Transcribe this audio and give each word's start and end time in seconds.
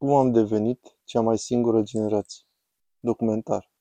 Cum 0.00 0.14
am 0.14 0.32
devenit 0.32 0.98
cea 1.04 1.20
mai 1.20 1.38
singură 1.38 1.82
generație? 1.82 2.44
Documentar. 3.00 3.72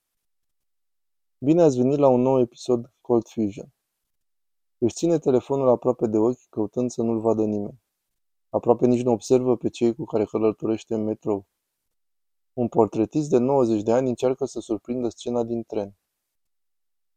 Bine 1.37 1.61
ați 1.61 1.77
venit 1.77 1.97
la 1.97 2.07
un 2.07 2.21
nou 2.21 2.39
episod 2.39 2.93
Cold 3.01 3.27
Fusion. 3.27 3.73
Își 4.77 4.93
ține 4.93 5.19
telefonul 5.19 5.67
aproape 5.67 6.07
de 6.07 6.17
ochi, 6.17 6.49
căutând 6.49 6.91
să 6.91 7.01
nu-l 7.01 7.19
vadă 7.19 7.43
nimeni. 7.43 7.81
Aproape 8.49 8.87
nici 8.87 9.03
nu 9.03 9.11
observă 9.11 9.57
pe 9.57 9.69
cei 9.69 9.95
cu 9.95 10.03
care 10.03 10.25
călătorește 10.25 10.93
în 10.93 11.03
metrou. 11.03 11.45
Un 12.53 12.67
portretist 12.67 13.29
de 13.29 13.37
90 13.37 13.81
de 13.81 13.91
ani 13.91 14.09
încearcă 14.09 14.45
să 14.45 14.59
surprindă 14.59 15.09
scena 15.09 15.43
din 15.43 15.63
tren. 15.63 15.97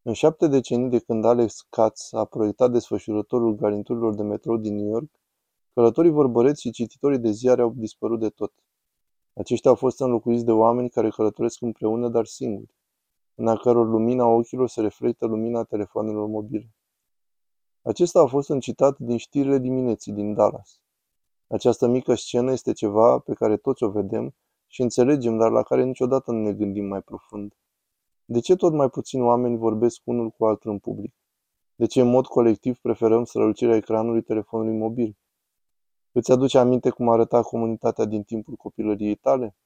În 0.03 0.13
șapte 0.13 0.47
decenii 0.47 0.89
de 0.89 0.99
când 0.99 1.25
Alex 1.25 1.67
Katz 1.71 2.13
a 2.13 2.25
proiectat 2.25 2.71
desfășurătorul 2.71 3.55
garniturilor 3.55 4.15
de 4.15 4.23
metrou 4.23 4.57
din 4.57 4.75
New 4.75 4.89
York, 4.89 5.11
călătorii 5.75 6.11
vorbăreți 6.11 6.61
și 6.61 6.71
cititorii 6.71 7.19
de 7.19 7.31
ziare 7.31 7.63
au 7.63 7.73
dispărut 7.77 8.21
de 8.21 8.29
tot. 8.29 8.53
Aceștia 9.35 9.71
au 9.71 9.77
fost 9.77 10.01
înlocuiți 10.01 10.45
de 10.45 10.53
oameni 10.53 10.91
care 10.91 11.09
călătoresc 11.09 11.61
împreună, 11.61 12.09
dar 12.09 12.25
singuri, 12.25 12.75
în 13.35 13.49
a 13.49 13.57
căror 13.57 13.87
lumina 13.87 14.27
ochilor 14.27 14.69
se 14.69 14.81
reflectă 14.81 15.27
lumina 15.27 15.63
telefonelor 15.63 16.27
mobile. 16.27 16.75
Acesta 17.83 18.21
a 18.21 18.27
fost 18.27 18.49
un 18.49 18.61
citat 18.61 18.99
din 18.99 19.17
știrile 19.17 19.59
dimineții 19.59 20.13
din 20.13 20.35
Dallas. 20.35 20.81
Această 21.47 21.87
mică 21.87 22.15
scenă 22.15 22.53
este 22.53 22.73
ceva 22.73 23.19
pe 23.19 23.35
care 23.35 23.57
toți 23.57 23.83
o 23.83 23.91
vedem 23.91 24.35
și 24.67 24.83
înțelegem, 24.83 25.37
dar 25.39 25.51
la 25.51 25.63
care 25.63 25.85
niciodată 25.85 26.33
nu 26.33 26.43
ne 26.43 26.53
gândim 26.53 26.85
mai 26.85 27.03
profund. 27.03 27.55
De 28.25 28.41
ce 28.41 28.57
tot 28.57 28.73
mai 28.73 28.89
puțini 28.89 29.23
oameni 29.23 29.57
vorbesc 29.57 30.01
unul 30.05 30.31
cu 30.31 30.45
altul 30.45 30.71
în 30.71 30.79
public? 30.79 31.15
De 31.75 31.87
ce 31.87 32.01
în 32.01 32.09
mod 32.09 32.27
colectiv 32.27 32.79
preferăm 32.79 33.25
strălucirea 33.25 33.77
ecranului 33.77 34.23
telefonului 34.23 34.79
mobil? 34.79 35.17
Îți 36.15 36.33
aduce 36.33 36.59
aminte 36.59 36.91
cum 36.91 37.09
arăta 37.09 37.43
comunitatea 37.43 38.05
din 38.05 38.23
timpul 38.23 38.55
copilăriei 38.55 39.15
tale? 39.15 39.57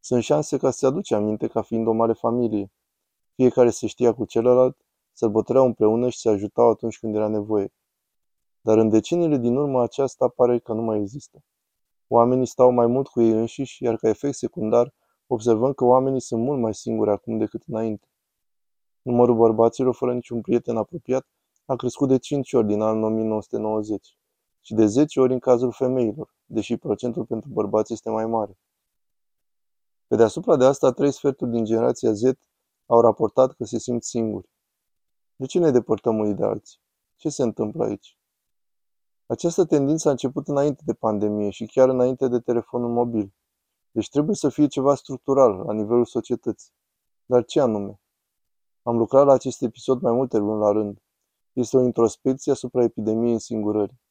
Sunt 0.00 0.22
șanse 0.22 0.56
ca 0.56 0.70
să-ți 0.70 0.84
aduce 0.84 1.14
aminte 1.14 1.46
ca 1.46 1.62
fiind 1.62 1.86
o 1.86 1.92
mare 1.92 2.12
familie. 2.12 2.72
Fiecare 3.34 3.70
se 3.70 3.86
știa 3.86 4.14
cu 4.14 4.24
celălalt, 4.24 4.76
sărbătoreau 5.12 5.64
împreună 5.64 6.08
și 6.08 6.18
se 6.18 6.28
ajutau 6.28 6.70
atunci 6.70 6.98
când 6.98 7.14
era 7.14 7.28
nevoie. 7.28 7.72
Dar 8.60 8.78
în 8.78 8.88
deceniile 8.88 9.36
din 9.36 9.56
urmă 9.56 9.82
aceasta 9.82 10.28
pare 10.28 10.58
că 10.58 10.72
nu 10.72 10.82
mai 10.82 11.00
există. 11.00 11.44
Oamenii 12.08 12.46
stau 12.46 12.70
mai 12.70 12.86
mult 12.86 13.08
cu 13.08 13.20
ei 13.20 13.30
înșiși, 13.30 13.82
iar 13.82 13.96
ca 13.96 14.08
efect 14.08 14.34
secundar 14.34 14.94
observăm 15.26 15.72
că 15.72 15.84
oamenii 15.84 16.20
sunt 16.20 16.42
mult 16.42 16.60
mai 16.60 16.74
singuri 16.74 17.10
acum 17.10 17.38
decât 17.38 17.62
înainte. 17.66 18.08
Numărul 19.02 19.36
bărbaților 19.36 19.94
fără 19.94 20.14
niciun 20.14 20.40
prieten 20.40 20.76
apropiat 20.76 21.26
a 21.64 21.76
crescut 21.76 22.08
de 22.08 22.18
5 22.18 22.52
ori 22.52 22.66
din 22.66 22.80
anul 22.80 23.02
1990 23.02 24.16
și 24.66 24.74
de 24.74 24.86
10 24.86 25.20
ori 25.20 25.32
în 25.32 25.38
cazul 25.38 25.72
femeilor, 25.72 26.34
deși 26.44 26.76
procentul 26.76 27.24
pentru 27.24 27.48
bărbați 27.48 27.92
este 27.92 28.10
mai 28.10 28.26
mare. 28.26 28.58
Pe 30.06 30.16
deasupra 30.16 30.56
de 30.56 30.64
asta, 30.64 30.92
trei 30.92 31.12
sferturi 31.12 31.50
din 31.50 31.64
generația 31.64 32.12
Z 32.12 32.22
au 32.86 33.00
raportat 33.00 33.52
că 33.52 33.64
se 33.64 33.78
simt 33.78 34.04
singuri. 34.04 34.48
De 35.36 35.46
ce 35.46 35.58
ne 35.58 35.70
depărtăm 35.70 36.18
unii 36.18 36.34
de 36.34 36.44
alții? 36.44 36.80
Ce 37.16 37.28
se 37.28 37.42
întâmplă 37.42 37.84
aici? 37.84 38.18
Această 39.26 39.64
tendință 39.64 40.08
a 40.08 40.10
început 40.10 40.48
înainte 40.48 40.82
de 40.84 40.94
pandemie 40.94 41.50
și 41.50 41.66
chiar 41.66 41.88
înainte 41.88 42.28
de 42.28 42.40
telefonul 42.40 42.90
mobil. 42.90 43.34
Deci 43.90 44.08
trebuie 44.08 44.34
să 44.34 44.48
fie 44.48 44.66
ceva 44.66 44.94
structural, 44.94 45.56
la 45.66 45.72
nivelul 45.72 46.04
societății. 46.04 46.72
Dar 47.24 47.44
ce 47.44 47.60
anume? 47.60 48.00
Am 48.82 48.96
lucrat 48.96 49.26
la 49.26 49.32
acest 49.32 49.62
episod 49.62 50.00
mai 50.00 50.12
multe 50.12 50.38
luni 50.38 50.60
la 50.60 50.70
rând. 50.70 51.02
Este 51.52 51.76
o 51.76 51.82
introspecție 51.82 52.52
asupra 52.52 52.82
epidemiei 52.82 53.32
însingurării. 53.32 54.02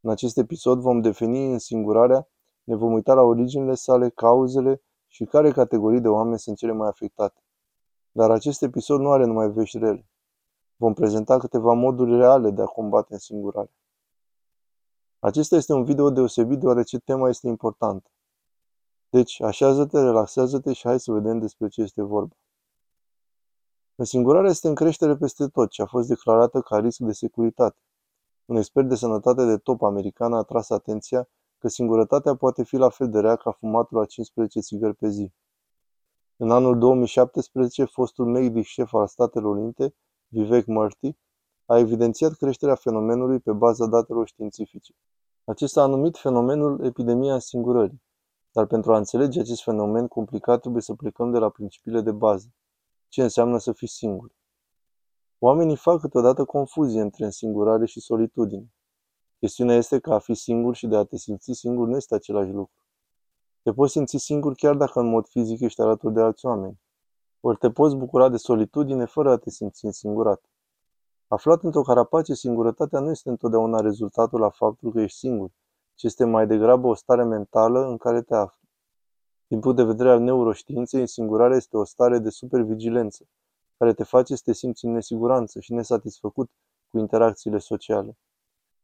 În 0.00 0.10
acest 0.10 0.38
episod 0.38 0.80
vom 0.80 1.00
defini 1.00 1.52
însingurarea, 1.52 2.28
ne 2.64 2.74
vom 2.74 2.92
uita 2.92 3.14
la 3.14 3.22
originile 3.22 3.74
sale, 3.74 4.08
cauzele 4.08 4.82
și 5.06 5.24
care 5.24 5.50
categorii 5.50 6.00
de 6.00 6.08
oameni 6.08 6.38
sunt 6.38 6.56
cele 6.56 6.72
mai 6.72 6.88
afectate. 6.88 7.42
Dar 8.12 8.30
acest 8.30 8.62
episod 8.62 9.00
nu 9.00 9.10
are 9.10 9.24
numai 9.24 9.50
vești 9.50 9.78
rele. 9.78 10.06
Vom 10.76 10.94
prezenta 10.94 11.38
câteva 11.38 11.72
moduri 11.72 12.16
reale 12.16 12.50
de 12.50 12.62
a 12.62 12.66
combate 12.66 13.12
însingurarea. 13.12 13.72
Acesta 15.18 15.56
este 15.56 15.72
un 15.72 15.84
video 15.84 16.10
deosebit 16.10 16.58
deoarece 16.58 16.98
tema 16.98 17.28
este 17.28 17.48
importantă. 17.48 18.10
Deci, 19.10 19.42
așează-te, 19.42 20.00
relaxează-te 20.00 20.72
și 20.72 20.86
hai 20.86 21.00
să 21.00 21.12
vedem 21.12 21.38
despre 21.38 21.68
ce 21.68 21.82
este 21.82 22.02
vorba. 22.02 22.34
Însingurarea 23.94 24.50
este 24.50 24.68
în 24.68 24.74
creștere 24.74 25.16
peste 25.16 25.48
tot 25.48 25.72
și 25.72 25.80
a 25.80 25.86
fost 25.86 26.08
declarată 26.08 26.60
ca 26.60 26.78
risc 26.78 26.98
de 26.98 27.12
securitate. 27.12 27.78
Un 28.48 28.56
expert 28.56 28.88
de 28.88 28.94
sănătate 28.94 29.44
de 29.44 29.56
top 29.56 29.82
american 29.82 30.32
a 30.32 30.36
atras 30.36 30.70
atenția 30.70 31.28
că 31.58 31.68
singurătatea 31.68 32.34
poate 32.34 32.64
fi 32.64 32.76
la 32.76 32.88
fel 32.88 33.10
de 33.10 33.20
rea 33.20 33.36
ca 33.36 33.50
fumatul 33.50 33.98
la 33.98 34.04
15 34.04 34.60
țigări 34.60 34.94
pe 34.94 35.08
zi. 35.08 35.32
În 36.36 36.50
anul 36.50 36.78
2017, 36.78 37.84
fostul 37.84 38.26
medic 38.26 38.64
șef 38.64 38.94
al 38.94 39.06
Statelor 39.06 39.56
Unite, 39.56 39.94
Vivek 40.28 40.66
Murthy, 40.66 41.16
a 41.66 41.78
evidențiat 41.78 42.32
creșterea 42.32 42.74
fenomenului 42.74 43.38
pe 43.38 43.52
baza 43.52 43.86
datelor 43.86 44.26
științifice. 44.26 44.94
Acesta 45.44 45.82
a 45.82 45.86
numit 45.86 46.16
fenomenul 46.16 46.84
epidemia 46.84 47.38
singurării. 47.38 48.02
Dar 48.52 48.66
pentru 48.66 48.92
a 48.92 48.96
înțelege 48.96 49.40
acest 49.40 49.62
fenomen 49.62 50.06
complicat 50.06 50.60
trebuie 50.60 50.82
să 50.82 50.94
plecăm 50.94 51.30
de 51.30 51.38
la 51.38 51.48
principiile 51.48 52.00
de 52.00 52.12
bază. 52.12 52.52
Ce 53.08 53.22
înseamnă 53.22 53.58
să 53.58 53.72
fii 53.72 53.88
singur? 53.88 54.37
Oamenii 55.40 55.76
fac 55.76 56.00
câteodată 56.00 56.44
confuzie 56.44 57.00
între 57.00 57.24
însingurare 57.24 57.86
și 57.86 58.00
solitudine. 58.00 58.72
Chestiunea 59.38 59.76
este 59.76 59.98
că 59.98 60.12
a 60.12 60.18
fi 60.18 60.34
singur 60.34 60.74
și 60.74 60.86
de 60.86 60.96
a 60.96 61.04
te 61.04 61.16
simți 61.16 61.52
singur 61.52 61.88
nu 61.88 61.96
este 61.96 62.14
același 62.14 62.50
lucru. 62.50 62.82
Te 63.62 63.72
poți 63.72 63.92
simți 63.92 64.16
singur 64.16 64.54
chiar 64.54 64.74
dacă 64.74 65.00
în 65.00 65.08
mod 65.08 65.26
fizic 65.26 65.60
ești 65.60 65.80
alături 65.80 66.14
de 66.14 66.20
alți 66.20 66.46
oameni. 66.46 66.80
Ori 67.40 67.58
te 67.58 67.70
poți 67.70 67.96
bucura 67.96 68.28
de 68.28 68.36
solitudine 68.36 69.04
fără 69.04 69.30
a 69.30 69.36
te 69.36 69.50
simți 69.50 69.84
însingurat. 69.84 70.42
Aflat 71.28 71.62
într-o 71.62 71.82
carapace, 71.82 72.34
singurătatea 72.34 73.00
nu 73.00 73.10
este 73.10 73.28
întotdeauna 73.28 73.80
rezultatul 73.80 74.40
la 74.40 74.50
faptul 74.50 74.92
că 74.92 75.00
ești 75.00 75.18
singur, 75.18 75.50
ci 75.94 76.02
este 76.02 76.24
mai 76.24 76.46
degrabă 76.46 76.86
o 76.86 76.94
stare 76.94 77.24
mentală 77.24 77.86
în 77.86 77.96
care 77.96 78.22
te 78.22 78.34
afli. 78.34 78.68
Din 79.46 79.60
punct 79.60 79.76
de 79.76 79.82
vedere 79.82 80.10
al 80.10 80.20
neuroștiinței, 80.20 81.00
însingurarea 81.00 81.56
este 81.56 81.76
o 81.76 81.84
stare 81.84 82.18
de 82.18 82.30
supervigilență, 82.30 83.28
care 83.78 83.92
te 83.92 84.04
face 84.04 84.34
să 84.34 84.42
te 84.44 84.52
simți 84.52 84.84
în 84.84 84.92
nesiguranță 84.92 85.60
și 85.60 85.72
nesatisfăcut 85.72 86.50
cu 86.88 86.98
interacțiile 86.98 87.58
sociale. 87.58 88.18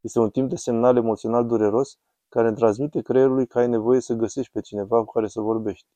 Este 0.00 0.18
un 0.18 0.30
timp 0.30 0.48
de 0.48 0.56
semnal 0.56 0.96
emoțional 0.96 1.46
dureros 1.46 1.98
care 2.28 2.48
îmi 2.48 2.56
transmite 2.56 3.02
creierului 3.02 3.46
că 3.46 3.58
ai 3.58 3.68
nevoie 3.68 4.00
să 4.00 4.14
găsești 4.14 4.52
pe 4.52 4.60
cineva 4.60 5.04
cu 5.04 5.12
care 5.12 5.26
să 5.26 5.40
vorbești. 5.40 5.86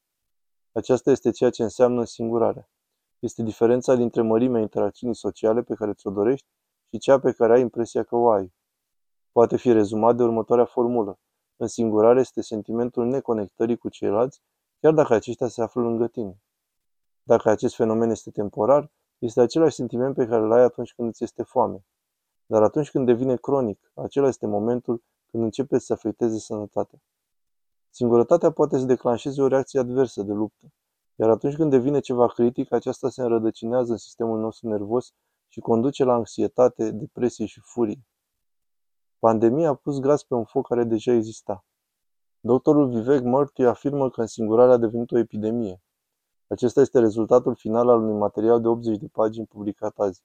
Aceasta 0.73 1.11
este 1.11 1.31
ceea 1.31 1.51
ce 1.51 1.63
înseamnă 1.63 2.05
singurarea. 2.05 2.69
Este 3.19 3.43
diferența 3.43 3.95
dintre 3.95 4.23
mărimea 4.23 4.61
interacțiunii 4.61 5.17
sociale 5.17 5.63
pe 5.63 5.75
care 5.75 5.93
ți-o 5.93 6.11
dorești 6.11 6.47
și 6.91 6.99
cea 6.99 7.19
pe 7.19 7.33
care 7.33 7.53
ai 7.53 7.61
impresia 7.61 8.03
că 8.03 8.17
o 8.17 8.31
ai. 8.31 8.53
Poate 9.33 9.57
fi 9.57 9.73
rezumat 9.73 10.17
de 10.17 10.23
următoarea 10.23 10.65
formulă. 10.65 11.19
Însingurarea 11.57 12.21
este 12.21 12.41
sentimentul 12.43 13.07
neconectării 13.07 13.77
cu 13.77 13.89
ceilalți, 13.89 14.41
chiar 14.81 14.93
dacă 14.93 15.15
aceștia 15.15 15.49
se 15.49 15.63
află 15.63 15.83
lângă 15.83 16.07
tine. 16.07 16.43
Dacă 17.29 17.51
acest 17.51 17.75
fenomen 17.75 18.11
este 18.11 18.31
temporar, 18.31 18.91
este 19.19 19.41
același 19.41 19.75
sentiment 19.75 20.15
pe 20.15 20.27
care 20.27 20.43
îl 20.43 20.53
ai 20.53 20.63
atunci 20.63 20.95
când 20.95 21.09
îți 21.09 21.25
este 21.25 21.43
foame. 21.43 21.85
Dar 22.47 22.63
atunci 22.63 22.91
când 22.91 23.07
devine 23.07 23.37
cronic, 23.37 23.93
acela 23.95 24.29
este 24.29 24.47
momentul 24.47 25.03
când 25.31 25.43
începe 25.43 25.79
să 25.79 25.85
se 25.85 25.93
afecteze 25.93 26.39
sănătatea. 26.39 26.99
Singurătatea 27.91 28.51
poate 28.51 28.79
să 28.79 28.85
declanșeze 28.85 29.43
o 29.43 29.47
reacție 29.47 29.81
adversă 29.81 30.23
de 30.23 30.33
luptă, 30.33 30.73
iar 31.17 31.31
atunci 31.31 31.55
când 31.55 31.71
devine 31.71 32.01
ceva 32.01 32.27
critic, 32.27 32.73
aceasta 32.73 33.09
se 33.09 33.23
înrădăcinează 33.23 33.93
în 33.93 33.99
sistemul 33.99 34.41
nostru 34.41 34.69
nervos 34.69 35.13
și 35.49 35.61
conduce 35.61 36.05
la 36.05 36.13
anxietate, 36.13 36.91
depresie 36.91 37.47
și 37.47 37.61
furie. 37.61 38.07
Pandemia 39.19 39.69
a 39.69 39.75
pus 39.75 40.01
gaz 40.01 40.23
pe 40.23 40.35
un 40.35 40.45
foc 40.45 40.67
care 40.67 40.85
deja 40.85 41.13
exista. 41.13 41.65
Doctorul 42.41 42.89
Vivek 42.89 43.23
Murthy 43.23 43.63
afirmă 43.63 44.11
că 44.11 44.21
însingurarea 44.21 44.75
a 44.75 44.79
devenit 44.79 45.11
o 45.11 45.19
epidemie. 45.19 45.83
Acesta 46.49 46.81
este 46.81 46.99
rezultatul 46.99 47.55
final 47.55 47.89
al 47.89 48.03
unui 48.03 48.19
material 48.19 48.61
de 48.61 48.69
80 48.69 48.99
de 48.99 49.07
pagini 49.13 49.47
publicat 49.47 49.99
azi. 49.99 50.23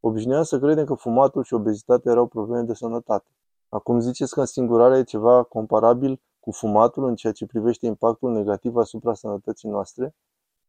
Obișnuiam 0.00 0.42
să 0.42 0.58
credem 0.58 0.84
că 0.84 0.94
fumatul 0.94 1.44
și 1.44 1.54
obezitatea 1.54 2.12
erau 2.12 2.26
probleme 2.26 2.62
de 2.62 2.74
sănătate. 2.74 3.30
Acum 3.68 4.00
ziceți 4.00 4.34
că 4.34 4.40
însingurarea 4.40 4.98
e 4.98 5.02
ceva 5.02 5.42
comparabil 5.42 6.20
cu 6.40 6.50
fumatul 6.50 7.04
în 7.04 7.14
ceea 7.14 7.32
ce 7.32 7.46
privește 7.46 7.86
impactul 7.86 8.32
negativ 8.32 8.76
asupra 8.76 9.14
sănătății 9.14 9.68
noastre? 9.68 10.14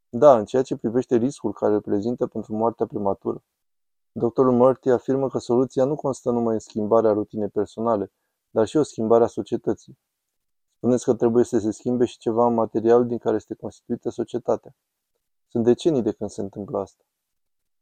Da, 0.10 0.38
în 0.38 0.46
ceea 0.46 0.62
ce 0.62 0.76
privește 0.76 1.16
riscul 1.16 1.54
care 1.54 1.74
îl 1.74 1.82
prezintă 1.82 2.28
pentru 2.28 2.56
moartea 2.56 2.86
prematură. 2.86 3.44
Doctorul 4.12 4.52
Murty 4.52 4.90
afirmă 4.90 5.28
că 5.28 5.38
soluția 5.38 5.84
nu 5.84 5.96
constă 5.96 6.32
numai 6.32 6.54
în 6.54 6.60
schimbarea 6.60 7.12
rutinei 7.12 7.50
personale, 7.50 8.12
dar 8.50 8.68
și 8.68 8.78
o 8.78 8.84
schimbare 8.84 9.24
a 9.24 9.28
societății. 9.28 9.98
Spuneți 10.80 11.04
că 11.04 11.14
trebuie 11.14 11.44
să 11.44 11.58
se 11.58 11.72
schimbe 11.72 12.06
și 12.06 12.18
ceva 12.18 12.46
în 12.46 12.54
materialul 12.54 13.08
din 13.08 13.18
care 13.18 13.36
este 13.36 13.54
constituită 13.54 14.10
societatea. 14.10 14.76
Sunt 15.48 15.64
decenii 15.64 16.02
de 16.02 16.12
când 16.12 16.30
se 16.30 16.42
întâmplă 16.42 16.80
asta. 16.80 17.04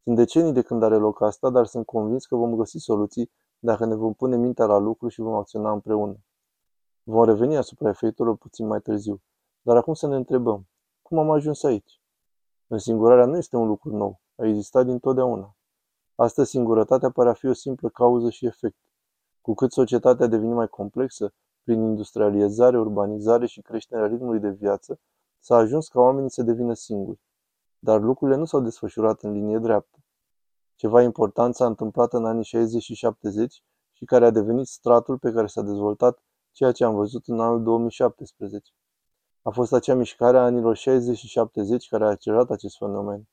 Sunt 0.03 0.15
decenii 0.15 0.51
de 0.51 0.61
când 0.61 0.83
are 0.83 0.95
loc 0.95 1.21
asta, 1.21 1.49
dar 1.49 1.65
sunt 1.65 1.85
convins 1.85 2.25
că 2.25 2.35
vom 2.35 2.55
găsi 2.55 2.77
soluții 2.77 3.31
dacă 3.59 3.85
ne 3.85 3.95
vom 3.95 4.13
pune 4.13 4.37
mintea 4.37 4.65
la 4.65 4.77
lucru 4.77 5.07
și 5.07 5.21
vom 5.21 5.33
acționa 5.33 5.71
împreună. 5.71 6.17
Vom 7.03 7.23
reveni 7.23 7.57
asupra 7.57 7.89
efectelor 7.89 8.35
puțin 8.37 8.67
mai 8.67 8.81
târziu, 8.81 9.21
dar 9.61 9.75
acum 9.75 9.93
să 9.93 10.07
ne 10.07 10.15
întrebăm, 10.15 10.67
cum 11.01 11.17
am 11.17 11.31
ajuns 11.31 11.63
aici? 11.63 12.01
Însingurarea 12.67 13.25
nu 13.25 13.37
este 13.37 13.55
un 13.55 13.67
lucru 13.67 13.95
nou, 13.95 14.19
a 14.35 14.45
existat 14.45 14.85
dintotdeauna. 14.85 15.55
Astăzi 16.15 16.49
singurătatea 16.49 17.09
pare 17.09 17.29
a 17.29 17.33
fi 17.33 17.47
o 17.47 17.53
simplă 17.53 17.89
cauză 17.89 18.29
și 18.29 18.45
efect. 18.45 18.77
Cu 19.41 19.53
cât 19.53 19.71
societatea 19.71 20.25
a 20.25 20.29
devenit 20.29 20.55
mai 20.55 20.67
complexă, 20.67 21.33
prin 21.67 21.81
industrializare, 21.81 22.79
urbanizare 22.79 23.45
și 23.45 23.61
creșterea 23.61 24.05
ritmului 24.05 24.39
de 24.39 24.49
viață, 24.49 24.99
s-a 25.39 25.55
ajuns 25.55 25.87
ca 25.87 25.99
oamenii 25.99 26.31
să 26.31 26.43
devină 26.43 26.73
singuri. 26.73 27.19
Dar 27.79 28.01
lucrurile 28.01 28.37
nu 28.37 28.45
s-au 28.45 28.61
desfășurat 28.61 29.21
în 29.21 29.31
linie 29.31 29.57
dreaptă. 29.57 29.97
Ceva 30.75 31.01
important 31.01 31.55
s-a 31.55 31.65
întâmplat 31.65 32.13
în 32.13 32.25
anii 32.25 32.43
60 32.43 32.83
și 32.83 32.93
70 32.93 33.63
și 33.91 34.05
care 34.05 34.25
a 34.25 34.29
devenit 34.29 34.65
stratul 34.65 35.17
pe 35.17 35.31
care 35.31 35.47
s-a 35.47 35.61
dezvoltat 35.61 36.23
ceea 36.51 36.71
ce 36.71 36.83
am 36.83 36.95
văzut 36.95 37.27
în 37.27 37.39
anul 37.39 37.63
2017. 37.63 38.71
A 39.41 39.49
fost 39.49 39.73
acea 39.73 39.95
mișcare 39.95 40.37
a 40.37 40.43
anilor 40.43 40.75
60 40.75 41.17
și 41.17 41.27
70 41.27 41.87
care 41.87 42.03
a 42.03 42.07
accelerat 42.09 42.49
acest 42.49 42.77
fenomen. 42.77 43.27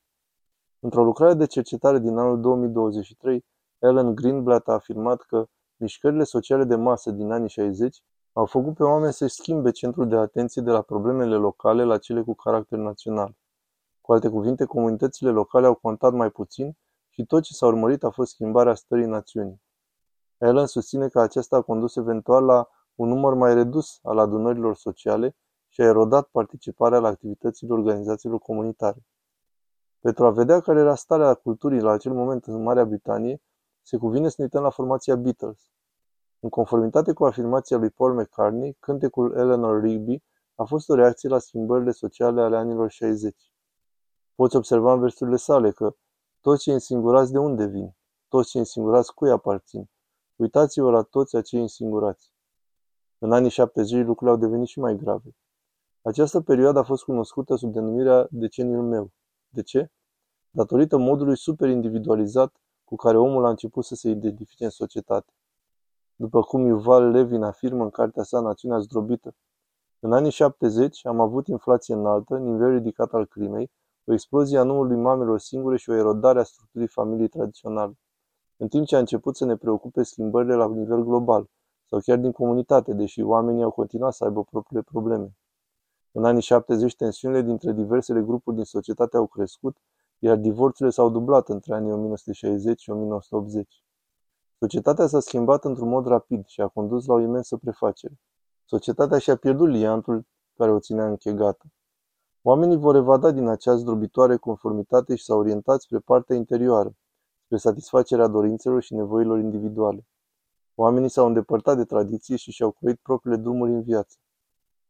Într-o 0.79 1.03
lucrare 1.03 1.33
de 1.33 1.45
cercetare 1.45 1.99
din 1.99 2.17
anul 2.17 2.41
2023, 2.41 3.45
Ellen 3.79 4.15
Greenblatt 4.15 4.67
a 4.67 4.73
afirmat 4.73 5.21
că 5.21 5.45
mișcările 5.75 6.23
sociale 6.23 6.63
de 6.63 6.75
masă 6.75 7.11
din 7.11 7.31
anii 7.31 7.49
60 7.49 8.03
au 8.37 8.45
făcut 8.45 8.75
pe 8.75 8.83
oameni 8.83 9.13
să-și 9.13 9.33
schimbe 9.33 9.71
centrul 9.71 10.07
de 10.07 10.15
atenție 10.15 10.61
de 10.61 10.71
la 10.71 10.81
problemele 10.81 11.35
locale 11.35 11.83
la 11.83 11.97
cele 11.97 12.21
cu 12.21 12.33
caracter 12.33 12.79
național. 12.79 13.35
Cu 14.01 14.13
alte 14.13 14.29
cuvinte, 14.29 14.65
comunitățile 14.65 15.29
locale 15.29 15.65
au 15.65 15.75
contat 15.75 16.13
mai 16.13 16.29
puțin 16.29 16.77
și 17.09 17.25
tot 17.25 17.43
ce 17.43 17.53
s-a 17.53 17.65
urmărit 17.65 18.03
a 18.03 18.09
fost 18.09 18.31
schimbarea 18.31 18.73
stării 18.73 19.05
națiunii. 19.05 19.61
Ellen 20.37 20.65
susține 20.65 21.07
că 21.07 21.19
aceasta 21.19 21.55
a 21.55 21.61
condus 21.61 21.95
eventual 21.95 22.45
la 22.45 22.69
un 22.95 23.07
număr 23.07 23.33
mai 23.33 23.53
redus 23.53 23.99
al 24.03 24.17
adunărilor 24.17 24.75
sociale 24.75 25.35
și 25.67 25.81
a 25.81 25.85
erodat 25.85 26.27
participarea 26.27 26.99
la 26.99 27.07
activitățile 27.07 27.73
organizațiilor 27.73 28.39
comunitare. 28.39 29.05
Pentru 29.99 30.25
a 30.25 30.31
vedea 30.31 30.59
care 30.59 30.79
era 30.79 30.95
starea 30.95 31.33
culturii 31.33 31.81
la 31.81 31.91
acel 31.91 32.13
moment 32.13 32.45
în 32.45 32.63
Marea 32.63 32.85
Britanie, 32.85 33.41
se 33.81 33.97
cuvine 33.97 34.27
să 34.27 34.35
ne 34.37 34.43
uităm 34.43 34.61
la 34.61 34.69
formația 34.69 35.15
Beatles. 35.15 35.69
În 36.45 36.51
conformitate 36.51 37.13
cu 37.13 37.25
afirmația 37.25 37.77
lui 37.77 37.89
Paul 37.89 38.13
McCartney, 38.13 38.77
cântecul 38.79 39.37
Eleanor 39.37 39.81
Rigby 39.81 40.23
a 40.55 40.63
fost 40.63 40.89
o 40.89 40.95
reacție 40.95 41.29
la 41.29 41.39
schimbările 41.39 41.91
sociale 41.91 42.41
ale 42.41 42.55
anilor 42.55 42.89
60. 42.89 43.51
Poți 44.35 44.55
observa 44.55 44.93
în 44.93 44.99
versurile 44.99 45.35
sale 45.35 45.71
că 45.71 45.95
toți 46.41 46.61
cei 46.61 46.73
însingurați 46.73 47.31
de 47.31 47.37
unde 47.37 47.65
vin? 47.65 47.95
Toți 48.27 48.49
cei 48.49 48.59
însingurați 48.59 49.13
cui 49.13 49.31
aparțin? 49.31 49.89
Uitați-vă 50.35 50.91
la 50.91 51.01
toți 51.01 51.35
acei 51.35 51.61
însingurați. 51.61 52.33
În 53.17 53.31
anii 53.31 53.49
70 53.49 54.05
lucrurile 54.05 54.35
au 54.35 54.41
devenit 54.41 54.67
și 54.67 54.79
mai 54.79 54.95
grave. 54.95 55.35
Această 56.01 56.41
perioadă 56.41 56.79
a 56.79 56.83
fost 56.83 57.03
cunoscută 57.03 57.55
sub 57.55 57.73
denumirea 57.73 58.27
deceniul 58.29 58.83
meu. 58.83 59.11
De 59.49 59.61
ce? 59.61 59.91
Datorită 60.51 60.97
modului 60.97 61.37
super 61.37 61.69
individualizat 61.69 62.55
cu 62.83 62.95
care 62.95 63.17
omul 63.17 63.45
a 63.45 63.49
început 63.49 63.85
să 63.85 63.95
se 63.95 64.09
identifice 64.09 64.63
în 64.63 64.69
societate. 64.69 65.33
După 66.17 66.41
cum 66.41 66.65
Yuval 66.65 67.09
Levin 67.09 67.43
afirmă 67.43 67.83
în 67.83 67.89
cartea 67.89 68.23
sa 68.23 68.39
Națiunea 68.39 68.79
zdrobită, 68.79 69.35
în 69.99 70.13
anii 70.13 70.31
70 70.31 71.05
am 71.05 71.19
avut 71.19 71.47
inflație 71.47 71.93
înaltă, 71.93 72.37
nivel 72.37 72.69
ridicat 72.69 73.13
al 73.13 73.25
crimei, 73.25 73.71
o 74.05 74.13
explozie 74.13 74.57
a 74.57 74.63
numărului 74.63 74.97
mamelor 74.97 75.39
singure 75.39 75.77
și 75.77 75.89
o 75.89 75.93
erodare 75.93 76.39
a 76.39 76.43
structurii 76.43 76.87
familiei 76.87 77.27
tradiționale. 77.27 77.97
În 78.57 78.67
timp 78.67 78.85
ce 78.85 78.95
a 78.95 78.99
început 78.99 79.35
să 79.35 79.45
ne 79.45 79.55
preocupe 79.55 80.03
schimbările 80.03 80.55
la 80.55 80.67
nivel 80.67 81.03
global, 81.03 81.49
sau 81.85 81.99
chiar 81.99 82.17
din 82.17 82.31
comunitate, 82.31 82.93
deși 82.93 83.21
oamenii 83.21 83.63
au 83.63 83.71
continuat 83.71 84.13
să 84.13 84.23
aibă 84.23 84.43
propriile 84.43 84.81
probleme. 84.81 85.35
În 86.11 86.25
anii 86.25 86.41
70, 86.41 86.95
tensiunile 86.95 87.41
dintre 87.41 87.71
diversele 87.71 88.21
grupuri 88.21 88.55
din 88.55 88.65
societate 88.65 89.17
au 89.17 89.27
crescut, 89.27 89.77
iar 90.19 90.37
divorțurile 90.37 90.89
s-au 90.89 91.09
dublat 91.09 91.49
între 91.49 91.73
anii 91.73 91.91
1960 91.91 92.81
și 92.81 92.89
1980. 92.89 93.84
Societatea 94.59 95.07
s-a 95.07 95.19
schimbat 95.19 95.65
într-un 95.65 95.89
mod 95.89 96.05
rapid 96.05 96.45
și 96.45 96.61
a 96.61 96.67
condus 96.67 97.05
la 97.05 97.13
o 97.13 97.19
imensă 97.19 97.57
prefacere. 97.57 98.19
Societatea 98.65 99.17
și-a 99.17 99.35
pierdut 99.35 99.69
liantul 99.69 100.25
care 100.57 100.71
o 100.71 100.79
ținea 100.79 101.07
închegată. 101.07 101.65
Oamenii 102.41 102.77
vor 102.77 102.95
evada 102.95 103.31
din 103.31 103.47
acea 103.47 103.75
zdrobitoare 103.75 104.37
conformitate 104.37 105.15
și 105.15 105.23
s-au 105.23 105.39
orientat 105.39 105.81
spre 105.81 105.99
partea 105.99 106.35
interioară, 106.35 106.95
spre 107.45 107.57
satisfacerea 107.57 108.27
dorințelor 108.27 108.81
și 108.81 108.93
nevoilor 108.93 109.39
individuale. 109.39 110.05
Oamenii 110.75 111.09
s-au 111.09 111.25
îndepărtat 111.27 111.77
de 111.77 111.85
tradiție 111.85 112.35
și 112.35 112.51
și-au 112.51 112.71
croit 112.71 112.99
propriile 112.99 113.37
drumuri 113.37 113.71
în 113.71 113.81
viață. 113.81 114.17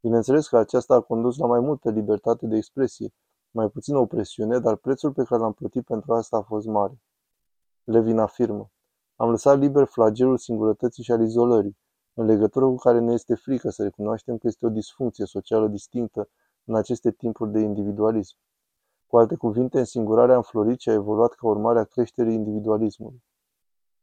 Bineînțeles 0.02 0.48
că 0.48 0.58
aceasta 0.58 0.96
a 0.96 1.02
condus 1.02 1.38
la 1.38 1.46
mai 1.48 1.60
multă 1.60 1.90
libertate 1.90 2.48
de 2.48 2.56
expresie, 2.56 3.14
mai 3.52 3.70
puțină 3.70 3.98
opresiune, 3.98 4.60
dar 4.60 4.76
prețul 4.76 5.12
pe 5.14 5.24
care 5.24 5.42
l-am 5.42 5.54
plătit 5.54 5.86
pentru 5.86 6.14
asta 6.14 6.38
a 6.38 6.42
fost 6.42 6.68
mare. 6.68 7.00
Levin 7.84 8.20
afirmă. 8.20 8.70
Am 9.16 9.30
lăsat 9.30 9.60
liber 9.60 9.86
flagelul 9.86 10.38
singurătății 10.38 11.04
și 11.04 11.12
al 11.12 11.22
izolării, 11.22 11.78
în 12.14 12.26
legătură 12.26 12.66
cu 12.66 12.76
care 12.76 13.00
ne 13.00 13.14
este 13.14 13.36
frică 13.36 13.70
să 13.70 13.84
recunoaștem 13.84 14.38
că 14.38 14.48
este 14.48 14.66
o 14.66 14.70
disfuncție 14.70 15.26
socială 15.26 15.68
distinctă 15.68 16.30
în 16.64 16.76
aceste 16.76 17.12
timpuri 17.12 17.52
de 17.52 17.60
individualism. 17.60 18.36
Cu 19.08 19.18
alte 19.18 19.36
cuvinte, 19.36 19.80
însingurarea 19.80 20.34
a 20.34 20.38
înflorit 20.38 20.80
și 20.80 20.90
a 20.90 20.94
evoluat 20.94 21.34
ca 21.34 21.48
urmare 21.48 21.80
a 21.80 21.84
creșterii 21.84 22.34
individualismului. 22.34 23.24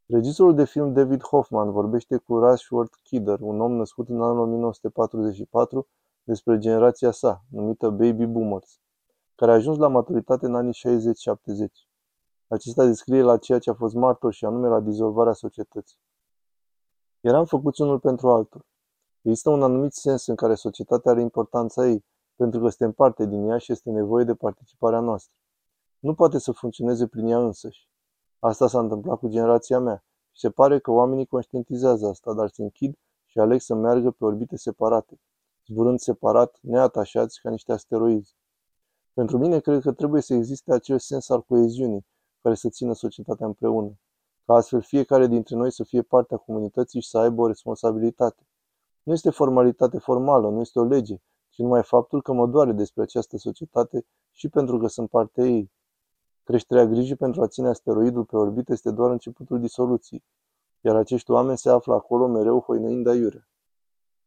Regizorul 0.06 0.55
de 0.55 0.64
film 0.64 0.93
David 0.93 1.23
Hoffman 1.23 1.70
vorbește 1.70 2.17
cu 2.17 2.38
Rashworth 2.38 2.97
Kidder, 3.03 3.41
un 3.41 3.61
om 3.61 3.73
născut 3.73 4.09
în 4.09 4.23
anul 4.23 4.38
1944, 4.38 5.88
despre 6.23 6.59
generația 6.59 7.11
sa, 7.11 7.44
numită 7.49 7.88
Baby 7.88 8.26
Boomers, 8.26 8.81
care 9.35 9.50
a 9.50 9.55
ajuns 9.55 9.79
la 9.79 9.88
maturitate 9.88 10.47
în 10.47 10.55
anii 10.55 10.75
60-70. 10.75 11.92
Acesta 12.52 12.84
descrie 12.84 13.22
la 13.22 13.38
ceea 13.38 13.58
ce 13.58 13.70
a 13.70 13.75
fost 13.75 13.94
martor 13.94 14.32
și 14.32 14.44
anume 14.44 14.69
la 14.69 14.81
dizolvarea 14.81 15.32
societății. 15.32 15.99
Eram 17.20 17.44
făcuți 17.44 17.81
unul 17.81 17.99
pentru 17.99 18.28
altul. 18.31 18.66
Există 19.22 19.50
un 19.50 19.62
anumit 19.62 19.93
sens 19.93 20.26
în 20.26 20.34
care 20.34 20.54
societatea 20.54 21.10
are 21.10 21.20
importanța 21.20 21.87
ei, 21.87 22.04
pentru 22.37 22.60
că 22.60 22.69
suntem 22.69 22.93
parte 22.93 23.26
din 23.26 23.49
ea 23.49 23.58
și 23.58 23.72
este 23.72 23.90
nevoie 23.90 24.25
de 24.25 24.34
participarea 24.34 25.00
noastră. 25.00 25.34
Nu 25.99 26.14
poate 26.14 26.38
să 26.38 26.52
funcționeze 26.52 27.06
prin 27.06 27.26
ea 27.26 27.38
însăși. 27.38 27.88
Asta 28.38 28.66
s-a 28.66 28.78
întâmplat 28.78 29.19
cu 29.19 29.28
generația 29.28 29.78
mea 29.78 30.04
și 30.32 30.40
se 30.40 30.50
pare 30.50 30.78
că 30.78 30.90
oamenii 30.90 31.26
conștientizează 31.26 32.06
asta, 32.06 32.32
dar 32.32 32.49
se 32.49 32.62
închid 32.62 32.99
și 33.25 33.38
aleg 33.38 33.60
să 33.60 33.75
meargă 33.75 34.10
pe 34.10 34.25
orbite 34.25 34.56
separate, 34.56 35.20
zburând 35.66 35.99
separat, 35.99 36.58
neatașați 36.62 37.40
ca 37.40 37.50
niște 37.50 37.72
asteroizi. 37.72 38.37
Pentru 39.12 39.38
mine, 39.38 39.61
cred 39.61 39.80
că 39.80 39.92
trebuie 39.92 40.23
să 40.23 40.35
existe 40.35 40.73
acel 40.73 40.99
sens 40.99 41.28
al 41.28 41.42
coeziunii 41.42 42.11
care 42.42 42.54
să 42.54 42.68
țină 42.68 42.92
societatea 42.94 43.46
împreună, 43.46 43.99
ca 44.44 44.54
astfel 44.54 44.82
fiecare 44.82 45.26
dintre 45.26 45.56
noi 45.56 45.72
să 45.72 45.84
fie 45.84 46.02
parte 46.02 46.34
a 46.34 46.37
comunității 46.37 47.00
și 47.00 47.08
să 47.08 47.18
aibă 47.18 47.42
o 47.42 47.46
responsabilitate. 47.46 48.46
Nu 49.02 49.12
este 49.12 49.30
formalitate 49.30 49.99
formală, 49.99 50.49
nu 50.49 50.61
este 50.61 50.78
o 50.78 50.84
lege, 50.84 51.16
ci 51.49 51.58
numai 51.58 51.82
faptul 51.82 52.22
că 52.22 52.32
mă 52.32 52.46
doare 52.46 52.72
despre 52.72 53.02
această 53.02 53.37
societate 53.37 54.06
și 54.30 54.49
pentru 54.49 54.78
că 54.78 54.87
sunt 54.87 55.08
parte 55.11 55.42
ei. 55.42 55.72
Creșterea 56.42 56.87
grijii 56.87 57.16
pentru 57.16 57.42
a 57.42 57.46
ține 57.46 57.68
asteroidul 57.68 58.25
pe 58.25 58.37
orbită 58.37 58.72
este 58.72 58.90
doar 58.90 59.11
începutul 59.11 59.61
disoluției, 59.61 60.25
iar 60.80 60.96
acești 60.96 61.30
oameni 61.30 61.58
se 61.58 61.70
află 61.70 61.94
acolo 61.94 62.26
mereu 62.26 62.61
hoinăind 62.61 63.06
aiurea. 63.06 63.49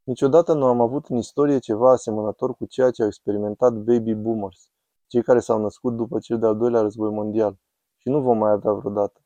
Niciodată 0.03 0.53
nu 0.53 0.65
am 0.65 0.81
avut 0.81 1.05
în 1.05 1.17
istorie 1.17 1.59
ceva 1.59 1.91
asemănător 1.91 2.55
cu 2.55 2.65
ceea 2.65 2.91
ce 2.91 3.01
au 3.01 3.07
experimentat 3.07 3.73
baby 3.73 4.13
boomers, 4.13 4.69
cei 5.07 5.23
care 5.23 5.39
s-au 5.39 5.61
născut 5.61 5.95
după 5.95 6.19
cel 6.19 6.39
de-al 6.39 6.57
doilea 6.57 6.81
război 6.81 7.11
mondial, 7.11 7.57
și 8.05 8.11
nu 8.11 8.21
vom 8.21 8.37
mai 8.37 8.51
avea 8.51 8.71
vreodată. 8.71 9.21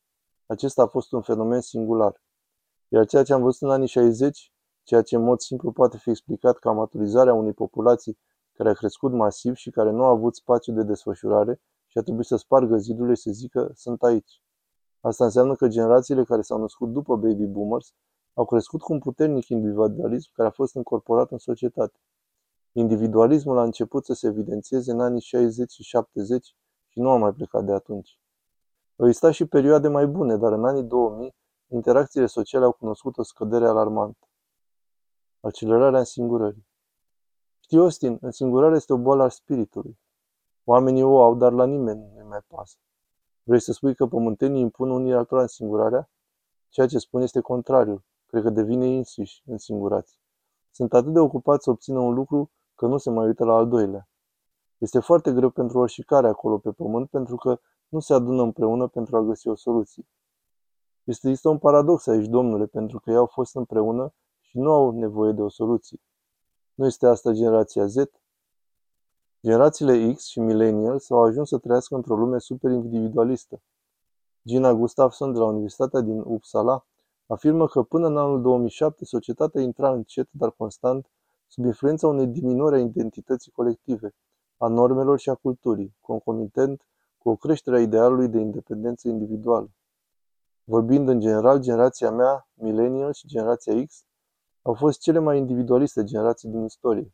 Acesta 0.46 0.82
a 0.82 0.88
fost 0.88 1.12
un 1.12 1.22
fenomen 1.22 1.62
singular. 1.62 2.22
Iar 2.88 3.06
ceea 3.06 3.24
ce 3.24 3.34
am 3.34 3.42
văzut 3.42 3.62
în 3.62 3.70
anii 3.70 3.88
60, 3.88 4.54
ceea 4.84 5.02
ce 5.02 5.16
în 5.16 5.24
mod 5.24 5.40
simplu 5.40 5.72
poate 5.72 5.98
fi 5.98 6.10
explicat 6.10 6.58
ca 6.58 6.72
maturizarea 6.72 7.34
unei 7.34 7.54
populații 7.54 8.18
care 8.54 8.70
a 8.70 8.74
crescut 8.74 9.12
masiv 9.12 9.56
și 9.56 9.70
care 9.70 9.92
nu 9.92 10.04
a 10.04 10.10
avut 10.10 10.36
spațiu 10.36 10.74
de 10.74 10.84
desfășurare, 10.84 11.62
și 11.88 11.98
a 11.98 12.02
trebuit 12.02 12.26
să 12.26 12.36
spargă 12.36 12.78
zidurile 12.78 13.14
și 13.14 13.22
să 13.22 13.32
zică 13.32 13.72
sunt 13.76 14.04
aici. 14.04 14.42
Asta 15.02 15.24
înseamnă 15.24 15.56
că 15.56 15.68
generațiile 15.68 16.24
care 16.24 16.42
s-au 16.42 16.60
născut 16.60 16.92
după 16.92 17.16
baby 17.16 17.46
boomers 17.46 17.94
au 18.34 18.46
crescut 18.46 18.82
cu 18.82 18.94
un 18.94 19.00
puternic 19.00 19.48
individualism 19.48 20.30
care 20.34 20.48
a 20.48 20.52
fost 20.52 20.76
încorporat 20.76 21.32
în 21.32 21.38
societate. 21.38 22.00
Individualismul 22.72 23.58
a 23.58 23.64
început 23.64 24.06
să 24.06 24.14
se 24.14 24.28
evidențieze 24.28 24.92
în 24.92 25.00
anii 25.00 25.22
60 25.22 25.72
și 25.72 25.84
70 25.84 26.56
și 26.88 27.00
nu 27.00 27.10
a 27.10 27.18
mai 27.18 27.34
plecat 27.34 27.66
de 27.66 27.72
atunci. 27.72 28.19
Au 29.00 29.06
existat 29.06 29.34
și 29.34 29.46
perioade 29.46 29.88
mai 29.88 30.08
bune, 30.08 30.38
dar 30.38 30.51
în 30.51 30.65
anii 30.65 30.84
2000 30.84 31.36
interacțiile 31.68 32.25
sociale 32.25 32.65
au 32.65 32.72
cunoscut 32.72 33.18
o 33.18 33.24
scădere 33.24 33.68
alarmantă. 33.68 34.27
Accelerarea 35.39 36.00
însingurării. 36.00 36.68
Știi, 37.60 37.77
Austin, 37.77 38.18
însingurarea 38.22 38.75
este 38.75 38.94
o 38.94 38.98
boală 38.98 39.24
a 39.24 39.29
spiritului. 39.29 40.00
Oamenii 40.63 41.03
o 41.03 41.24
au, 41.24 41.36
dar 41.36 41.51
la 41.51 41.65
nimeni 41.65 42.12
nu 42.18 42.27
mai 42.27 42.39
pasă. 42.48 42.77
Vrei 43.44 43.60
să 43.60 43.72
spui 43.72 43.96
că 43.96 44.08
pământenii 44.08 44.62
impun 44.62 44.89
unii 44.89 45.13
altora 45.13 45.41
însingurarea? 45.41 46.10
Ceea 46.70 46.88
ce 46.88 46.98
spun 46.98 47.22
este 47.22 47.39
contrariul. 47.39 48.03
Cred 48.25 48.44
că 48.44 48.50
devine 48.50 48.98
însuși 48.98 49.44
însingurați. 49.46 50.20
Sunt 50.72 50.94
atât 50.94 51.13
de 51.13 51.20
ocupați 51.20 51.63
să 51.63 51.70
obțină 51.70 52.00
un 52.00 52.13
lucru 52.13 52.51
că 52.75 52.86
nu 52.86 52.98
se 52.98 53.10
mai 53.10 53.25
uită 53.25 53.46
la 53.46 53.53
al 53.53 53.68
doilea. 53.68 54.08
Este 54.77 55.00
foarte 55.00 55.32
greu 55.34 55.50
pentru 55.50 55.79
oricare 55.79 56.27
acolo 56.27 56.58
pe 56.58 56.72
pământ 56.72 57.10
pentru 57.10 57.36
că 57.36 57.60
nu 57.89 58.00
se 58.00 58.13
adună 58.13 58.41
împreună 58.41 58.88
pentru 58.88 59.17
a 59.17 59.22
găsi 59.22 59.48
o 59.48 59.55
soluție. 59.55 60.08
Este, 61.03 61.29
este 61.29 61.48
un 61.48 61.58
paradox 61.58 62.08
aici, 62.08 62.27
domnule, 62.27 62.65
pentru 62.65 63.00
că 63.00 63.10
ei 63.10 63.15
au 63.15 63.25
fost 63.25 63.55
împreună 63.55 64.13
și 64.39 64.58
nu 64.58 64.72
au 64.72 64.91
nevoie 64.91 65.31
de 65.31 65.41
o 65.41 65.50
soluție. 65.50 66.00
Nu 66.74 66.86
este 66.86 67.08
asta 67.08 67.31
generația 67.31 67.86
Z? 67.86 67.96
Generațiile 69.41 70.13
X 70.13 70.25
și 70.25 70.39
Millennials 70.39 71.10
au 71.10 71.24
ajuns 71.24 71.48
să 71.50 71.58
trăiască 71.58 71.96
într-o 71.96 72.15
lume 72.15 72.38
super 72.39 72.72
individualistă. 72.72 73.62
Gina 74.43 74.74
Gustafson 74.74 75.34
de 75.34 75.39
la 75.39 75.46
Universitatea 75.46 76.00
din 76.01 76.19
Uppsala 76.19 76.86
afirmă 77.27 77.67
că 77.67 77.84
până 77.84 78.08
în 78.08 78.17
anul 78.17 78.41
2007 78.41 79.05
societatea 79.05 79.62
intra 79.62 79.91
încet, 79.91 80.27
dar 80.31 80.51
constant, 80.51 81.10
sub 81.48 81.65
influența 81.65 82.08
unei 82.08 82.27
diminuări 82.27 82.75
a 82.75 82.79
identității 82.79 83.51
colective, 83.51 84.15
a 84.58 84.67
normelor 84.67 85.19
și 85.19 85.29
a 85.29 85.36
culturii, 85.36 85.96
concomitent 86.01 86.86
cu 87.20 87.30
o 87.30 87.36
creștere 87.36 87.78
a 87.78 87.82
idealului 87.82 88.28
de 88.28 88.40
independență 88.40 89.08
individuală. 89.08 89.70
Vorbind 90.64 91.08
în 91.08 91.20
general, 91.20 91.60
generația 91.60 92.12
mea, 92.12 92.50
millennial 92.54 93.14
și 93.14 93.28
generația 93.28 93.86
X, 93.86 94.06
au 94.62 94.74
fost 94.74 95.00
cele 95.00 95.20
mai 95.20 95.38
individualiste 95.38 96.04
generații 96.04 96.50
din 96.50 96.64
istorie. 96.64 97.14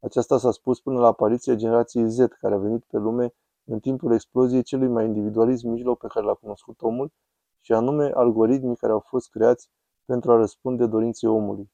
Aceasta 0.00 0.38
s-a 0.38 0.50
spus 0.50 0.80
până 0.80 0.98
la 0.98 1.06
apariția 1.06 1.54
generației 1.54 2.10
Z, 2.10 2.16
care 2.16 2.54
a 2.54 2.58
venit 2.58 2.84
pe 2.84 2.96
lume 2.96 3.34
în 3.64 3.80
timpul 3.80 4.12
exploziei 4.12 4.62
celui 4.62 4.88
mai 4.88 5.04
individualist 5.04 5.64
mijloc 5.64 5.98
pe 5.98 6.06
care 6.06 6.26
l-a 6.26 6.34
cunoscut 6.34 6.82
omul, 6.82 7.12
și 7.60 7.72
anume 7.72 8.10
algoritmii 8.14 8.76
care 8.76 8.92
au 8.92 9.00
fost 9.00 9.30
creați 9.30 9.70
pentru 10.04 10.32
a 10.32 10.36
răspunde 10.36 10.86
dorinței 10.86 11.28
omului. 11.28 11.70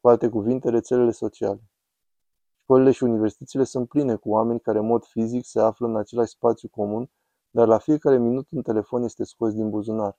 Cu 0.00 0.08
alte 0.08 0.28
cuvinte, 0.28 0.70
rețelele 0.70 1.10
sociale. 1.10 1.60
Școlile 2.64 2.90
și 2.90 3.02
universitățile 3.02 3.64
sunt 3.64 3.88
pline 3.88 4.14
cu 4.14 4.30
oameni 4.30 4.60
care 4.60 4.78
în 4.78 4.86
mod 4.86 5.04
fizic 5.04 5.44
se 5.44 5.60
află 5.60 5.86
în 5.86 5.96
același 5.96 6.30
spațiu 6.30 6.68
comun, 6.68 7.10
dar 7.50 7.66
la 7.66 7.78
fiecare 7.78 8.18
minut 8.18 8.46
un 8.50 8.62
telefon 8.62 9.02
este 9.02 9.24
scos 9.24 9.54
din 9.54 9.70
buzunar. 9.70 10.18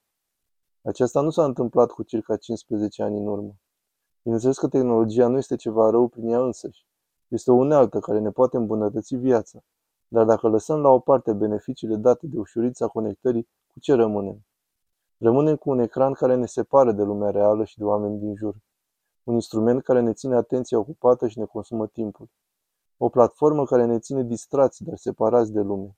Aceasta 0.82 1.20
nu 1.20 1.30
s-a 1.30 1.44
întâmplat 1.44 1.90
cu 1.90 2.02
circa 2.02 2.36
15 2.36 3.02
ani 3.02 3.18
în 3.18 3.26
urmă. 3.26 3.56
Bineînțeles 4.22 4.58
că 4.58 4.68
tehnologia 4.68 5.26
nu 5.26 5.36
este 5.36 5.56
ceva 5.56 5.90
rău 5.90 6.08
prin 6.08 6.28
ea 6.28 6.40
însăși. 6.40 6.86
Este 7.28 7.50
o 7.50 7.54
unealtă 7.54 7.98
care 7.98 8.18
ne 8.18 8.30
poate 8.30 8.56
îmbunătăți 8.56 9.16
viața. 9.16 9.58
Dar 10.08 10.24
dacă 10.24 10.48
lăsăm 10.48 10.80
la 10.80 10.88
o 10.88 10.98
parte 10.98 11.32
beneficiile 11.32 11.96
date 11.96 12.26
de 12.26 12.38
ușurința 12.38 12.86
conectării, 12.86 13.48
cu 13.66 13.80
ce 13.80 13.94
rămânem? 13.94 14.46
Rămânem 15.18 15.56
cu 15.56 15.70
un 15.70 15.78
ecran 15.78 16.12
care 16.12 16.34
ne 16.34 16.46
separă 16.46 16.92
de 16.92 17.02
lumea 17.02 17.30
reală 17.30 17.64
și 17.64 17.78
de 17.78 17.84
oameni 17.84 18.18
din 18.18 18.34
jur. 18.34 18.56
Un 19.26 19.34
instrument 19.34 19.82
care 19.82 20.00
ne 20.00 20.12
ține 20.12 20.34
atenția 20.34 20.78
ocupată 20.78 21.28
și 21.28 21.38
ne 21.38 21.44
consumă 21.44 21.86
timpul. 21.86 22.28
O 22.96 23.08
platformă 23.08 23.64
care 23.64 23.84
ne 23.84 23.98
ține 23.98 24.22
distrați, 24.22 24.84
dar 24.84 24.96
separați 24.96 25.52
de 25.52 25.60
lume. 25.60 25.96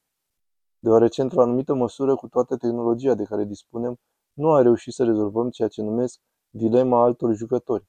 Deoarece, 0.79 1.23
într-o 1.23 1.41
anumită 1.41 1.75
măsură, 1.75 2.15
cu 2.15 2.29
toată 2.29 2.57
tehnologia 2.57 3.15
de 3.15 3.25
care 3.25 3.45
dispunem, 3.45 3.99
nu 4.33 4.53
a 4.53 4.63
reușit 4.63 4.93
să 4.93 5.05
rezolvăm 5.05 5.51
ceea 5.51 5.69
ce 5.69 5.83
numesc 5.83 6.21
dilema 6.51 7.03
altor 7.03 7.35
jucători, 7.35 7.87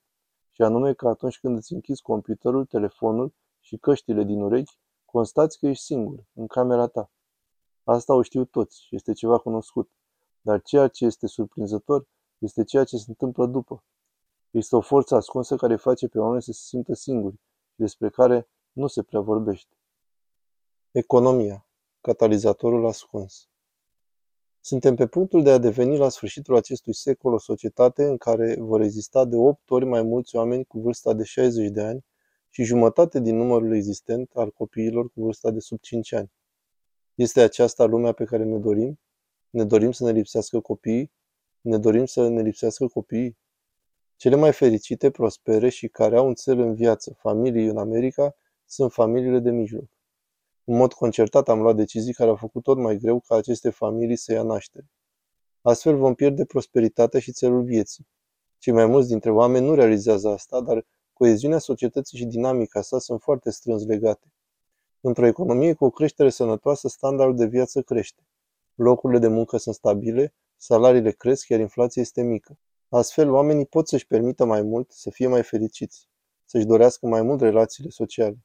și 0.52 0.62
anume 0.62 0.94
că 0.94 1.08
atunci 1.08 1.40
când 1.40 1.58
îți 1.58 1.74
închizi 1.74 2.02
computerul, 2.02 2.66
telefonul 2.66 3.34
și 3.60 3.78
căștile 3.78 4.24
din 4.24 4.42
urechi, 4.42 4.80
constați 5.06 5.60
că 5.60 5.68
ești 5.68 5.84
singur, 5.84 6.24
în 6.34 6.48
camera 6.48 6.88
ta. 6.88 7.12
Asta 7.84 8.14
o 8.14 8.22
știu 8.22 8.46
toți 8.46 8.84
și 8.84 8.96
este 8.96 9.14
ceva 9.14 9.38
cunoscut. 9.38 9.92
Dar 10.42 10.62
ceea 10.62 10.88
ce 10.88 11.06
este 11.06 11.28
surprinzător 11.28 12.08
este 12.38 12.64
ceea 12.64 12.84
ce 12.84 12.98
se 12.98 13.06
întâmplă 13.08 13.46
după. 13.46 13.84
Este 14.52 14.76
o 14.76 14.82
forță 14.82 15.16
ascunsă 15.16 15.56
care 15.56 15.76
face 15.76 16.08
pe 16.08 16.20
oameni 16.20 16.42
să 16.42 16.52
se 16.52 16.62
simtă 16.64 16.94
singuri 16.94 17.36
și 17.70 17.76
despre 17.76 18.10
care 18.10 18.50
nu 18.72 18.88
se 18.88 19.04
prea 19.04 19.20
vorbește. 19.20 19.76
Economia. 20.92 21.68
Catalizatorul 22.02 22.88
ascuns. 22.88 23.50
Suntem 24.62 24.96
pe 24.96 25.08
punctul 25.08 25.44
de 25.44 25.52
a 25.52 25.58
deveni 25.58 25.98
la 25.98 26.10
sfârșitul 26.10 26.56
acestui 26.56 26.94
secol 26.94 27.34
o 27.34 27.38
societate 27.38 28.04
în 28.04 28.18
care 28.18 28.56
vor 28.60 28.82
exista 28.82 29.26
de 29.26 29.36
8 29.36 29.72
ori 29.72 29.86
mai 29.86 30.02
mulți 30.02 30.36
oameni 30.36 30.66
cu 30.66 30.80
vârsta 30.80 31.14
de 31.14 31.24
60 31.24 31.70
de 31.70 31.82
ani 31.82 32.06
și 32.50 32.64
jumătate 32.64 33.20
din 33.20 33.36
numărul 33.36 33.76
existent 33.76 34.32
al 34.34 34.52
copiilor 34.52 35.12
cu 35.12 35.22
vârsta 35.22 35.52
de 35.52 35.60
sub 35.60 35.80
5 35.80 36.14
ani. 36.14 36.32
Este 37.16 37.42
aceasta 37.42 37.86
lumea 37.86 38.12
pe 38.12 38.24
care 38.24 38.44
ne 38.44 38.58
dorim? 38.58 39.00
Ne 39.50 39.64
dorim 39.64 39.92
să 39.92 40.04
ne 40.04 40.12
lipsească 40.12 40.60
copiii? 40.60 41.12
Ne 41.62 41.78
dorim 41.78 42.06
să 42.06 42.28
ne 42.28 42.42
lipsească 42.42 42.88
copiii? 42.88 43.38
Cele 44.20 44.36
mai 44.36 44.54
fericite, 44.54 45.12
prospere 45.12 45.70
și 45.70 45.88
care 45.88 46.18
au 46.18 46.28
un 46.28 46.34
cel 46.34 46.60
în 46.60 46.74
viață, 46.74 47.14
familii 47.18 47.66
în 47.66 47.78
America, 47.78 48.36
sunt 48.66 48.92
familiile 48.92 49.40
de 49.40 49.52
mijloc. 49.52 49.90
În 50.64 50.76
mod 50.76 50.94
concertat 50.94 51.50
am 51.50 51.62
luat 51.62 51.76
decizii 51.76 52.14
care 52.14 52.30
au 52.30 52.36
făcut 52.36 52.64
tot 52.64 52.78
mai 52.78 52.98
greu 52.98 53.20
ca 53.20 53.36
aceste 53.36 53.70
familii 53.70 54.16
să 54.16 54.34
ia 54.34 54.44
naștere. 54.44 54.90
Astfel 55.62 55.98
vom 55.98 56.14
pierde 56.14 56.46
prosperitatea 56.46 57.20
și 57.20 57.32
țelul 57.32 57.64
vieții. 57.64 58.08
Cei 58.58 58.74
mai 58.74 58.86
mulți 58.86 59.08
dintre 59.08 59.32
oameni 59.32 59.66
nu 59.66 59.74
realizează 59.74 60.30
asta, 60.30 60.62
dar 60.62 60.86
coeziunea 61.14 61.60
societății 61.60 62.18
și 62.18 62.26
dinamica 62.26 62.82
sa 62.82 63.00
sunt 63.00 63.22
foarte 63.22 63.50
strâns 63.50 63.86
legate. 63.86 64.34
Într-o 65.02 65.26
economie 65.26 65.74
cu 65.74 65.86
o 65.86 65.90
creștere 65.90 66.30
sănătoasă, 66.30 66.88
standardul 66.88 67.36
de 67.36 67.46
viață 67.46 67.82
crește. 67.82 68.24
Locurile 68.76 69.20
de 69.20 69.28
muncă 69.28 69.58
sunt 69.58 69.76
stabile, 69.76 70.34
salariile 70.58 71.12
cresc, 71.12 71.48
iar 71.48 71.60
inflația 71.60 72.02
este 72.02 72.22
mică. 72.22 72.58
Astfel, 72.92 73.32
oamenii 73.32 73.66
pot 73.66 73.88
să-și 73.88 74.08
permită 74.08 74.46
mai 74.46 74.62
mult, 74.62 74.92
să 74.92 75.10
fie 75.10 75.28
mai 75.28 75.44
fericiți, 75.44 76.08
să-și 76.46 76.66
dorească 76.66 77.08
mai 77.08 77.22
mult 77.22 77.42
relațiile 77.42 77.90
sociale. 77.90 78.38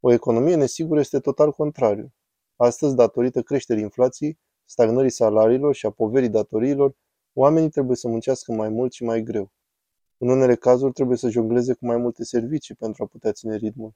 O 0.00 0.12
economie 0.12 0.54
nesigură 0.54 1.00
este 1.00 1.20
total 1.20 1.52
contrariu. 1.52 2.12
Astăzi, 2.56 2.94
datorită 2.94 3.42
creșterii 3.42 3.82
inflației, 3.82 4.38
stagnării 4.64 5.10
salariilor 5.10 5.74
și 5.74 5.86
a 5.86 5.90
poverii 5.90 6.28
datoriilor, 6.28 6.96
oamenii 7.32 7.70
trebuie 7.70 7.96
să 7.96 8.08
muncească 8.08 8.52
mai 8.52 8.68
mult 8.68 8.92
și 8.92 9.04
mai 9.04 9.22
greu. 9.22 9.52
În 10.18 10.28
unele 10.28 10.54
cazuri 10.54 10.92
trebuie 10.92 11.16
să 11.16 11.28
jongleze 11.28 11.72
cu 11.72 11.86
mai 11.86 11.96
multe 11.96 12.24
servicii 12.24 12.74
pentru 12.74 13.02
a 13.02 13.06
putea 13.06 13.32
ține 13.32 13.56
ritmul. 13.56 13.94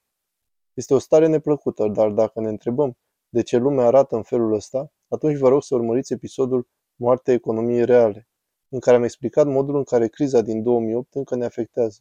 Este 0.74 0.94
o 0.94 0.98
stare 0.98 1.26
neplăcută, 1.26 1.88
dar 1.88 2.10
dacă 2.10 2.40
ne 2.40 2.48
întrebăm 2.48 2.96
de 3.28 3.42
ce 3.42 3.56
lumea 3.56 3.86
arată 3.86 4.16
în 4.16 4.22
felul 4.22 4.52
ăsta, 4.52 4.92
atunci 5.08 5.36
vă 5.36 5.48
rog 5.48 5.62
să 5.62 5.74
urmăriți 5.74 6.12
episodul 6.12 6.68
Moartea 6.96 7.34
economiei 7.34 7.84
reale, 7.84 8.28
în 8.68 8.78
care 8.78 8.96
am 8.96 9.02
explicat 9.02 9.46
modul 9.46 9.76
în 9.76 9.84
care 9.84 10.08
criza 10.08 10.40
din 10.40 10.62
2008 10.62 11.14
încă 11.14 11.36
ne 11.36 11.44
afectează. 11.44 12.00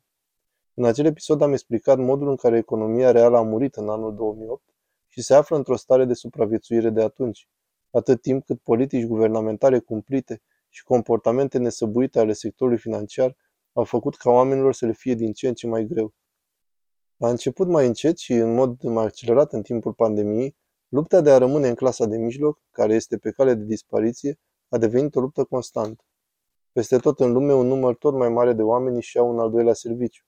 În 0.74 0.86
acel 0.86 1.06
episod 1.06 1.42
am 1.42 1.52
explicat 1.52 1.98
modul 1.98 2.30
în 2.30 2.36
care 2.36 2.58
economia 2.58 3.12
reală 3.12 3.38
a 3.38 3.42
murit 3.42 3.76
în 3.76 3.90
anul 3.90 4.16
2008 4.16 4.64
și 5.08 5.22
se 5.22 5.34
află 5.34 5.56
într-o 5.56 5.76
stare 5.76 6.06
de 6.06 6.14
supraviețuire 6.14 6.90
de 6.90 7.02
atunci, 7.02 7.50
atât 7.92 8.22
timp 8.22 8.46
cât 8.46 8.62
politici 8.62 9.06
guvernamentale 9.06 9.80
cumplite 9.80 10.42
și 10.70 10.84
comportamente 10.84 11.58
nesăbuite 11.58 12.20
ale 12.20 12.34
sectorului 12.34 12.80
financiar 12.80 13.36
au 13.74 13.84
făcut 13.84 14.16
ca 14.16 14.30
oamenilor 14.30 14.74
să 14.74 14.86
le 14.86 14.92
fie 14.92 15.14
din 15.14 15.34
ce 15.34 15.48
în 15.48 15.54
ce 15.54 15.68
mai 15.68 15.86
greu. 15.86 16.14
A 17.20 17.30
început 17.30 17.68
mai 17.68 17.88
încet 17.88 18.18
și 18.18 18.34
în 18.34 18.54
mod 18.54 18.82
mai 18.82 19.06
accelerat 19.06 19.54
în 19.54 19.62
timpul 19.62 19.94
pandemiei, 19.94 20.56
lupta 20.88 21.22
de 21.22 21.32
a 21.32 21.38
rămâne 21.38 21.68
în 21.68 21.76
clasa 21.76 22.06
de 22.06 22.18
mijloc, 22.18 22.62
care 22.72 22.94
este 22.94 23.18
pe 23.18 23.32
cale 23.32 23.54
de 23.54 23.64
dispariție, 23.64 24.40
a 24.70 24.78
devenit 24.78 25.16
o 25.16 25.20
luptă 25.20 25.44
constantă. 25.44 26.04
Peste 26.78 26.98
tot 26.98 27.20
în 27.20 27.32
lume, 27.32 27.54
un 27.54 27.68
număr 27.68 27.96
tot 27.96 28.14
mai 28.14 28.30
mare 28.30 28.54
de 28.54 28.62
oameni 28.62 28.96
își 28.96 29.16
iau 29.16 29.30
un 29.30 29.40
al 29.40 29.52
doilea 29.52 29.74
serviciu. 29.74 30.24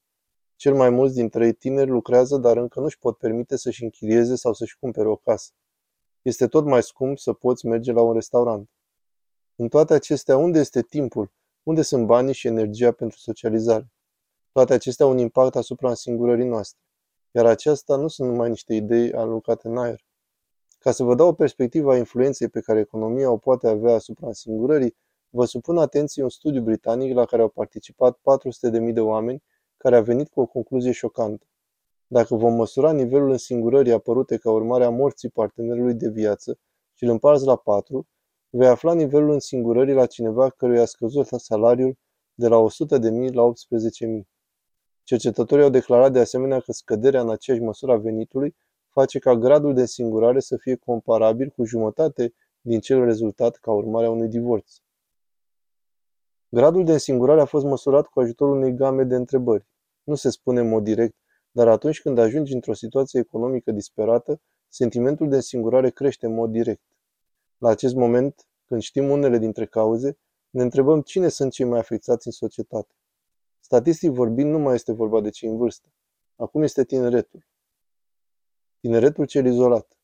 Cel 0.55 0.75
mai 0.75 0.89
mulți 0.89 1.15
dintre 1.15 1.45
ei 1.45 1.53
tineri 1.53 1.89
lucrează, 1.89 2.37
dar 2.37 2.57
încă 2.57 2.79
nu-și 2.79 2.99
pot 2.99 3.17
permite 3.17 3.57
să-și 3.57 3.83
închirieze 3.83 4.35
sau 4.35 4.53
să-și 4.53 4.77
cumpere 4.79 5.07
o 5.07 5.15
casă. 5.15 5.51
Este 6.21 6.47
tot 6.47 6.65
mai 6.65 6.83
scump 6.83 7.17
să 7.17 7.33
poți 7.33 7.65
merge 7.65 7.91
la 7.91 8.01
un 8.01 8.13
restaurant. 8.13 8.69
În 9.55 9.67
toate 9.67 9.93
acestea, 9.93 10.37
unde 10.37 10.59
este 10.59 10.81
timpul? 10.81 11.31
Unde 11.63 11.81
sunt 11.81 12.05
banii 12.05 12.33
și 12.33 12.47
energia 12.47 12.91
pentru 12.91 13.17
socializare? 13.17 13.91
Toate 14.51 14.73
acestea 14.73 15.05
au 15.05 15.11
un 15.11 15.17
impact 15.17 15.55
asupra 15.55 15.89
însingurării 15.89 16.47
noastre. 16.47 16.79
Iar 17.31 17.45
aceasta 17.45 17.95
nu 17.95 18.07
sunt 18.07 18.29
numai 18.29 18.49
niște 18.49 18.73
idei 18.73 19.13
aluncate 19.13 19.67
în 19.67 19.77
aer. 19.77 20.05
Ca 20.79 20.91
să 20.91 21.03
vă 21.03 21.15
dau 21.15 21.27
o 21.27 21.33
perspectivă 21.33 21.91
a 21.91 21.97
influenței 21.97 22.47
pe 22.47 22.59
care 22.59 22.79
economia 22.79 23.31
o 23.31 23.37
poate 23.37 23.67
avea 23.67 23.93
asupra 23.93 24.27
însingurării, 24.27 24.95
vă 25.29 25.45
supun 25.45 25.77
atenție 25.77 26.23
un 26.23 26.29
studiu 26.29 26.61
britanic 26.61 27.13
la 27.13 27.25
care 27.25 27.41
au 27.41 27.49
participat 27.49 28.17
400.000 28.17 28.93
de 28.93 29.01
oameni 29.01 29.43
care 29.77 29.95
a 29.95 30.01
venit 30.01 30.29
cu 30.29 30.41
o 30.41 30.45
concluzie 30.45 30.91
șocantă. 30.91 31.45
Dacă 32.07 32.35
vom 32.35 32.53
măsura 32.53 32.91
nivelul 32.91 33.29
însingurării 33.29 33.91
apărute 33.91 34.37
ca 34.37 34.51
urmare 34.51 34.83
a 34.83 34.89
morții 34.89 35.29
partenerului 35.29 35.93
de 35.93 36.09
viață 36.09 36.59
și 36.93 37.03
îl 37.03 37.09
împarți 37.09 37.45
la 37.45 37.55
4, 37.55 38.07
vei 38.49 38.67
afla 38.67 38.93
nivelul 38.93 39.29
însingurării 39.29 39.93
la 39.93 40.05
cineva 40.05 40.49
căruia 40.49 40.81
a 40.81 40.85
scăzut 40.85 41.27
salariul 41.27 41.97
de 42.33 42.47
la 42.47 42.57
100.000 42.57 43.33
la 43.33 43.43
18.000. 43.43 44.21
Cercetătorii 45.03 45.63
au 45.63 45.69
declarat 45.69 46.11
de 46.11 46.19
asemenea 46.19 46.59
că 46.59 46.71
scăderea 46.71 47.21
în 47.21 47.29
aceeași 47.29 47.63
măsură 47.63 47.91
a 47.91 47.97
venitului 47.97 48.55
face 48.89 49.19
ca 49.19 49.35
gradul 49.35 49.73
de 49.73 49.81
însingurare 49.81 50.39
să 50.39 50.57
fie 50.57 50.75
comparabil 50.75 51.49
cu 51.49 51.63
jumătate 51.63 52.33
din 52.61 52.79
cel 52.79 53.03
rezultat 53.03 53.55
ca 53.55 53.71
urmare 53.71 54.05
a 54.05 54.09
unui 54.09 54.27
divorț. 54.27 54.73
Gradul 56.51 56.85
de 56.85 56.91
însingurare 56.91 57.41
a 57.41 57.45
fost 57.45 57.65
măsurat 57.65 58.07
cu 58.07 58.19
ajutorul 58.19 58.55
unei 58.55 58.75
game 58.75 59.03
de 59.03 59.15
întrebări. 59.15 59.67
Nu 60.03 60.15
se 60.15 60.29
spune 60.29 60.59
în 60.59 60.67
mod 60.67 60.83
direct, 60.83 61.15
dar 61.51 61.67
atunci 61.67 62.01
când 62.01 62.17
ajungi 62.17 62.53
într-o 62.53 62.73
situație 62.73 63.19
economică 63.19 63.71
disperată, 63.71 64.41
sentimentul 64.67 65.29
de 65.29 65.35
însingurare 65.35 65.89
crește 65.89 66.25
în 66.25 66.33
mod 66.33 66.51
direct. 66.51 66.83
La 67.57 67.69
acest 67.69 67.95
moment, 67.95 68.47
când 68.65 68.81
știm 68.81 69.09
unele 69.09 69.37
dintre 69.37 69.65
cauze, 69.65 70.17
ne 70.49 70.61
întrebăm 70.61 71.01
cine 71.01 71.27
sunt 71.27 71.51
cei 71.51 71.65
mai 71.65 71.79
afectați 71.79 72.27
în 72.27 72.33
societate. 72.33 72.93
Statistic 73.59 74.11
vorbind, 74.11 74.51
nu 74.51 74.59
mai 74.59 74.75
este 74.75 74.91
vorba 74.91 75.21
de 75.21 75.29
cei 75.29 75.49
în 75.49 75.57
vârstă. 75.57 75.87
Acum 76.35 76.61
este 76.61 76.85
tineretul. 76.85 77.47
Tineretul 78.79 79.25
cel 79.25 79.45
izolat. 79.45 79.97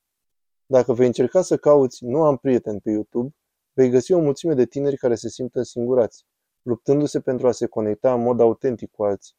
Dacă 0.66 0.94
vei 0.94 1.06
încerca 1.06 1.42
să 1.42 1.58
cauți 1.58 2.06
Nu 2.06 2.24
am 2.24 2.38
prieten 2.38 2.80
pe 2.80 2.92
YouTube, 2.92 3.36
vei 3.74 3.90
găsi 3.90 4.14
o 4.14 4.20
mulțime 4.20 4.54
de 4.54 4.66
tineri 4.66 4.98
care 4.98 5.16
se 5.16 5.30
simt 5.30 5.56
însingurați, 5.56 6.25
luptându-se 6.65 7.19
pentru 7.19 7.48
a 7.48 7.51
se 7.51 7.65
conecta 7.65 8.13
în 8.13 8.22
mod 8.22 8.39
autentic 8.39 8.91
cu 8.91 9.03
alții. 9.03 9.36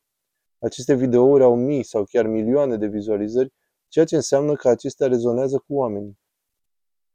Aceste 0.59 0.95
videouri 0.95 1.42
au 1.42 1.56
mii 1.56 1.83
sau 1.83 2.04
chiar 2.04 2.26
milioane 2.26 2.76
de 2.76 2.87
vizualizări, 2.87 3.52
ceea 3.88 4.04
ce 4.04 4.14
înseamnă 4.14 4.54
că 4.54 4.68
acestea 4.68 5.06
rezonează 5.06 5.59
cu 5.59 5.75
oamenii. 5.75 6.18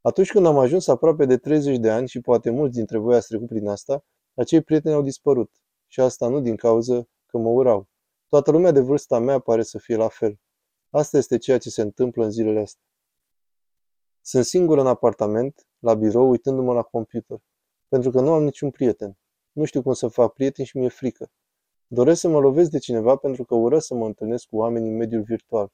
Atunci 0.00 0.30
când 0.30 0.46
am 0.46 0.58
ajuns 0.58 0.86
aproape 0.86 1.24
de 1.24 1.36
30 1.36 1.78
de 1.78 1.90
ani 1.90 2.08
și 2.08 2.20
poate 2.20 2.50
mulți 2.50 2.76
dintre 2.76 2.98
voi 2.98 3.16
ați 3.16 3.26
trecut 3.26 3.48
prin 3.48 3.68
asta, 3.68 4.04
acei 4.34 4.62
prieteni 4.62 4.94
au 4.94 5.02
dispărut. 5.02 5.50
Și 5.86 6.00
asta 6.00 6.28
nu 6.28 6.40
din 6.40 6.56
cauza 6.56 7.08
că 7.26 7.38
mă 7.38 7.48
urau. 7.48 7.88
Toată 8.28 8.50
lumea 8.50 8.70
de 8.70 8.80
vârsta 8.80 9.18
mea 9.18 9.38
pare 9.38 9.62
să 9.62 9.78
fie 9.78 9.96
la 9.96 10.08
fel. 10.08 10.40
Asta 10.90 11.16
este 11.16 11.38
ceea 11.38 11.58
ce 11.58 11.70
se 11.70 11.82
întâmplă 11.82 12.24
în 12.24 12.30
zilele 12.30 12.60
astea. 12.60 12.84
Sunt 14.20 14.44
singur 14.44 14.78
în 14.78 14.86
apartament, 14.86 15.66
la 15.78 15.94
birou, 15.94 16.30
uitându-mă 16.30 16.72
la 16.72 16.82
computer, 16.82 17.38
pentru 17.88 18.10
că 18.10 18.20
nu 18.20 18.32
am 18.32 18.42
niciun 18.42 18.70
prieten. 18.70 19.16
Nu 19.52 19.64
știu 19.64 19.82
cum 19.82 19.92
să 19.92 20.08
fac 20.08 20.32
prieteni 20.32 20.66
și 20.66 20.76
mi-e 20.76 20.88
frică. 20.88 21.30
Doresc 21.86 22.20
să 22.20 22.28
mă 22.28 22.40
lovesc 22.40 22.70
de 22.70 22.78
cineva 22.78 23.16
pentru 23.16 23.44
că 23.44 23.54
urăsc 23.54 23.86
să 23.86 23.94
mă 23.94 24.06
întâlnesc 24.06 24.46
cu 24.46 24.56
oameni 24.56 24.88
în 24.88 24.96
mediul 24.96 25.22
virtual. 25.22 25.72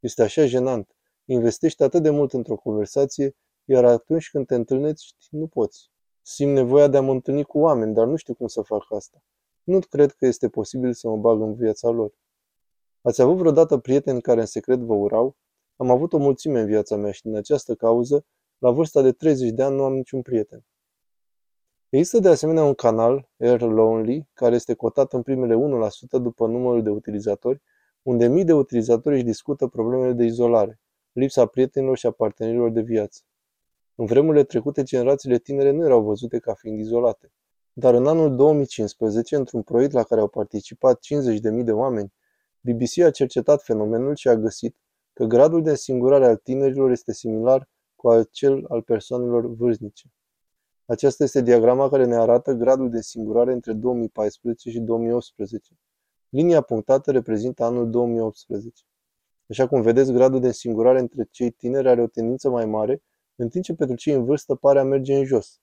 Este 0.00 0.22
așa 0.22 0.46
jenant. 0.46 0.96
Investești 1.24 1.82
atât 1.82 2.02
de 2.02 2.10
mult 2.10 2.32
într-o 2.32 2.56
conversație, 2.56 3.36
iar 3.64 3.84
atunci 3.84 4.30
când 4.30 4.46
te 4.46 4.54
întâlnești, 4.54 5.14
nu 5.30 5.46
poți. 5.46 5.90
Simt 6.22 6.52
nevoia 6.52 6.88
de 6.88 6.96
a 6.96 7.00
mă 7.00 7.12
întâlni 7.12 7.44
cu 7.44 7.58
oameni, 7.58 7.94
dar 7.94 8.06
nu 8.06 8.16
știu 8.16 8.34
cum 8.34 8.46
să 8.46 8.62
fac 8.62 8.86
asta. 8.88 9.22
Nu 9.62 9.78
cred 9.78 10.12
că 10.12 10.26
este 10.26 10.48
posibil 10.48 10.92
să 10.92 11.08
mă 11.08 11.16
bag 11.16 11.40
în 11.40 11.54
viața 11.54 11.88
lor. 11.88 12.12
Ați 13.02 13.22
avut 13.22 13.36
vreodată 13.36 13.78
prieteni 13.78 14.20
care 14.20 14.40
în 14.40 14.46
secret 14.46 14.78
vă 14.78 14.94
urau? 14.94 15.36
Am 15.76 15.90
avut 15.90 16.12
o 16.12 16.18
mulțime 16.18 16.60
în 16.60 16.66
viața 16.66 16.96
mea 16.96 17.10
și 17.10 17.22
din 17.22 17.36
această 17.36 17.74
cauză, 17.74 18.26
la 18.58 18.70
vârsta 18.70 19.02
de 19.02 19.12
30 19.12 19.50
de 19.50 19.62
ani, 19.62 19.76
nu 19.76 19.82
am 19.84 19.94
niciun 19.94 20.22
prieten. 20.22 20.64
Există 21.90 22.18
de 22.18 22.28
asemenea 22.28 22.64
un 22.64 22.74
canal, 22.74 23.28
Air 23.38 23.60
Lonely, 23.60 24.28
care 24.32 24.54
este 24.54 24.74
cotat 24.74 25.12
în 25.12 25.22
primele 25.22 25.54
1% 25.54 26.20
după 26.22 26.46
numărul 26.46 26.82
de 26.82 26.90
utilizatori, 26.90 27.62
unde 28.02 28.26
mii 28.26 28.44
de 28.44 28.52
utilizatori 28.52 29.14
își 29.14 29.24
discută 29.24 29.66
problemele 29.66 30.12
de 30.12 30.24
izolare, 30.24 30.80
lipsa 31.12 31.46
prietenilor 31.46 31.96
și 31.96 32.06
a 32.06 32.10
partenerilor 32.10 32.70
de 32.70 32.80
viață. 32.80 33.22
În 33.94 34.06
vremurile 34.06 34.44
trecute, 34.44 34.82
generațiile 34.82 35.38
tinere 35.38 35.70
nu 35.70 35.84
erau 35.84 36.02
văzute 36.02 36.38
ca 36.38 36.54
fiind 36.54 36.78
izolate. 36.78 37.32
Dar 37.72 37.94
în 37.94 38.06
anul 38.06 38.36
2015, 38.36 39.36
într-un 39.36 39.62
proiect 39.62 39.92
la 39.92 40.02
care 40.02 40.20
au 40.20 40.28
participat 40.28 41.00
50.000 41.58 41.64
de 41.64 41.72
oameni, 41.72 42.12
BBC 42.60 42.98
a 43.04 43.10
cercetat 43.10 43.62
fenomenul 43.62 44.14
și 44.14 44.28
a 44.28 44.36
găsit 44.36 44.76
că 45.12 45.24
gradul 45.24 45.62
de 45.62 45.70
însingurare 45.70 46.26
al 46.26 46.36
tinerilor 46.36 46.90
este 46.90 47.12
similar 47.12 47.68
cu 47.96 48.22
cel 48.30 48.64
al 48.68 48.82
persoanelor 48.82 49.46
vârstnice. 49.46 50.08
Aceasta 50.90 51.24
este 51.24 51.40
diagrama 51.42 51.88
care 51.88 52.04
ne 52.04 52.16
arată 52.16 52.52
gradul 52.52 52.90
de 52.90 52.96
însingurare 52.96 53.52
între 53.52 53.72
2014 53.72 54.70
și 54.70 54.80
2018. 54.80 55.74
Linia 56.28 56.60
punctată 56.60 57.10
reprezintă 57.10 57.64
anul 57.64 57.90
2018. 57.90 58.82
Așa 59.48 59.68
cum 59.68 59.82
vedeți, 59.82 60.12
gradul 60.12 60.40
de 60.40 60.46
însingurare 60.46 60.98
între 60.98 61.28
cei 61.30 61.50
tineri 61.50 61.88
are 61.88 62.02
o 62.02 62.06
tendință 62.06 62.50
mai 62.50 62.66
mare, 62.66 63.02
în 63.34 63.48
timp 63.48 63.64
ce 63.64 63.74
pentru 63.74 63.96
cei 63.96 64.14
în 64.14 64.24
vârstă 64.24 64.54
pare 64.54 64.78
a 64.78 64.84
merge 64.84 65.14
în 65.14 65.24
jos. 65.24 65.60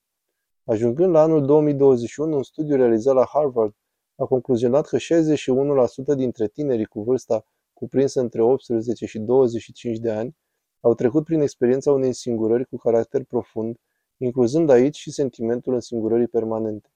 Ajungând 0.63 1.11
la 1.11 1.21
anul 1.21 1.45
2021, 1.45 2.35
un 2.35 2.43
studiu 2.43 2.75
realizat 2.75 3.15
la 3.15 3.25
Harvard 3.25 3.75
a 4.15 4.25
concluzionat 4.25 4.87
că 4.87 4.97
61% 4.97 6.15
dintre 6.15 6.47
tinerii 6.47 6.85
cu 6.85 7.01
vârsta 7.01 7.45
cuprinsă 7.73 8.19
între 8.19 8.41
18 8.41 9.05
și 9.05 9.19
25 9.19 9.97
de 9.97 10.11
ani 10.11 10.35
au 10.79 10.93
trecut 10.93 11.23
prin 11.23 11.41
experiența 11.41 11.91
unei 11.91 12.07
însingurări 12.07 12.65
cu 12.65 12.77
caracter 12.77 13.23
profund, 13.23 13.77
incluzând 14.17 14.69
aici 14.69 14.97
și 14.97 15.11
sentimentul 15.11 15.73
însingurării 15.73 16.27
permanente. 16.27 16.89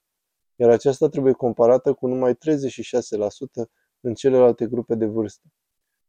Iar 0.56 0.70
aceasta 0.70 1.10
trebuie 1.10 1.34
comparată 1.34 1.94
cu 1.94 2.08
numai 2.08 2.34
36% 2.34 2.38
în 4.00 4.14
celelalte 4.14 4.68
grupe 4.68 4.96
de 4.96 5.06
vârstă. 5.06 5.48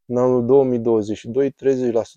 În 0.07 0.17
anul 0.17 0.47
2022, 0.47 1.51
30% 1.51 1.53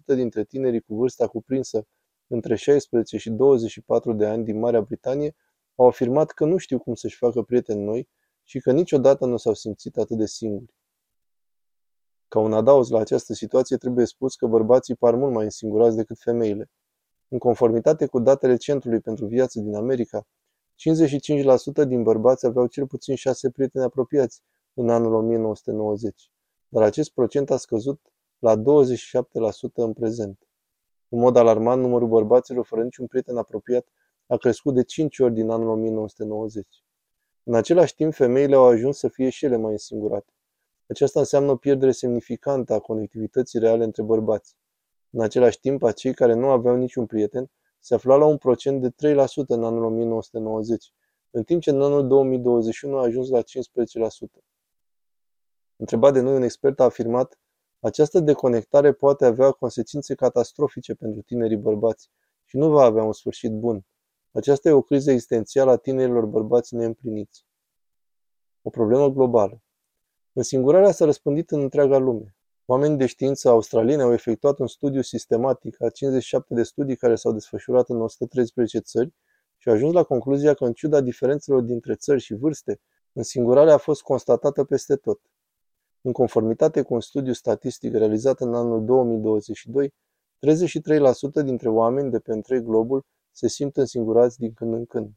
dintre 0.05 0.43
tinerii 0.43 0.81
cu 0.81 0.95
vârsta 0.95 1.27
cuprinsă 1.27 1.87
între 2.27 2.55
16 2.55 3.17
și 3.17 3.29
24 3.29 4.13
de 4.13 4.25
ani 4.25 4.43
din 4.43 4.59
Marea 4.59 4.81
Britanie 4.81 5.35
au 5.75 5.87
afirmat 5.87 6.31
că 6.31 6.45
nu 6.45 6.57
știu 6.57 6.79
cum 6.79 6.93
să-și 6.93 7.17
facă 7.17 7.41
prieteni 7.41 7.83
noi 7.83 8.09
și 8.43 8.59
că 8.59 8.71
niciodată 8.71 9.25
nu 9.25 9.37
s-au 9.37 9.53
simțit 9.53 9.97
atât 9.97 10.17
de 10.17 10.25
singuri. 10.25 10.73
Ca 12.27 12.39
un 12.39 12.53
adaos 12.53 12.89
la 12.89 12.99
această 12.99 13.33
situație 13.33 13.77
trebuie 13.77 14.05
spus 14.05 14.35
că 14.35 14.47
bărbații 14.47 14.95
par 14.95 15.15
mult 15.15 15.33
mai 15.33 15.43
însingurați 15.43 15.95
decât 15.95 16.19
femeile. 16.19 16.69
În 17.33 17.39
conformitate 17.39 18.05
cu 18.05 18.19
datele 18.19 18.55
Centrului 18.55 18.99
pentru 18.99 19.25
Viață 19.25 19.59
din 19.59 19.75
America, 19.75 20.27
55% 21.83 21.87
din 21.87 22.03
bărbați 22.03 22.45
aveau 22.45 22.67
cel 22.67 22.87
puțin 22.87 23.15
șase 23.15 23.49
prieteni 23.49 23.83
apropiați 23.83 24.41
în 24.73 24.89
anul 24.89 25.13
1990, 25.13 26.31
dar 26.67 26.83
acest 26.83 27.11
procent 27.11 27.51
a 27.51 27.57
scăzut 27.57 28.01
la 28.39 28.55
27% 28.57 28.61
în 29.73 29.93
prezent. 29.93 30.39
În 31.09 31.19
mod 31.19 31.35
alarmant, 31.35 31.81
numărul 31.81 32.07
bărbaților 32.07 32.65
fără 32.65 32.83
niciun 32.83 33.07
prieten 33.07 33.37
apropiat 33.37 33.87
a 34.27 34.37
crescut 34.37 34.73
de 34.73 34.83
5 34.83 35.19
ori 35.19 35.33
din 35.33 35.49
anul 35.49 35.69
1990. 35.69 36.67
În 37.43 37.53
același 37.53 37.95
timp, 37.95 38.13
femeile 38.13 38.55
au 38.55 38.65
ajuns 38.65 38.97
să 38.97 39.07
fie 39.07 39.29
și 39.29 39.45
ele 39.45 39.57
mai 39.57 39.71
însingurate. 39.71 40.33
Aceasta 40.87 41.19
înseamnă 41.19 41.51
o 41.51 41.55
pierdere 41.55 41.91
semnificantă 41.91 42.73
a 42.73 42.79
conectivității 42.79 43.59
reale 43.59 43.83
între 43.83 44.03
bărbați. 44.03 44.55
În 45.15 45.21
același 45.21 45.59
timp, 45.59 45.83
acei 45.83 46.13
care 46.13 46.33
nu 46.33 46.49
aveau 46.49 46.75
niciun 46.75 47.05
prieten 47.05 47.51
se 47.79 47.93
aflau 47.93 48.19
la 48.19 48.25
un 48.25 48.37
procent 48.37 48.81
de 48.81 48.89
3% 48.89 49.25
în 49.47 49.63
anul 49.63 49.83
1990, 49.83 50.93
în 51.29 51.43
timp 51.43 51.61
ce 51.61 51.69
în 51.69 51.81
anul 51.81 52.07
2021 52.07 52.97
a 52.97 53.03
ajuns 53.03 53.29
la 53.29 53.41
15%. 53.41 53.43
Întrebat 55.75 56.13
de 56.13 56.19
noi, 56.19 56.35
un 56.35 56.41
expert 56.41 56.79
a 56.79 56.83
afirmat 56.83 57.39
această 57.79 58.19
deconectare 58.19 58.93
poate 58.93 59.25
avea 59.25 59.51
consecințe 59.51 60.15
catastrofice 60.15 60.93
pentru 60.93 61.21
tinerii 61.21 61.57
bărbați 61.57 62.09
și 62.45 62.57
nu 62.57 62.69
va 62.69 62.83
avea 62.83 63.03
un 63.03 63.13
sfârșit 63.13 63.51
bun. 63.51 63.85
Aceasta 64.31 64.69
e 64.69 64.71
o 64.71 64.81
criză 64.81 65.11
existențială 65.11 65.71
a 65.71 65.77
tinerilor 65.77 66.25
bărbați 66.25 66.75
neîmpliniți. 66.75 67.45
O 68.61 68.69
problemă 68.69 69.09
globală. 69.09 69.61
Însingurarea 70.33 70.91
s-a 70.91 71.05
răspândit 71.05 71.51
în 71.51 71.61
întreaga 71.61 71.97
lume. 71.97 72.35
Oamenii 72.65 72.97
de 72.97 73.05
știință 73.05 73.49
australieni 73.49 74.01
au 74.01 74.13
efectuat 74.13 74.59
un 74.59 74.67
studiu 74.67 75.01
sistematic 75.01 75.81
a 75.81 75.89
57 75.89 76.53
de 76.53 76.63
studii 76.63 76.95
care 76.95 77.15
s-au 77.15 77.31
desfășurat 77.31 77.89
în 77.89 78.01
113 78.01 78.79
țări 78.79 79.13
și 79.57 79.69
au 79.69 79.75
ajuns 79.75 79.93
la 79.93 80.03
concluzia 80.03 80.53
că, 80.53 80.65
în 80.65 80.73
ciuda 80.73 81.01
diferențelor 81.01 81.61
dintre 81.61 81.95
țări 81.95 82.19
și 82.21 82.33
vârste, 82.33 82.79
însingurarea 83.13 83.73
a 83.73 83.77
fost 83.77 84.01
constatată 84.01 84.63
peste 84.63 84.95
tot. 84.95 85.21
În 86.01 86.11
conformitate 86.11 86.81
cu 86.81 86.93
un 86.93 87.01
studiu 87.01 87.33
statistic 87.33 87.93
realizat 87.93 88.39
în 88.39 88.53
anul 88.53 88.85
2022, 88.85 89.93
33% 90.39 91.43
dintre 91.43 91.69
oameni 91.69 92.11
de 92.11 92.19
pe 92.19 92.31
întreg 92.31 92.63
globul 92.63 93.05
se 93.31 93.47
simt 93.47 93.77
însingurați 93.77 94.39
din 94.39 94.53
când 94.53 94.73
în 94.73 94.85
când. 94.85 95.11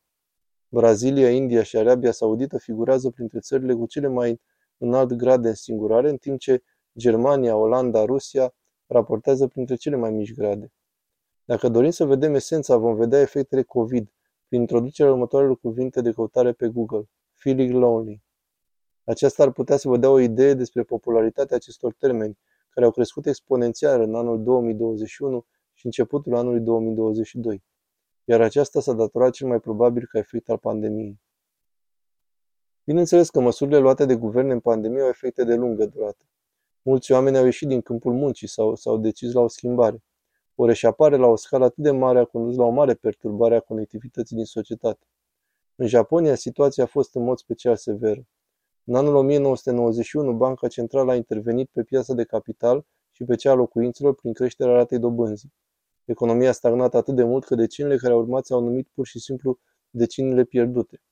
Brazilia, 0.68 1.30
India 1.30 1.62
și 1.62 1.76
Arabia 1.76 2.12
Saudită 2.12 2.59
figurează 2.59 3.11
printre 3.11 3.38
țările 3.38 3.74
cu 3.74 3.87
cele 3.87 4.09
mai 4.09 4.40
înalt 4.78 5.12
grad 5.12 5.42
de 5.42 5.48
însingurare, 5.48 6.11
în 6.11 6.16
timp 6.16 6.38
ce 6.38 6.62
Germania, 6.96 7.56
Olanda, 7.56 8.04
Rusia 8.04 8.54
raportează 8.87 9.46
printre 9.46 9.74
cele 9.74 9.96
mai 9.96 10.11
mici 10.11 10.35
grade. 10.35 10.72
Dacă 11.44 11.68
dorim 11.68 11.90
să 11.90 12.04
vedem 12.04 12.35
esența, 12.35 12.76
vom 12.76 12.94
vedea 12.94 13.20
efectele 13.20 13.62
COVID 13.62 14.12
prin 14.48 14.61
introducerea 14.61 15.12
următoarelor 15.12 15.59
cuvinte 15.59 16.00
de 16.00 16.12
căutare 16.12 16.52
pe 16.52 16.68
Google. 16.68 17.09
Feeling 17.35 17.74
lonely. 17.74 18.22
Aceasta 19.04 19.42
ar 19.42 19.52
putea 19.52 19.76
să 19.76 19.88
vă 19.88 19.96
dea 19.96 20.11
o 20.11 20.20
idee 20.20 20.54
despre 20.54 20.82
popularitatea 20.82 21.56
acestor 21.56 21.94
termeni, 21.98 22.38
care 22.70 22.87
au 22.87 22.92
crescut 22.92 23.26
exponențial 23.26 24.00
în 24.00 24.14
anul 24.14 24.42
2021 24.42 25.46
și 25.72 25.87
începutul 25.87 26.37
anului 26.37 26.61
2022, 26.61 27.62
iar 28.24 28.40
aceasta 28.40 28.80
s-a 28.80 28.92
datorat 28.92 29.32
cel 29.32 29.48
mai 29.48 29.61
probabil 29.61 30.06
ca 30.11 30.18
efect 30.18 30.48
al 30.48 30.59
pandemiei. 30.59 31.20
Bineînțeles 32.85 33.30
că 33.30 33.40
măsurile 33.40 33.78
luate 33.78 34.04
de 34.04 34.14
guverne 34.14 34.52
în 34.52 34.61
pandemie 34.61 35.02
au 35.02 35.09
efecte 35.09 35.44
de 35.44 35.54
lungă 35.54 35.87
durată. 35.87 36.24
Mulți 36.88 37.12
oameni 37.12 37.37
au 37.37 37.44
ieșit 37.44 37.68
din 37.68 37.81
câmpul 37.81 38.12
muncii 38.12 38.46
sau 38.49 38.75
s-au 38.75 38.96
decis 38.96 39.33
la 39.33 39.40
o 39.40 39.49
schimbare. 39.49 40.03
O 40.55 40.66
reșapare 40.66 41.16
la 41.16 41.27
o 41.27 41.37
scală 41.37 41.64
atât 41.64 41.83
de 41.83 41.90
mare 41.90 42.18
a 42.18 42.25
condus 42.25 42.57
la 42.57 42.64
o 42.64 42.70
mare 42.70 42.94
perturbare 42.94 43.57
a 43.57 43.61
conectivității 43.61 44.37
din 44.37 44.44
societate. 44.44 45.07
În 45.77 45.87
Japonia, 45.87 46.35
situația 46.35 46.85
a 46.85 46.87
fost 46.87 47.14
în 47.14 47.22
mod 47.22 47.38
special 47.38 47.77
severă. 47.77 48.27
În 48.85 48.94
anul 48.94 49.14
1991, 49.14 50.33
Banca 50.33 50.68
Centrală 50.68 51.11
a 51.11 51.14
intervenit 51.14 51.68
pe 51.72 51.83
piața 51.83 52.14
de 52.14 52.25
capital 52.25 52.87
și 53.11 53.25
pe 53.25 53.35
cea 53.35 53.51
a 53.51 53.55
locuințelor 53.55 54.14
prin 54.14 54.33
creșterea 54.33 54.75
ratei 54.75 54.99
dobânzii. 54.99 55.53
Economia 56.05 56.49
a 56.49 56.53
stagnat 56.53 56.94
atât 56.94 57.14
de 57.14 57.22
mult 57.25 57.44
că 57.44 57.55
decenile 57.55 57.96
care 57.96 58.12
au 58.12 58.18
urmat 58.18 58.46
s-au 58.46 58.61
numit 58.61 58.88
pur 58.94 59.07
și 59.07 59.18
simplu 59.18 59.59
decenile 59.90 60.44
pierdute. 60.44 61.03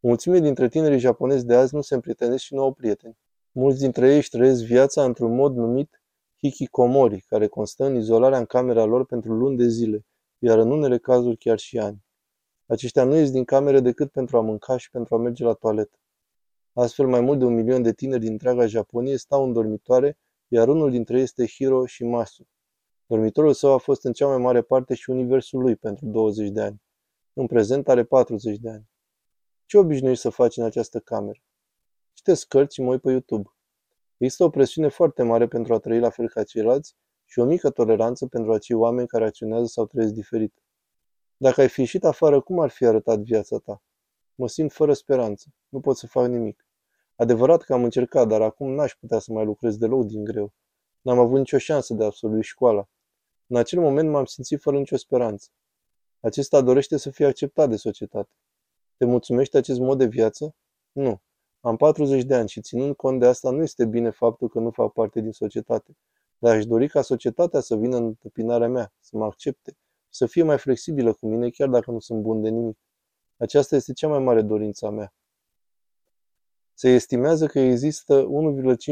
Mulțime 0.00 0.38
dintre 0.38 0.68
tinerii 0.68 0.98
japonezi 0.98 1.46
de 1.46 1.54
azi 1.54 1.74
nu 1.74 1.80
se 1.80 1.94
împrietenesc 1.94 2.42
și 2.42 2.54
nu 2.54 2.62
au 2.62 2.72
prieteni. 2.72 3.16
Mulți 3.54 3.80
dintre 3.80 4.10
ei 4.10 4.16
își 4.16 4.28
trăiesc 4.28 4.64
viața 4.64 5.04
într-un 5.04 5.34
mod 5.34 5.56
numit 5.56 6.02
hikikomori, 6.38 7.20
care 7.20 7.46
constă 7.46 7.84
în 7.84 7.96
izolarea 7.96 8.38
în 8.38 8.44
camera 8.44 8.84
lor 8.84 9.06
pentru 9.06 9.32
luni 9.32 9.56
de 9.56 9.68
zile, 9.68 10.06
iar 10.38 10.58
în 10.58 10.70
unele 10.70 10.98
cazuri 10.98 11.36
chiar 11.36 11.58
și 11.58 11.78
ani. 11.78 12.04
Aceștia 12.66 13.04
nu 13.04 13.16
ies 13.16 13.30
din 13.30 13.44
camere 13.44 13.80
decât 13.80 14.10
pentru 14.10 14.36
a 14.36 14.40
mânca 14.40 14.76
și 14.76 14.90
pentru 14.90 15.14
a 15.14 15.18
merge 15.18 15.44
la 15.44 15.52
toaletă. 15.52 15.98
Astfel, 16.72 17.06
mai 17.06 17.20
mult 17.20 17.38
de 17.38 17.44
un 17.44 17.54
milion 17.54 17.82
de 17.82 17.92
tineri 17.92 18.20
din 18.20 18.32
întreaga 18.32 18.66
Japonie 18.66 19.16
stau 19.16 19.44
în 19.44 19.52
dormitoare, 19.52 20.18
iar 20.48 20.68
unul 20.68 20.90
dintre 20.90 21.16
ei 21.16 21.22
este 21.22 21.46
Hiro 21.46 21.86
Shimasu. 21.86 22.46
Dormitorul 23.06 23.52
său 23.52 23.72
a 23.72 23.78
fost 23.78 24.04
în 24.04 24.12
cea 24.12 24.26
mai 24.26 24.38
mare 24.38 24.62
parte 24.62 24.94
și 24.94 25.10
universul 25.10 25.60
lui 25.60 25.76
pentru 25.76 26.06
20 26.06 26.48
de 26.48 26.60
ani. 26.60 26.82
În 27.32 27.46
prezent 27.46 27.88
are 27.88 28.04
40 28.04 28.58
de 28.58 28.70
ani. 28.70 28.88
Ce 29.66 29.78
obișnuiești 29.78 30.22
să 30.22 30.30
faci 30.30 30.56
în 30.56 30.64
această 30.64 30.98
cameră? 30.98 31.38
Citesc 32.24 32.48
cărți 32.48 32.74
și 32.74 32.80
mă 32.80 32.90
uit 32.90 33.00
pe 33.00 33.10
YouTube. 33.10 33.50
Există 34.16 34.44
o 34.44 34.50
presiune 34.50 34.88
foarte 34.88 35.22
mare 35.22 35.46
pentru 35.46 35.74
a 35.74 35.78
trăi 35.78 35.98
la 35.98 36.10
fel 36.10 36.28
ca 36.28 36.42
ceilalți 36.42 36.96
și 37.24 37.38
o 37.38 37.44
mică 37.44 37.70
toleranță 37.70 38.26
pentru 38.26 38.52
acei 38.52 38.76
oameni 38.76 39.06
care 39.06 39.24
acționează 39.24 39.64
sau 39.64 39.86
trăiesc 39.86 40.12
diferit. 40.12 40.62
Dacă 41.36 41.60
ai 41.60 41.68
fi 41.68 41.80
ieșit 41.80 42.04
afară, 42.04 42.40
cum 42.40 42.60
ar 42.60 42.70
fi 42.70 42.84
arătat 42.84 43.18
viața 43.18 43.58
ta? 43.58 43.82
Mă 44.34 44.48
simt 44.48 44.72
fără 44.72 44.92
speranță. 44.92 45.46
Nu 45.68 45.80
pot 45.80 45.96
să 45.96 46.06
fac 46.06 46.26
nimic. 46.26 46.66
Adevărat 47.16 47.62
că 47.62 47.72
am 47.72 47.84
încercat, 47.84 48.28
dar 48.28 48.42
acum 48.42 48.70
n-aș 48.72 48.94
putea 48.94 49.18
să 49.18 49.32
mai 49.32 49.44
lucrez 49.44 49.76
deloc 49.76 50.04
din 50.04 50.24
greu. 50.24 50.52
N-am 51.00 51.18
avut 51.18 51.38
nicio 51.38 51.58
șansă 51.58 51.94
de 51.94 52.02
a 52.02 52.06
absolvi 52.06 52.42
școala. 52.42 52.88
În 53.46 53.56
acel 53.56 53.80
moment 53.80 54.10
m-am 54.10 54.24
simțit 54.24 54.60
fără 54.60 54.78
nicio 54.78 54.96
speranță. 54.96 55.48
Acesta 56.20 56.60
dorește 56.60 56.96
să 56.96 57.10
fie 57.10 57.26
acceptat 57.26 57.68
de 57.68 57.76
societate. 57.76 58.30
Te 58.96 59.04
mulțumește 59.04 59.56
acest 59.56 59.78
mod 59.78 59.98
de 59.98 60.06
viață? 60.06 60.54
Nu. 60.92 61.20
Am 61.64 61.76
40 61.76 62.22
de 62.22 62.34
ani 62.34 62.48
și 62.48 62.60
ținând 62.60 62.94
cont 62.94 63.20
de 63.20 63.26
asta 63.26 63.50
nu 63.50 63.62
este 63.62 63.84
bine 63.84 64.10
faptul 64.10 64.48
că 64.48 64.58
nu 64.58 64.70
fac 64.70 64.92
parte 64.92 65.20
din 65.20 65.32
societate. 65.32 65.96
Dar 66.38 66.56
aș 66.56 66.66
dori 66.66 66.88
ca 66.88 67.02
societatea 67.02 67.60
să 67.60 67.76
vină 67.76 67.96
în 67.96 68.04
întâmpinarea 68.04 68.68
mea, 68.68 68.92
să 69.00 69.16
mă 69.16 69.24
accepte, 69.24 69.76
să 70.08 70.26
fie 70.26 70.42
mai 70.42 70.58
flexibilă 70.58 71.12
cu 71.12 71.26
mine 71.26 71.50
chiar 71.50 71.68
dacă 71.68 71.90
nu 71.90 72.00
sunt 72.00 72.22
bun 72.22 72.42
de 72.42 72.48
nimic. 72.48 72.78
Aceasta 73.36 73.76
este 73.76 73.92
cea 73.92 74.08
mai 74.08 74.18
mare 74.18 74.42
dorință 74.42 74.86
a 74.86 74.90
mea. 74.90 75.14
Se 76.74 76.88
estimează 76.88 77.46
că 77.46 77.58
există 77.58 78.28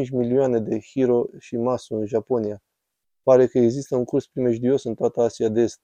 1,5 0.04 0.10
milioane 0.10 0.60
de 0.60 0.80
Hiro 0.80 1.26
și 1.38 1.56
Masu 1.56 1.94
în 1.94 2.06
Japonia. 2.06 2.62
Pare 3.22 3.46
că 3.46 3.58
există 3.58 3.96
un 3.96 4.04
curs 4.04 4.26
primejdios 4.26 4.84
în 4.84 4.94
toată 4.94 5.20
Asia 5.20 5.48
de 5.48 5.60
Est. 5.60 5.80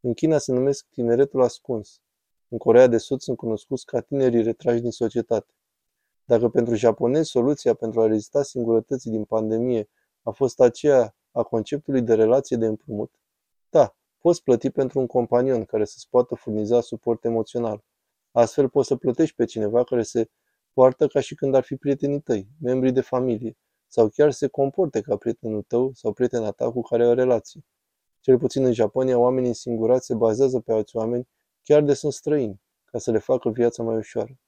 În 0.00 0.14
China 0.14 0.38
se 0.38 0.52
numesc 0.52 0.86
tineretul 0.90 1.42
ascuns. 1.42 2.00
În 2.48 2.58
Corea 2.58 2.86
de 2.86 2.98
Sud 2.98 3.20
sunt 3.20 3.36
cunoscuți 3.36 3.84
ca 3.84 4.00
tinerii 4.00 4.42
retrași 4.42 4.80
din 4.80 4.90
societate. 4.90 5.52
Dacă 6.28 6.48
pentru 6.48 6.74
japonezi 6.74 7.30
soluția 7.30 7.74
pentru 7.74 8.00
a 8.00 8.06
rezista 8.06 8.42
singurătății 8.42 9.10
din 9.10 9.24
pandemie 9.24 9.88
a 10.22 10.30
fost 10.30 10.60
aceea 10.60 11.16
a 11.30 11.42
conceptului 11.42 12.02
de 12.02 12.14
relație 12.14 12.56
de 12.56 12.66
împrumut, 12.66 13.14
da, 13.68 13.96
poți 14.18 14.42
plăti 14.42 14.70
pentru 14.70 14.98
un 14.98 15.06
companion 15.06 15.64
care 15.64 15.84
să-ți 15.84 16.08
poată 16.10 16.34
furniza 16.34 16.80
suport 16.80 17.24
emoțional. 17.24 17.84
Astfel 18.30 18.68
poți 18.68 18.88
să 18.88 18.96
plătești 18.96 19.34
pe 19.34 19.44
cineva 19.44 19.84
care 19.84 20.02
se 20.02 20.30
poartă 20.72 21.06
ca 21.06 21.20
și 21.20 21.34
când 21.34 21.54
ar 21.54 21.62
fi 21.62 21.76
prietenii 21.76 22.20
tăi, 22.20 22.48
membrii 22.60 22.92
de 22.92 23.00
familie, 23.00 23.56
sau 23.86 24.08
chiar 24.08 24.30
se 24.30 24.46
comporte 24.46 25.00
ca 25.00 25.16
prietenul 25.16 25.62
tău 25.62 25.92
sau 25.94 26.12
prietena 26.12 26.50
ta 26.50 26.70
cu 26.72 26.80
care 26.80 27.02
ai 27.02 27.08
o 27.08 27.14
relație. 27.14 27.64
Cel 28.20 28.38
puțin 28.38 28.64
în 28.64 28.72
Japonia, 28.72 29.18
oamenii 29.18 29.48
însingurați 29.48 30.06
se 30.06 30.14
bazează 30.14 30.60
pe 30.60 30.72
alți 30.72 30.96
oameni, 30.96 31.28
chiar 31.62 31.82
de 31.82 31.94
sunt 31.94 32.12
străini, 32.12 32.60
ca 32.84 32.98
să 32.98 33.10
le 33.10 33.18
facă 33.18 33.50
viața 33.50 33.82
mai 33.82 33.96
ușoară. 33.96 34.38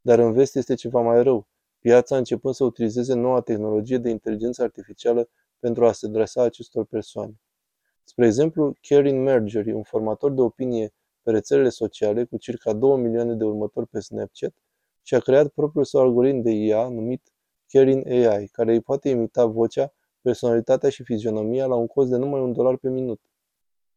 Dar 0.00 0.18
în 0.18 0.32
vest 0.32 0.56
este 0.56 0.74
ceva 0.74 1.00
mai 1.00 1.22
rău. 1.22 1.48
Piața 1.78 2.16
începând 2.16 2.54
să 2.54 2.64
utilizeze 2.64 3.14
noua 3.14 3.40
tehnologie 3.40 3.98
de 3.98 4.10
inteligență 4.10 4.62
artificială 4.62 5.28
pentru 5.58 5.86
a 5.86 5.92
se 5.92 6.06
adresa 6.06 6.42
acestor 6.42 6.84
persoane. 6.84 7.40
Spre 8.04 8.26
exemplu, 8.26 8.76
Karen 8.80 9.22
Margery, 9.22 9.72
un 9.72 9.82
formator 9.82 10.32
de 10.32 10.40
opinie 10.40 10.94
pe 11.22 11.30
rețelele 11.30 11.68
sociale 11.68 12.24
cu 12.24 12.36
circa 12.36 12.72
2 12.72 13.00
milioane 13.00 13.34
de 13.34 13.44
următori 13.44 13.86
pe 13.86 14.00
Snapchat, 14.00 14.54
și-a 15.02 15.18
creat 15.18 15.48
propriul 15.48 15.84
său 15.84 16.00
algoritm 16.00 16.40
de 16.40 16.50
IA 16.50 16.88
numit 16.88 17.32
Karen 17.68 18.02
AI, 18.06 18.46
care 18.46 18.72
îi 18.72 18.80
poate 18.80 19.08
imita 19.08 19.44
vocea, 19.46 19.92
personalitatea 20.20 20.88
și 20.88 21.02
fizionomia 21.02 21.66
la 21.66 21.74
un 21.74 21.86
cost 21.86 22.10
de 22.10 22.16
numai 22.16 22.40
un 22.40 22.52
dolar 22.52 22.76
pe 22.76 22.88
minut. 22.88 23.20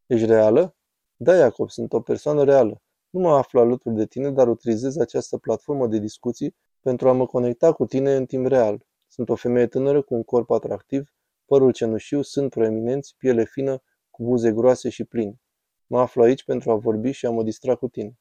Ești 0.08 0.26
reală? 0.26 0.76
Da, 1.16 1.36
Iacob, 1.36 1.70
sunt 1.70 1.94
o 1.94 2.00
persoană 2.00 2.44
reală. 2.44 2.82
Nu 3.14 3.20
mă 3.20 3.36
aflu 3.36 3.60
alături 3.60 3.96
de 3.96 4.06
tine, 4.06 4.32
dar 4.32 4.48
utilizez 4.48 4.98
această 4.98 5.38
platformă 5.38 5.88
de 5.88 5.98
discuții 5.98 6.56
pentru 6.82 7.10
a 7.10 7.12
mă 7.12 7.26
conecta 7.26 7.72
cu 7.72 7.86
tine 7.86 8.16
în 8.16 8.26
timp 8.26 8.48
real. 8.48 8.86
Sunt 9.08 9.30
o 9.30 9.36
femeie 9.36 9.68
tânără 9.68 10.02
cu 10.02 10.14
un 10.14 10.24
corp 10.24 10.50
atractiv, 10.50 11.14
părul 11.46 11.72
cenușiu, 11.72 12.22
sunt 12.22 12.50
proeminenți, 12.50 13.16
piele 13.18 13.46
fină, 13.46 13.82
cu 14.10 14.24
buze 14.24 14.52
groase 14.52 14.90
și 14.90 15.04
pline. 15.04 15.42
Mă 15.88 16.00
aflu 16.00 16.22
aici 16.22 16.44
pentru 16.44 16.72
a 16.72 16.76
vorbi 16.76 17.12
și 17.12 17.26
a 17.26 17.30
mă 17.30 17.44
distra 17.44 17.76
cu 17.76 17.88
tine. 17.88 18.18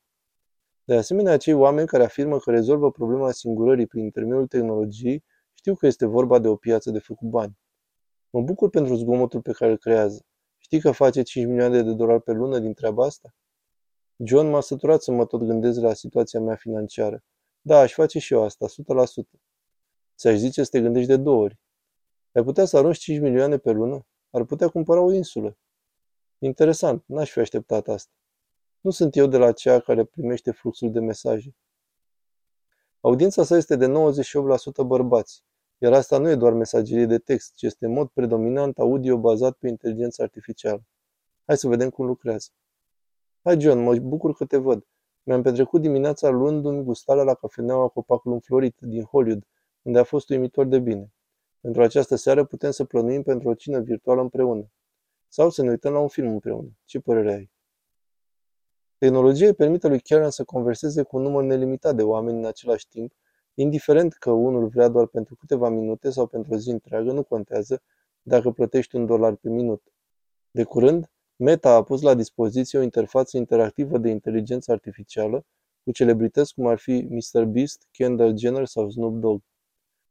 De 0.85 0.95
asemenea, 0.95 1.33
acei 1.33 1.55
oameni 1.55 1.87
care 1.87 2.05
afirmă 2.05 2.39
că 2.39 2.51
rezolvă 2.51 2.91
problema 2.91 3.31
singurării 3.31 3.87
prin 3.87 4.03
intermediul 4.03 4.47
tehnologiei 4.47 5.25
știu 5.53 5.75
că 5.75 5.87
este 5.87 6.07
vorba 6.07 6.39
de 6.39 6.49
o 6.49 6.57
piață 6.57 6.91
de 6.91 6.99
făcut 6.99 7.29
bani. 7.29 7.59
Mă 8.31 8.41
bucur 8.41 8.71
pentru 8.71 8.95
zgomotul 8.95 9.41
pe 9.41 9.53
care 9.53 9.71
îl 9.71 9.79
creează. 9.79 10.25
Știi 10.59 10.81
că 10.81 10.91
face 10.91 11.23
5 11.23 11.47
milioane 11.47 11.83
de 11.83 11.93
dolari 11.93 12.23
pe 12.23 12.33
lună 12.33 12.59
din 12.59 12.73
treaba 12.75 13.05
asta? 13.05 13.35
John 14.25 14.47
m-a 14.49 14.61
săturat 14.61 15.03
să 15.03 15.13
mă 15.13 15.27
tot 15.27 15.43
gândesc 15.43 15.81
la 15.81 15.95
situația 15.95 16.41
mea 16.41 16.55
financiară. 16.55 17.25
Da, 17.61 17.79
aș 17.79 17.93
face 17.93 18.19
și 18.19 18.33
eu 18.33 18.43
asta, 18.43 18.67
100%. 18.67 19.41
Ți-aș 20.17 20.37
zice 20.37 20.63
să 20.63 20.71
te 20.71 20.81
gândești 20.81 21.09
de 21.09 21.17
două 21.17 21.43
ori. 21.43 21.59
Ai 22.33 22.43
putea 22.43 22.65
să 22.65 22.77
arunci 22.77 22.99
5 22.99 23.21
milioane 23.21 23.59
pe 23.59 23.71
lună? 23.71 24.07
Ar 24.31 24.45
putea 24.45 24.69
cumpăra 24.69 25.01
o 25.01 25.13
insulă. 25.13 25.59
Interesant, 26.39 27.05
n-aș 27.07 27.31
fi 27.31 27.39
așteptat 27.39 27.89
asta. 27.89 28.13
Nu 28.81 28.91
sunt 28.91 29.17
eu 29.17 29.27
de 29.27 29.37
la 29.37 29.53
cea 29.53 29.81
care 29.81 30.05
primește 30.05 30.51
fluxul 30.51 30.93
de 30.93 31.01
mesaje. 31.01 31.57
Audiența 33.01 33.45
sa 33.45 33.57
este 33.57 33.77
de 33.77 33.87
98% 33.87 34.87
bărbați, 34.87 35.45
iar 35.79 35.93
asta 35.93 36.19
nu 36.19 36.29
e 36.29 36.35
doar 36.35 36.53
mesagerie 36.53 37.07
de 37.07 37.19
text, 37.19 37.55
ci 37.55 37.63
este 37.63 37.87
în 37.87 37.93
mod 37.93 38.09
predominant 38.09 38.79
audio 38.79 39.19
bazat 39.19 39.57
pe 39.57 39.69
inteligență 39.69 40.23
artificială. 40.23 40.85
Hai 41.45 41.57
să 41.57 41.69
vedem 41.69 41.91
cum 41.91 42.07
lucrează. 42.07 42.49
Hai, 43.45 43.61
John, 43.61 43.79
mă 43.79 43.95
bucur 43.95 44.35
că 44.35 44.45
te 44.45 44.57
văd. 44.57 44.87
Mi-am 45.23 45.43
petrecut 45.43 45.81
dimineața 45.81 46.29
luându-mi 46.29 46.85
gustarea 46.85 47.23
la 47.23 47.35
cafeneaua 47.35 47.89
Copacul 47.89 48.33
Înflorit 48.33 48.77
din 48.81 49.03
Hollywood, 49.03 49.47
unde 49.83 49.99
a 49.99 50.05
fost 50.05 50.31
uimitor 50.31 50.67
de 50.67 50.79
bine. 50.79 51.13
Pentru 51.61 51.83
această 51.83 52.17
seară 52.17 52.45
putem 52.45 52.71
să 52.71 52.85
plănuim 52.85 53.23
pentru 53.23 53.49
o 53.49 53.55
cină 53.55 53.81
virtuală 53.81 54.21
împreună. 54.21 54.71
Sau 55.29 55.51
să 55.51 55.63
ne 55.63 55.69
uităm 55.69 55.93
la 55.93 55.99
un 55.99 56.09
film 56.09 56.29
împreună. 56.29 56.69
Ce 56.85 57.01
părere 57.01 57.33
ai? 57.33 57.51
Tehnologia 58.99 59.47
îi 59.47 59.55
permite 59.55 59.89
lui 59.89 60.01
Karen 60.01 60.31
să 60.31 60.45
converseze 60.45 61.03
cu 61.03 61.17
un 61.17 61.23
număr 61.23 61.43
nelimitat 61.43 61.97
de 61.97 62.03
oameni 62.03 62.39
în 62.39 62.45
același 62.45 62.89
timp, 62.89 63.13
indiferent 63.55 64.13
că 64.13 64.31
unul 64.31 64.69
vrea 64.69 64.89
doar 64.89 65.07
pentru 65.07 65.37
câteva 65.37 65.69
minute 65.69 66.11
sau 66.11 66.27
pentru 66.27 66.55
o 66.55 66.57
zi 66.57 66.71
întreagă, 66.71 67.13
nu 67.13 67.23
contează 67.23 67.83
dacă 68.23 68.51
plătești 68.51 68.97
un 68.97 69.07
dolar 69.07 69.35
pe 69.35 69.49
minut. 69.49 69.83
De 70.51 70.63
curând, 70.63 71.11
Meta 71.37 71.75
a 71.75 71.83
pus 71.83 72.03
la 72.03 72.15
dispoziție 72.15 72.79
o 72.79 72.83
interfață 72.83 73.37
interactivă 73.37 73.99
de 73.99 74.09
inteligență 74.09 74.73
artificială 74.73 75.45
cu 75.85 75.93
celebrități 75.93 76.55
cum 76.55 76.67
ar 76.67 76.79
fi 76.79 77.07
Mr. 77.11 77.45
Beast, 77.45 77.87
Kendall 77.91 78.39
Jenner 78.39 78.67
sau 78.67 78.91
Snoop 78.91 79.15
Dogg. 79.15 79.43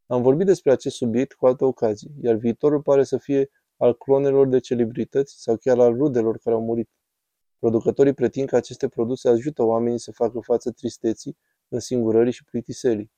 Am 0.06 0.22
vorbit 0.22 0.46
despre 0.46 0.72
acest 0.72 0.96
subiect 0.96 1.34
cu 1.34 1.46
alte 1.46 1.66
ocazii, 1.66 2.12
iar 2.22 2.36
viitorul 2.36 2.82
pare 2.82 3.04
să 3.04 3.18
fie 3.18 3.50
al 3.78 3.98
clonelor 3.98 4.48
de 4.48 4.60
celebrități 4.60 5.42
sau 5.42 5.58
chiar 5.58 5.80
al 5.80 5.96
rudelor 5.96 6.38
care 6.38 6.56
au 6.56 6.62
murit. 6.62 6.90
Producătorii 7.60 8.14
pretind 8.14 8.48
că 8.48 8.56
aceste 8.56 8.88
produse 8.88 9.30
ajută 9.30 9.64
oamenii 9.64 10.00
să 10.00 10.12
facă 10.12 10.40
față 10.40 10.72
tristeții, 10.72 11.38
însingurării 11.68 12.32
și 12.32 12.44
plictiselii. 12.44 13.12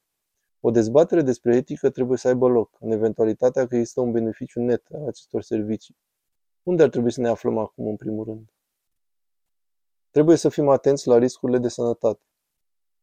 O 0.59 0.71
dezbatere 0.71 1.21
despre 1.21 1.55
etică 1.55 1.89
trebuie 1.89 2.17
să 2.17 2.27
aibă 2.27 2.47
loc, 2.47 2.77
în 2.79 2.91
eventualitatea 2.91 3.67
că 3.67 3.75
există 3.75 4.01
un 4.01 4.11
beneficiu 4.11 4.61
net 4.61 4.87
al 4.93 5.07
acestor 5.07 5.41
servicii. 5.41 5.95
Unde 6.63 6.83
ar 6.83 6.89
trebui 6.89 7.11
să 7.11 7.21
ne 7.21 7.27
aflăm 7.27 7.57
acum, 7.57 7.87
în 7.87 7.95
primul 7.95 8.25
rând? 8.25 8.53
Trebuie 10.09 10.35
să 10.35 10.49
fim 10.49 10.69
atenți 10.69 11.07
la 11.07 11.17
riscurile 11.17 11.57
de 11.57 11.67
sănătate. 11.67 12.21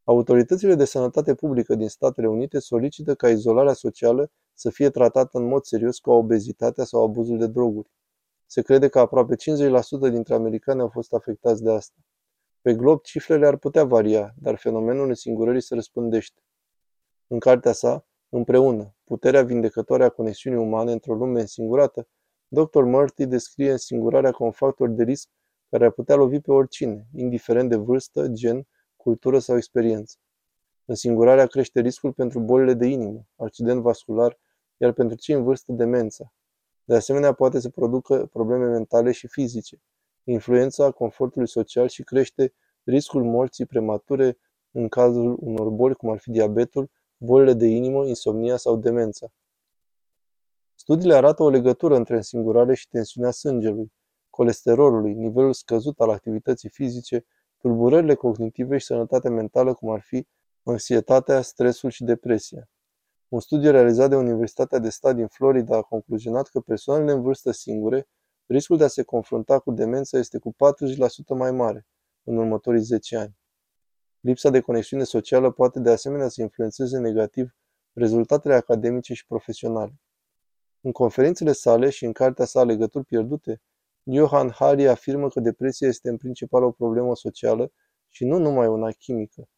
Autoritățile 0.05 0.75
de 0.75 0.85
sănătate 0.85 1.35
publică 1.35 1.75
din 1.75 1.89
Statele 1.89 2.29
Unite 2.29 2.59
solicită 2.59 3.15
ca 3.15 3.29
izolarea 3.29 3.73
socială 3.73 4.31
să 4.55 4.71
fie 4.71 4.91
tratată 4.91 5.39
în 5.39 5.45
mod 5.45 5.65
serios 5.65 5.99
ca 5.99 6.13
obezitatea 6.13 6.85
sau 6.85 7.03
abuzul 7.03 7.39
de 7.39 7.47
droguri. 7.47 7.91
Se 8.47 8.63
crede 8.63 8.89
că 8.89 8.99
aproape 8.99 9.35
50% 9.35 10.11
dintre 10.11 10.35
americani 10.35 10.81
au 10.81 10.89
fost 10.89 11.13
afectați 11.13 11.63
de 11.63 11.71
asta. 11.71 11.99
Pe 12.61 12.75
glob, 12.75 13.01
cifrele 13.01 13.47
ar 13.47 13.57
putea 13.57 13.85
varia, 13.85 14.35
dar 14.39 14.57
fenomenul 14.57 15.09
însingurării 15.09 15.63
se 15.63 15.75
răspândește. 15.75 16.43
În 17.27 17.39
cartea 17.39 17.73
sa, 17.73 18.05
Împreună, 18.33 18.95
puterea 19.05 19.43
vindecătoare 19.43 20.05
a 20.05 20.09
conexiunii 20.09 20.59
umane 20.59 20.93
într-o 20.93 21.15
lume 21.15 21.41
însingurată, 21.41 22.09
Dr. 22.53 22.83
Murphy 22.83 23.27
descrie 23.27 23.71
însingurarea 23.71 24.31
ca 24.31 24.45
un 24.45 24.51
factor 24.51 24.89
de 24.89 25.03
risc 25.03 25.29
care 25.69 25.85
ar 25.85 25.91
putea 25.91 26.15
lovi 26.15 26.41
pe 26.41 26.53
oricine, 26.53 27.07
indiferent 27.15 27.69
de 27.69 27.77
vârstă, 27.77 28.29
gen, 28.29 28.67
cultură 28.97 29.39
sau 29.39 29.57
experiență. 29.57 30.17
Însingurarea 30.85 31.47
crește 31.47 31.81
riscul 31.81 32.13
pentru 32.13 32.41
bolile 32.41 32.75
de 32.75 32.87
inimă, 32.87 33.27
accident 33.37 33.81
vascular, 33.81 34.39
iar 34.77 34.93
pentru 34.93 35.17
cei 35.17 35.35
în 35.35 35.43
vârstă 35.43 35.73
demența. 35.73 36.33
De 36.85 36.95
asemenea, 36.95 37.33
poate 37.33 37.61
să 37.61 37.69
producă 37.69 38.27
probleme 38.33 38.67
mentale 38.67 39.13
și 39.13 39.27
fizice, 39.27 39.83
influența 40.25 40.91
confortului 40.91 41.49
social 41.49 41.89
și 41.89 42.03
crește 42.03 42.55
riscul 42.85 43.25
morții 43.25 43.67
premature 43.67 44.39
în 44.71 44.89
cazul 44.89 45.37
unor 45.41 45.69
boli 45.69 45.95
cum 45.95 46.11
ar 46.11 46.19
fi 46.19 46.31
diabetul, 46.31 46.91
bolile 47.17 47.53
de 47.53 47.67
inimă, 47.67 48.07
insomnia 48.07 48.57
sau 48.57 48.77
demența. 48.77 49.33
Studiile 50.91 51.15
arată 51.15 51.43
o 51.43 51.51
legătură 51.51 51.97
între 51.97 52.17
însingurare 52.17 52.75
și 52.75 52.89
tensiunea 52.89 53.31
sângelui, 53.31 53.93
colesterolului, 54.31 55.15
nivelul 55.15 55.53
scăzut 55.53 56.01
al 56.01 56.11
activității 56.11 56.69
fizice, 56.69 57.27
tulburările 57.59 58.15
cognitive 58.15 58.79
și 58.79 58.85
sănătatea 58.85 59.31
mentală, 59.31 59.75
cum 59.75 59.91
ar 59.91 60.01
fi 60.01 60.27
anxietatea, 60.63 61.41
stresul 61.41 61.91
și 61.91 62.05
depresia. 62.05 62.69
Un 63.29 63.41
studiu 63.41 63.71
realizat 63.71 64.09
de 64.09 64.17
Universitatea 64.17 64.79
de 64.79 64.89
Stat 64.89 65.15
din 65.15 65.27
Florida 65.27 65.77
a 65.77 65.83
concluzionat 65.83 66.49
că 66.49 66.61
persoanele 66.61 67.13
în 67.13 67.23
vârstă 67.23 67.51
singure, 67.51 68.09
riscul 68.47 68.77
de 68.77 68.85
a 68.85 68.89
se 68.89 69.03
confrunta 69.03 69.59
cu 69.59 69.71
demența 69.71 70.19
este 70.19 70.39
cu 70.39 70.55
40% 70.55 70.55
mai 71.29 71.51
mare 71.51 71.87
în 72.23 72.37
următorii 72.37 72.83
10 72.83 73.17
ani. 73.17 73.37
Lipsa 74.21 74.51
de 74.51 74.61
conexiune 74.61 75.05
socială 75.05 75.51
poate 75.51 75.81
de 75.81 75.91
asemenea 75.91 76.29
să 76.29 76.43
influențeze 76.43 76.99
negativ 76.99 77.57
rezultatele 77.93 78.55
academice 78.55 79.15
și 79.15 79.27
profesionale. 79.27 80.01
În 80.83 80.93
conferințele 80.93 81.53
sale 81.53 81.91
și 81.91 82.05
în 82.05 82.13
cartea 82.13 82.45
sa 82.45 82.65
Legături 82.65 83.05
pierdute, 83.05 83.63
Johan 84.03 84.51
Hari 84.51 84.89
afirmă 84.89 85.29
că 85.29 85.41
depresia 85.41 85.89
este 85.89 86.09
în 86.09 86.17
principal 86.17 86.63
o 86.63 86.71
problemă 86.71 87.17
socială 87.17 87.73
și 88.09 88.25
nu 88.25 88.39
numai 88.39 88.67
una 88.67 88.91
chimică. 88.91 89.49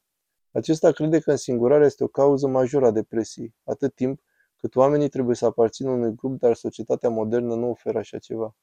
Acesta 0.52 0.92
crede 0.92 1.20
că 1.20 1.30
însingurarea 1.30 1.86
este 1.86 2.04
o 2.04 2.06
cauză 2.06 2.46
majoră 2.46 2.86
a 2.86 2.90
depresiei, 2.90 3.54
atât 3.64 3.94
timp 3.94 4.20
cât 4.56 4.76
oamenii 4.76 5.08
trebuie 5.08 5.36
să 5.36 5.44
aparțină 5.44 5.90
unui 5.90 6.14
grup, 6.14 6.38
dar 6.38 6.54
societatea 6.54 7.08
modernă 7.08 7.54
nu 7.54 7.70
oferă 7.70 7.98
așa 7.98 8.18
ceva. 8.18 8.56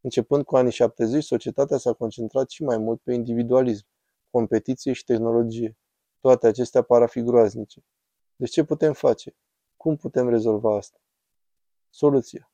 Începând 0.00 0.44
cu 0.44 0.56
anii 0.56 0.72
70, 0.72 1.24
societatea 1.24 1.76
s-a 1.76 1.92
concentrat 1.92 2.50
și 2.50 2.62
mai 2.62 2.78
mult 2.78 3.00
pe 3.00 3.12
individualism, 3.12 3.86
competiție 4.30 4.92
și 4.92 5.04
tehnologie. 5.04 5.76
Toate 6.20 6.46
acestea 6.46 6.82
par 6.82 7.02
a 7.02 7.06
fi 7.06 7.22
groaznice. 7.22 7.84
Deci 8.36 8.50
ce 8.50 8.64
putem 8.64 8.92
face? 8.92 9.36
Cum 9.76 9.96
putem 9.96 10.28
rezolva 10.28 10.76
asta? 10.76 11.01
Soluția. 11.94 12.50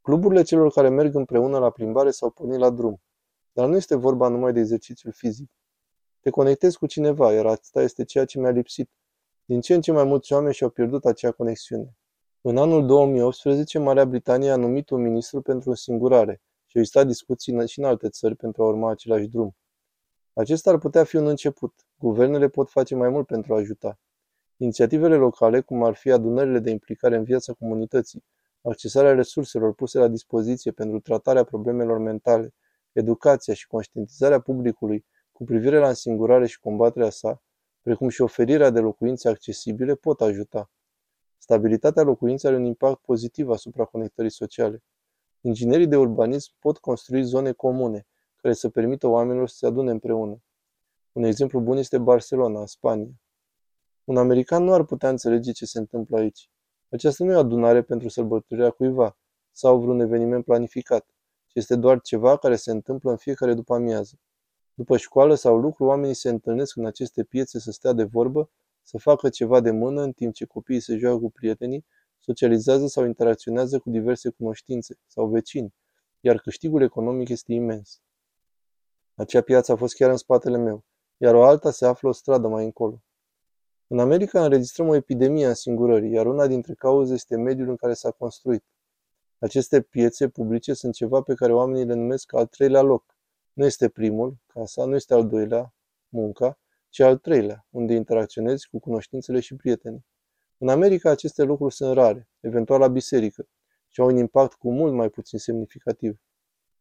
Cluburile 0.00 0.42
celor 0.42 0.70
care 0.72 0.88
merg 0.88 1.14
împreună 1.14 1.58
la 1.58 1.70
plimbare 1.70 2.10
sau 2.10 2.30
porni 2.30 2.58
la 2.58 2.70
drum. 2.70 3.02
Dar 3.52 3.68
nu 3.68 3.76
este 3.76 3.94
vorba 3.94 4.28
numai 4.28 4.52
de 4.52 4.60
exercițiul 4.60 5.12
fizic. 5.12 5.50
Te 6.20 6.30
conectezi 6.30 6.78
cu 6.78 6.86
cineva, 6.86 7.32
iar 7.32 7.46
asta 7.46 7.82
este 7.82 8.04
ceea 8.04 8.24
ce 8.24 8.38
mi-a 8.38 8.50
lipsit. 8.50 8.90
Din 9.44 9.60
ce 9.60 9.74
în 9.74 9.80
ce 9.80 9.92
mai 9.92 10.04
mulți 10.04 10.32
oameni 10.32 10.54
și-au 10.54 10.70
pierdut 10.70 11.04
acea 11.04 11.30
conexiune. 11.30 11.96
În 12.40 12.56
anul 12.56 12.86
2018, 12.86 13.78
Marea 13.78 14.04
Britanie 14.04 14.50
a 14.50 14.56
numit 14.56 14.90
un 14.90 15.02
ministru 15.02 15.40
pentru 15.40 15.70
însingurare 15.70 16.42
și 16.66 16.76
au 16.76 16.80
existat 16.80 17.06
discuții 17.06 17.66
și 17.66 17.78
în 17.78 17.84
alte 17.84 18.08
țări 18.08 18.34
pentru 18.36 18.62
a 18.62 18.66
urma 18.66 18.90
același 18.90 19.26
drum. 19.26 19.56
Acesta 20.32 20.70
ar 20.70 20.78
putea 20.78 21.04
fi 21.04 21.16
un 21.16 21.26
început. 21.26 21.74
Guvernele 21.98 22.48
pot 22.48 22.70
face 22.70 22.94
mai 22.94 23.08
mult 23.08 23.26
pentru 23.26 23.54
a 23.54 23.56
ajuta. 23.56 23.98
Inițiativele 24.62 25.16
locale, 25.16 25.60
cum 25.60 25.82
ar 25.82 25.94
fi 25.94 26.10
adunările 26.10 26.58
de 26.58 26.70
implicare 26.70 27.16
în 27.16 27.24
viața 27.24 27.52
comunității, 27.52 28.24
accesarea 28.62 29.14
resurselor 29.14 29.74
puse 29.74 29.98
la 29.98 30.08
dispoziție 30.08 30.70
pentru 30.70 31.00
tratarea 31.00 31.44
problemelor 31.44 31.98
mentale, 31.98 32.54
educația 32.92 33.54
și 33.54 33.66
conștientizarea 33.66 34.40
publicului 34.40 35.06
cu 35.32 35.44
privire 35.44 35.78
la 35.78 35.88
însingurare 35.88 36.46
și 36.46 36.60
combaterea 36.60 37.10
sa, 37.10 37.42
precum 37.80 38.08
și 38.08 38.22
oferirea 38.22 38.70
de 38.70 38.80
locuințe 38.80 39.28
accesibile, 39.28 39.94
pot 39.94 40.20
ajuta. 40.20 40.70
Stabilitatea 41.38 42.02
locuinței 42.02 42.50
are 42.50 42.58
un 42.58 42.64
impact 42.64 43.00
pozitiv 43.00 43.48
asupra 43.48 43.84
conectării 43.84 44.30
sociale. 44.30 44.82
Inginerii 45.40 45.86
de 45.86 45.96
urbanism 45.96 46.52
pot 46.58 46.78
construi 46.78 47.22
zone 47.22 47.52
comune, 47.52 48.06
care 48.36 48.54
să 48.54 48.68
permită 48.68 49.06
oamenilor 49.06 49.48
să 49.48 49.56
se 49.56 49.66
adune 49.66 49.90
împreună. 49.90 50.42
Un 51.12 51.22
exemplu 51.22 51.60
bun 51.60 51.76
este 51.76 51.98
Barcelona, 51.98 52.66
Spania. 52.66 53.12
Un 54.04 54.16
american 54.16 54.64
nu 54.64 54.72
ar 54.72 54.84
putea 54.84 55.08
înțelege 55.08 55.52
ce 55.52 55.64
se 55.64 55.78
întâmplă 55.78 56.18
aici. 56.18 56.50
Aceasta 56.88 57.24
nu 57.24 57.32
e 57.32 57.34
o 57.34 57.38
adunare 57.38 57.82
pentru 57.82 58.08
sărbătorirea 58.08 58.70
cuiva 58.70 59.18
sau 59.52 59.80
vreun 59.80 60.00
eveniment 60.00 60.44
planificat, 60.44 61.06
ci 61.46 61.54
este 61.54 61.76
doar 61.76 62.00
ceva 62.00 62.36
care 62.36 62.56
se 62.56 62.70
întâmplă 62.70 63.10
în 63.10 63.16
fiecare 63.16 63.54
după 63.54 63.74
amiază. 63.74 64.18
După 64.74 64.96
școală 64.96 65.34
sau 65.34 65.58
lucru, 65.58 65.84
oamenii 65.84 66.14
se 66.14 66.28
întâlnesc 66.28 66.76
în 66.76 66.86
aceste 66.86 67.24
piețe 67.24 67.58
să 67.58 67.70
stea 67.70 67.92
de 67.92 68.04
vorbă, 68.04 68.50
să 68.82 68.98
facă 68.98 69.28
ceva 69.28 69.60
de 69.60 69.70
mână 69.70 70.02
în 70.02 70.12
timp 70.12 70.34
ce 70.34 70.44
copiii 70.44 70.80
se 70.80 70.96
joacă 70.96 71.18
cu 71.18 71.30
prietenii, 71.30 71.86
socializează 72.18 72.86
sau 72.86 73.04
interacționează 73.04 73.78
cu 73.78 73.90
diverse 73.90 74.28
cunoștințe 74.28 74.98
sau 75.06 75.26
vecini, 75.26 75.74
iar 76.20 76.38
câștigul 76.38 76.82
economic 76.82 77.28
este 77.28 77.52
imens. 77.52 78.00
Acea 79.14 79.40
piață 79.40 79.72
a 79.72 79.76
fost 79.76 79.94
chiar 79.94 80.10
în 80.10 80.16
spatele 80.16 80.56
meu, 80.56 80.84
iar 81.16 81.34
o 81.34 81.44
alta 81.44 81.70
se 81.70 81.86
află 81.86 82.08
o 82.08 82.12
stradă 82.12 82.48
mai 82.48 82.64
încolo. 82.64 83.02
În 83.92 83.98
America 83.98 84.44
înregistrăm 84.44 84.88
o 84.88 84.94
epidemie 84.94 85.46
a 85.46 85.52
singurării, 85.52 86.12
iar 86.12 86.26
una 86.26 86.46
dintre 86.46 86.74
cauze 86.74 87.14
este 87.14 87.36
mediul 87.36 87.68
în 87.68 87.76
care 87.76 87.92
s-a 87.92 88.10
construit. 88.10 88.64
Aceste 89.38 89.80
piețe 89.80 90.28
publice 90.28 90.74
sunt 90.74 90.94
ceva 90.94 91.20
pe 91.20 91.34
care 91.34 91.52
oamenii 91.52 91.84
le 91.84 91.94
numesc 91.94 92.34
al 92.34 92.46
treilea 92.46 92.80
loc. 92.80 93.16
Nu 93.52 93.64
este 93.64 93.88
primul, 93.88 94.36
casa, 94.46 94.84
nu 94.84 94.94
este 94.94 95.14
al 95.14 95.28
doilea, 95.28 95.74
munca, 96.08 96.58
ci 96.88 97.00
al 97.00 97.16
treilea, 97.16 97.66
unde 97.70 97.94
interacționezi 97.94 98.68
cu 98.68 98.78
cunoștințele 98.78 99.40
și 99.40 99.56
prietenii. 99.56 100.04
În 100.58 100.68
America 100.68 101.10
aceste 101.10 101.42
lucruri 101.42 101.74
sunt 101.74 101.94
rare, 101.94 102.28
eventual 102.40 102.80
la 102.80 102.88
biserică, 102.88 103.48
și 103.88 104.00
au 104.00 104.06
un 104.06 104.16
impact 104.16 104.54
cu 104.54 104.72
mult 104.72 104.92
mai 104.92 105.08
puțin 105.08 105.38
semnificativ. 105.38 106.20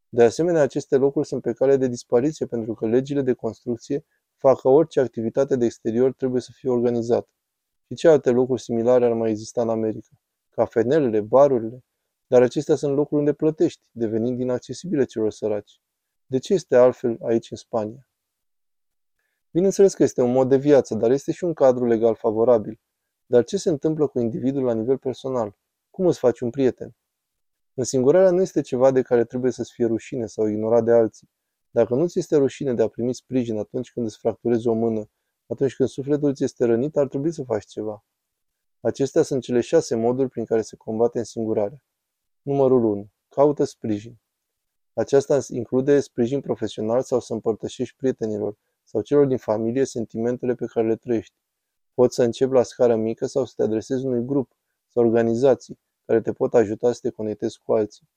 De 0.09 0.23
asemenea, 0.23 0.61
aceste 0.61 0.95
locuri 0.95 1.27
sunt 1.27 1.41
pe 1.41 1.53
cale 1.53 1.77
de 1.77 1.87
dispariție 1.87 2.45
pentru 2.45 2.73
că 2.73 2.87
legile 2.87 3.21
de 3.21 3.33
construcție 3.33 4.05
fac 4.41 4.61
ca 4.61 4.69
orice 4.69 4.99
activitate 4.99 5.55
de 5.55 5.65
exterior 5.65 6.13
trebuie 6.13 6.41
să 6.41 6.51
fie 6.53 6.69
organizată. 6.69 7.29
Și 7.87 7.95
ce 7.95 8.07
alte 8.07 8.29
lucruri 8.29 8.61
similare 8.61 9.05
ar 9.05 9.13
mai 9.13 9.29
exista 9.29 9.61
în 9.61 9.69
America? 9.69 10.09
Cafenelele, 10.49 11.21
barurile? 11.21 11.83
Dar 12.27 12.41
acestea 12.41 12.75
sunt 12.75 12.95
locuri 12.95 13.19
unde 13.19 13.33
plătești, 13.33 13.81
devenind 13.91 14.39
inaccesibile 14.39 15.03
celor 15.03 15.31
săraci. 15.31 15.81
De 16.25 16.37
ce 16.37 16.53
este 16.53 16.75
altfel 16.75 17.17
aici 17.21 17.51
în 17.51 17.57
Spania? 17.57 18.07
Bineînțeles 19.51 19.93
că 19.93 20.03
este 20.03 20.21
un 20.21 20.31
mod 20.31 20.49
de 20.49 20.57
viață, 20.57 20.95
dar 20.95 21.11
este 21.11 21.31
și 21.31 21.43
un 21.43 21.53
cadru 21.53 21.85
legal 21.85 22.15
favorabil. 22.15 22.79
Dar 23.25 23.43
ce 23.43 23.57
se 23.57 23.69
întâmplă 23.69 24.07
cu 24.07 24.19
individul 24.19 24.63
la 24.63 24.73
nivel 24.73 24.97
personal? 24.97 25.55
Cum 25.89 26.05
îți 26.05 26.19
faci 26.19 26.39
un 26.39 26.49
prieten? 26.49 26.95
Însingurarea 27.73 28.31
nu 28.31 28.41
este 28.41 28.61
ceva 28.61 28.91
de 28.91 29.01
care 29.01 29.23
trebuie 29.23 29.51
să-ți 29.51 29.73
fie 29.73 29.85
rușine 29.85 30.25
sau 30.25 30.47
ignorat 30.47 30.83
de 30.83 30.91
alții. 30.91 31.29
Dacă 31.71 31.95
nu 31.95 32.07
ți 32.07 32.19
este 32.19 32.35
rușine 32.35 32.73
de 32.73 32.81
a 32.81 32.87
primi 32.87 33.13
sprijin 33.13 33.57
atunci 33.57 33.91
când 33.91 34.05
îți 34.05 34.17
fracturezi 34.17 34.67
o 34.67 34.73
mână, 34.73 35.09
atunci 35.47 35.75
când 35.75 35.89
sufletul 35.89 36.33
ți 36.33 36.43
este 36.43 36.65
rănit, 36.65 36.97
ar 36.97 37.07
trebui 37.07 37.33
să 37.33 37.43
faci 37.43 37.65
ceva. 37.65 38.05
Acestea 38.81 39.21
sunt 39.21 39.41
cele 39.41 39.61
șase 39.61 39.95
moduri 39.95 40.29
prin 40.29 40.45
care 40.45 40.61
se 40.61 40.75
combate 40.75 41.17
însingurarea. 41.17 41.83
Numărul 42.41 42.83
1. 42.83 43.09
Caută 43.29 43.63
sprijin. 43.63 44.19
Aceasta 44.93 45.39
include 45.47 45.99
sprijin 45.99 46.41
profesional 46.41 47.01
sau 47.01 47.19
să 47.19 47.33
împărtășești 47.33 47.95
prietenilor 47.95 48.57
sau 48.83 49.01
celor 49.01 49.25
din 49.25 49.37
familie 49.37 49.85
sentimentele 49.85 50.55
pe 50.55 50.65
care 50.65 50.87
le 50.87 50.95
trăiești. 50.95 51.35
Poți 51.93 52.15
să 52.15 52.23
începi 52.23 52.53
la 52.53 52.63
scară 52.63 52.95
mică 52.95 53.25
sau 53.25 53.45
să 53.45 53.53
te 53.55 53.63
adresezi 53.63 54.05
unui 54.05 54.25
grup 54.25 54.51
sau 54.87 55.03
organizații 55.03 55.79
care 56.05 56.21
te 56.21 56.33
pot 56.33 56.53
ajuta 56.53 56.91
să 56.91 56.99
te 57.01 57.09
conectezi 57.09 57.59
cu 57.63 57.73
alții. 57.73 58.09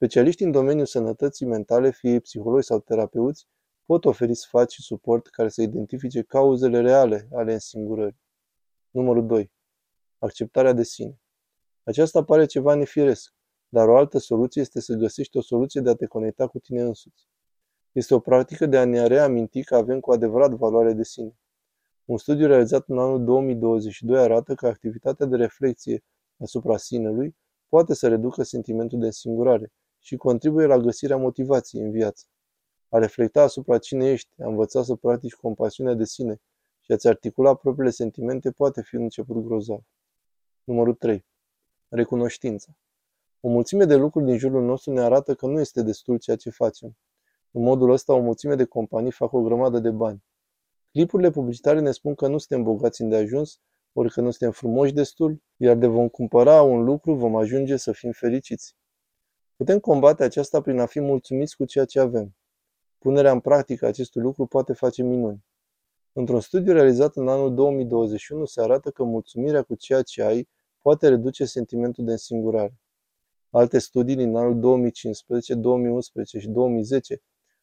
Specialiștii 0.00 0.44
în 0.44 0.52
domeniul 0.52 0.86
sănătății 0.86 1.46
mentale, 1.46 1.90
fie 1.90 2.20
psihologi 2.20 2.66
sau 2.66 2.78
terapeuți, 2.80 3.46
pot 3.84 4.04
oferi 4.04 4.34
sfat 4.34 4.70
și 4.70 4.82
suport 4.82 5.26
care 5.26 5.48
să 5.48 5.62
identifice 5.62 6.22
cauzele 6.22 6.80
reale 6.80 7.28
ale 7.32 7.52
însingurării. 7.52 8.20
Numărul 8.90 9.26
2. 9.26 9.52
Acceptarea 10.18 10.72
de 10.72 10.82
sine. 10.82 11.20
Aceasta 11.82 12.24
pare 12.24 12.46
ceva 12.46 12.74
nefiresc, 12.74 13.34
dar 13.68 13.88
o 13.88 13.96
altă 13.96 14.18
soluție 14.18 14.60
este 14.60 14.80
să 14.80 14.94
găsești 14.94 15.36
o 15.36 15.40
soluție 15.40 15.80
de 15.80 15.90
a 15.90 15.94
te 15.94 16.06
conecta 16.06 16.46
cu 16.46 16.58
tine 16.58 16.82
însuți. 16.82 17.28
Este 17.92 18.14
o 18.14 18.18
practică 18.18 18.66
de 18.66 18.78
a 18.78 18.84
ne 18.84 19.06
reaminti 19.06 19.64
că 19.64 19.76
avem 19.76 20.00
cu 20.00 20.12
adevărat 20.12 20.50
valoare 20.50 20.92
de 20.92 21.04
sine. 21.04 21.38
Un 22.04 22.18
studiu 22.18 22.46
realizat 22.46 22.88
în 22.88 22.98
anul 22.98 23.24
2022 23.24 24.18
arată 24.18 24.54
că 24.54 24.66
activitatea 24.66 25.26
de 25.26 25.36
reflexie 25.36 26.04
asupra 26.36 26.76
sinelui 26.76 27.36
poate 27.68 27.94
să 27.94 28.08
reducă 28.08 28.42
sentimentul 28.42 28.98
de 28.98 29.06
însingurare 29.06 29.72
și 30.08 30.16
contribuie 30.16 30.66
la 30.66 30.76
găsirea 30.76 31.16
motivației 31.16 31.82
în 31.82 31.90
viață. 31.90 32.26
A 32.88 32.98
reflecta 32.98 33.42
asupra 33.42 33.78
cine 33.78 34.10
ești, 34.10 34.30
a 34.42 34.46
învăța 34.46 34.82
să 34.82 34.94
practici 34.94 35.34
compasiunea 35.34 35.94
de 35.94 36.04
sine 36.04 36.40
și 36.80 36.92
a-ți 36.92 37.08
articula 37.08 37.54
propriile 37.54 37.90
sentimente 37.90 38.50
poate 38.50 38.82
fi 38.82 38.96
un 38.96 39.02
început 39.02 39.44
grozav. 39.44 39.80
Numărul 40.64 40.94
3. 40.94 41.26
Recunoștința. 41.88 42.72
O 43.40 43.48
mulțime 43.48 43.84
de 43.84 43.94
lucruri 43.94 44.26
din 44.26 44.38
jurul 44.38 44.64
nostru 44.64 44.92
ne 44.92 45.00
arată 45.00 45.34
că 45.34 45.46
nu 45.46 45.60
este 45.60 45.82
destul 45.82 46.18
ceea 46.18 46.36
ce 46.36 46.50
facem. 46.50 46.96
În 47.50 47.62
modul 47.62 47.90
ăsta, 47.90 48.14
o 48.14 48.20
mulțime 48.20 48.54
de 48.54 48.64
companii 48.64 49.10
fac 49.10 49.32
o 49.32 49.42
grămadă 49.42 49.78
de 49.78 49.90
bani. 49.90 50.24
Clipurile 50.90 51.30
publicitare 51.30 51.80
ne 51.80 51.90
spun 51.90 52.14
că 52.14 52.28
nu 52.28 52.38
suntem 52.38 52.64
bogați 52.64 53.02
îndeajuns, 53.02 53.60
ori 53.92 54.12
că 54.12 54.20
nu 54.20 54.30
suntem 54.30 54.50
frumoși 54.50 54.92
destul, 54.92 55.42
iar 55.56 55.76
de 55.76 55.86
vom 55.86 56.08
cumpăra 56.08 56.62
un 56.62 56.84
lucru 56.84 57.14
vom 57.14 57.36
ajunge 57.36 57.76
să 57.76 57.92
fim 57.92 58.12
fericiți. 58.12 58.76
Putem 59.58 59.78
combate 59.78 60.24
aceasta 60.24 60.60
prin 60.60 60.78
a 60.78 60.86
fi 60.86 61.00
mulțumiți 61.00 61.56
cu 61.56 61.64
ceea 61.64 61.84
ce 61.84 62.00
avem. 62.00 62.36
Punerea 62.98 63.32
în 63.32 63.40
practică 63.40 63.86
acestui 63.86 64.20
lucru 64.20 64.46
poate 64.46 64.72
face 64.72 65.02
minuni. 65.02 65.44
Într-un 66.12 66.40
studiu 66.40 66.72
realizat 66.72 67.16
în 67.16 67.28
anul 67.28 67.54
2021 67.54 68.44
se 68.44 68.60
arată 68.60 68.90
că 68.90 69.02
mulțumirea 69.02 69.62
cu 69.62 69.74
ceea 69.74 70.02
ce 70.02 70.22
ai 70.22 70.48
poate 70.82 71.08
reduce 71.08 71.44
sentimentul 71.44 72.04
de 72.04 72.10
însingurare. 72.10 72.78
Alte 73.50 73.78
studii 73.78 74.16
din 74.16 74.36
anul 74.36 74.60
2015, 74.60 75.54
2011 75.54 76.38
și 76.38 76.48
2010 76.48 77.22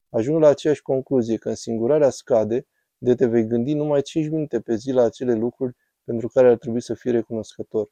ajung 0.10 0.42
la 0.42 0.48
aceeași 0.48 0.82
concluzie 0.82 1.38
că 1.38 1.50
însingurarea 1.50 2.10
scade 2.10 2.68
de 2.98 3.16
te 3.16 3.26
vei 3.26 3.48
gândi 3.48 3.74
numai 3.74 4.02
5 4.02 4.30
minute 4.30 4.60
pe 4.60 4.76
zi 4.76 4.92
la 4.92 5.04
acele 5.04 5.34
lucruri 5.34 5.76
pentru 6.04 6.28
care 6.28 6.48
ar 6.48 6.58
trebui 6.58 6.82
să 6.82 6.94
fii 6.94 7.12
recunoscător. 7.12 7.92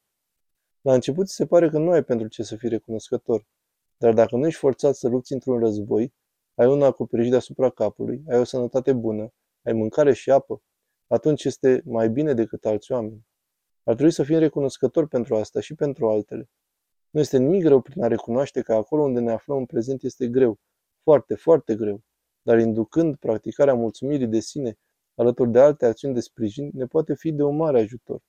La 0.82 0.94
început 0.94 1.30
se 1.30 1.46
pare 1.46 1.70
că 1.70 1.78
nu 1.78 1.92
ai 1.92 2.04
pentru 2.04 2.28
ce 2.28 2.44
să 2.44 2.56
fii 2.56 2.70
recunoscător, 2.70 3.46
dar 3.98 4.14
dacă 4.14 4.36
nu 4.36 4.48
ești 4.48 4.60
forțat 4.60 4.96
să 4.96 5.08
lupți 5.08 5.34
într-un 5.34 5.60
război, 5.60 6.14
ai 6.56 6.68
un 6.68 6.82
acoperiș 6.82 7.30
deasupra 7.30 7.70
capului, 7.70 8.24
ai 8.30 8.40
o 8.40 8.44
sănătate 8.44 8.94
bună, 8.94 9.34
ai 9.64 9.74
mâncare 9.74 10.14
și 10.14 10.32
apă, 10.32 10.62
atunci 11.08 11.44
este 11.44 11.82
mai 11.86 12.10
bine 12.10 12.34
decât 12.34 12.66
alți 12.66 12.92
oameni. 12.92 13.26
Ar 13.84 13.94
trebui 13.94 14.14
să 14.14 14.24
fim 14.24 14.38
recunoscători 14.38 15.08
pentru 15.08 15.36
asta 15.36 15.60
și 15.60 15.76
pentru 15.76 16.10
altele. 16.10 16.50
Nu 17.10 17.20
este 17.20 17.38
nimic 17.38 17.64
greu 17.64 17.82
prin 17.82 18.04
a 18.04 18.08
recunoaște 18.08 18.62
că 18.62 18.74
acolo 18.74 19.04
unde 19.04 19.20
ne 19.20 19.32
aflăm 19.32 19.58
în 19.58 19.66
prezent 19.66 20.04
este 20.04 20.28
greu, 20.28 20.60
foarte, 21.04 21.36
foarte 21.36 21.76
greu, 21.76 22.04
dar 22.42 22.60
inducând 22.60 23.16
practicarea 23.16 23.74
mulțumirii 23.74 24.28
de 24.28 24.40
sine 24.40 24.78
alături 25.16 25.52
de 25.52 25.60
alte 25.60 25.86
acțiuni 25.86 26.14
de 26.14 26.20
sprijin 26.20 26.70
ne 26.74 26.86
poate 26.86 27.16
fi 27.16 27.32
de 27.32 27.44
un 27.44 27.56
mare 27.56 27.80
ajutor. 27.80 28.22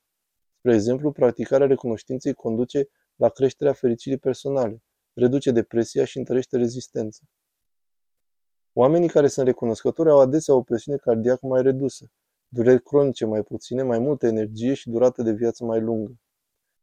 Spre 0.58 0.74
exemplu, 0.74 1.12
practicarea 1.12 1.66
recunoștinței 1.66 2.34
conduce 2.34 2.88
la 3.14 3.28
creșterea 3.28 3.72
fericirii 3.72 4.18
personale, 4.18 4.82
reduce 5.14 5.50
depresia 5.50 6.04
și 6.04 6.18
întărește 6.18 6.56
rezistența. 6.56 7.22
Oamenii 8.72 9.08
care 9.08 9.26
sunt 9.26 9.46
recunoscători 9.46 10.10
au 10.10 10.20
adesea 10.20 10.54
o 10.54 10.62
presiune 10.62 10.98
cardiacă 10.98 11.46
mai 11.46 11.62
redusă, 11.62 12.10
dureri 12.48 12.82
cronice 12.82 13.24
mai 13.24 13.42
puține, 13.42 13.82
mai 13.82 13.98
multă 13.98 14.26
energie 14.26 14.74
și 14.74 14.90
durată 14.90 15.22
de 15.22 15.32
viață 15.32 15.64
mai 15.64 15.80
lungă. 15.80 16.18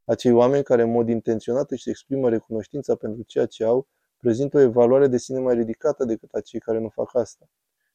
Acei 0.05 0.31
oameni 0.31 0.63
care 0.63 0.81
în 0.81 0.91
mod 0.91 1.09
intenționat 1.09 1.71
își 1.71 1.89
exprimă 1.89 2.29
recunoștința 2.29 2.95
pentru 2.95 3.23
ceea 3.23 3.45
ce 3.45 3.63
au, 3.63 3.87
prezintă 4.17 4.57
o 4.57 4.61
evaluare 4.61 5.07
de 5.07 5.17
sine 5.17 5.39
mai 5.39 5.55
ridicată 5.55 6.05
decât 6.05 6.31
acei 6.31 6.59
care 6.59 6.79
nu 6.79 6.89
fac 6.89 7.15
asta. 7.15 7.49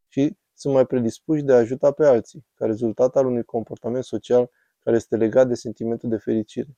Și 0.08 0.36
sunt 0.54 0.74
mai 0.74 0.86
predispuși 0.86 1.42
de 1.42 1.52
a 1.52 1.56
ajuta 1.56 1.90
pe 1.90 2.06
alții, 2.06 2.46
ca 2.54 2.66
rezultat 2.66 3.16
al 3.16 3.26
unui 3.26 3.42
comportament 3.42 4.04
social 4.04 4.50
care 4.78 4.96
este 4.96 5.16
legat 5.16 5.48
de 5.48 5.54
sentimentul 5.54 6.08
de 6.08 6.16
fericire. 6.16 6.76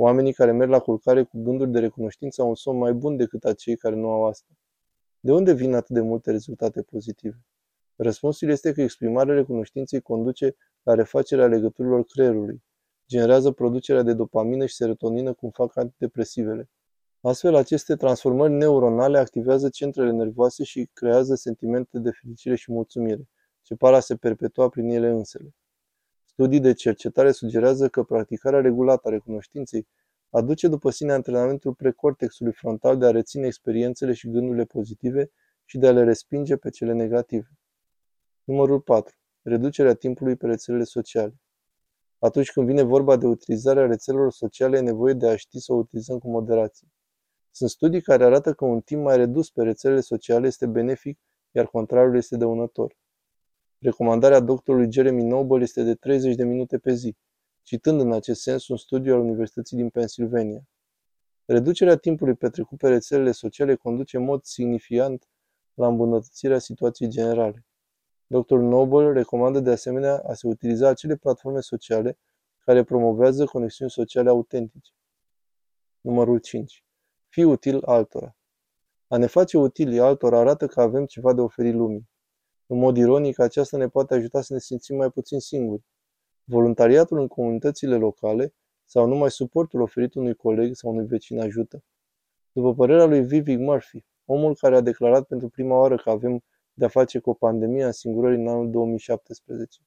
Oamenii 0.00 0.32
care 0.32 0.52
merg 0.52 0.70
la 0.70 0.78
culcare 0.78 1.22
cu 1.22 1.42
gânduri 1.42 1.70
de 1.70 1.78
recunoștință 1.78 2.42
au 2.42 2.48
un 2.48 2.54
somn 2.54 2.78
mai 2.78 2.92
bun 2.92 3.16
decât 3.16 3.44
acei 3.44 3.76
care 3.76 3.94
nu 3.94 4.10
au 4.10 4.26
asta. 4.26 4.48
De 5.20 5.32
unde 5.32 5.52
vin 5.52 5.74
atât 5.74 5.94
de 5.94 6.00
multe 6.00 6.30
rezultate 6.30 6.82
pozitive? 6.82 7.40
Răspunsul 7.96 8.48
este 8.48 8.72
că 8.72 8.82
exprimarea 8.82 9.34
recunoștinței 9.34 10.00
conduce 10.00 10.56
la 10.82 10.94
refacerea 10.94 11.46
legăturilor 11.46 12.04
creierului, 12.04 12.62
generează 13.08 13.50
producerea 13.50 14.02
de 14.02 14.12
dopamină 14.12 14.66
și 14.66 14.74
serotonină 14.74 15.32
cum 15.32 15.50
fac 15.50 15.76
antidepresivele. 15.76 16.70
Astfel, 17.20 17.54
aceste 17.54 17.96
transformări 17.96 18.52
neuronale 18.52 19.18
activează 19.18 19.68
centrele 19.68 20.10
nervoase 20.10 20.64
și 20.64 20.90
creează 20.92 21.34
sentimente 21.34 21.98
de 21.98 22.10
fericire 22.10 22.54
și 22.54 22.72
mulțumire, 22.72 23.28
ce 23.62 23.74
par 23.74 23.94
a 23.94 24.00
se 24.00 24.16
perpetua 24.16 24.68
prin 24.68 24.88
ele 24.88 25.08
însele. 25.08 25.54
Studii 26.40 26.60
de 26.60 26.72
cercetare 26.72 27.32
sugerează 27.32 27.88
că 27.88 28.02
practicarea 28.02 28.60
regulată 28.60 29.08
a 29.08 29.10
recunoștinței 29.10 29.88
aduce 30.30 30.68
după 30.68 30.90
sine 30.90 31.12
antrenamentul 31.12 31.74
precortexului 31.74 32.52
frontal 32.52 32.98
de 32.98 33.06
a 33.06 33.10
reține 33.10 33.46
experiențele 33.46 34.12
și 34.12 34.30
gândurile 34.30 34.64
pozitive 34.64 35.30
și 35.64 35.78
de 35.78 35.86
a 35.86 35.92
le 35.92 36.04
respinge 36.04 36.56
pe 36.56 36.70
cele 36.70 36.92
negative. 36.92 37.50
Numărul 38.44 38.80
4. 38.80 39.16
Reducerea 39.42 39.94
timpului 39.94 40.36
pe 40.36 40.46
rețelele 40.46 40.84
sociale. 40.84 41.34
Atunci 42.18 42.52
când 42.52 42.66
vine 42.66 42.82
vorba 42.82 43.16
de 43.16 43.26
utilizarea 43.26 43.86
rețelelor 43.86 44.32
sociale, 44.32 44.76
e 44.76 44.80
nevoie 44.80 45.12
de 45.14 45.28
a 45.28 45.36
ști 45.36 45.60
să 45.60 45.72
o 45.72 45.76
utilizăm 45.76 46.18
cu 46.18 46.30
moderație. 46.30 46.88
Sunt 47.50 47.70
studii 47.70 48.02
care 48.02 48.24
arată 48.24 48.52
că 48.52 48.64
un 48.64 48.80
timp 48.80 49.02
mai 49.02 49.16
redus 49.16 49.50
pe 49.50 49.62
rețelele 49.62 50.00
sociale 50.00 50.46
este 50.46 50.66
benefic, 50.66 51.18
iar 51.50 51.66
contrariul 51.66 52.16
este 52.16 52.36
dăunător. 52.36 52.96
Recomandarea 53.80 54.40
doctorului 54.40 54.92
Jeremy 54.92 55.22
Noble 55.22 55.62
este 55.62 55.82
de 55.82 55.94
30 55.94 56.34
de 56.34 56.44
minute 56.44 56.78
pe 56.78 56.92
zi, 56.92 57.16
citând 57.62 58.00
în 58.00 58.12
acest 58.12 58.40
sens 58.40 58.68
un 58.68 58.76
studiu 58.76 59.14
al 59.14 59.20
Universității 59.20 59.76
din 59.76 59.88
Pennsylvania. 59.88 60.62
Reducerea 61.44 61.96
timpului 61.96 62.34
petrecut 62.34 62.78
pe 62.78 62.88
rețelele 62.88 63.30
sociale 63.30 63.74
conduce 63.74 64.16
în 64.16 64.24
mod 64.24 64.44
significant 64.44 65.28
la 65.74 65.86
îmbunătățirea 65.86 66.58
situației 66.58 67.08
generale. 67.08 67.66
Dr. 68.26 68.54
Noble 68.54 69.12
recomandă 69.12 69.60
de 69.60 69.70
asemenea 69.70 70.22
a 70.26 70.34
se 70.34 70.46
utiliza 70.46 70.88
acele 70.88 71.16
platforme 71.16 71.60
sociale 71.60 72.18
care 72.58 72.84
promovează 72.84 73.44
conexiuni 73.44 73.90
sociale 73.90 74.28
autentice. 74.28 74.92
Numărul 76.00 76.38
5. 76.38 76.84
Fii 77.28 77.44
util 77.44 77.82
altora. 77.84 78.36
A 79.08 79.16
ne 79.16 79.26
face 79.26 79.58
utili 79.58 80.00
altora 80.00 80.38
arată 80.38 80.66
că 80.66 80.80
avem 80.80 81.06
ceva 81.06 81.32
de 81.32 81.40
oferit 81.40 81.74
lumii. 81.74 82.08
În 82.70 82.78
mod 82.78 82.96
ironic, 82.96 83.38
aceasta 83.38 83.76
ne 83.76 83.88
poate 83.88 84.14
ajuta 84.14 84.40
să 84.40 84.52
ne 84.52 84.58
simțim 84.58 84.96
mai 84.96 85.10
puțin 85.10 85.40
singuri. 85.40 85.82
Voluntariatul 86.44 87.18
în 87.20 87.26
comunitățile 87.26 87.96
locale 87.96 88.54
sau 88.84 89.06
numai 89.06 89.30
suportul 89.30 89.80
oferit 89.80 90.14
unui 90.14 90.34
coleg 90.34 90.74
sau 90.74 90.90
unui 90.90 91.06
vecin 91.06 91.40
ajută. 91.40 91.82
După 92.52 92.74
părerea 92.74 93.04
lui 93.04 93.24
Vivek 93.24 93.58
Murphy, 93.58 94.04
omul 94.24 94.56
care 94.56 94.76
a 94.76 94.80
declarat 94.80 95.26
pentru 95.26 95.48
prima 95.48 95.78
oară 95.78 95.96
că 95.96 96.10
avem 96.10 96.42
de-a 96.72 96.88
face 96.88 97.18
cu 97.18 97.30
o 97.30 97.34
pandemie 97.34 97.84
a 97.84 97.90
singurării 97.90 98.38
în 98.38 98.48
anul 98.48 98.70
2017. 98.70 99.78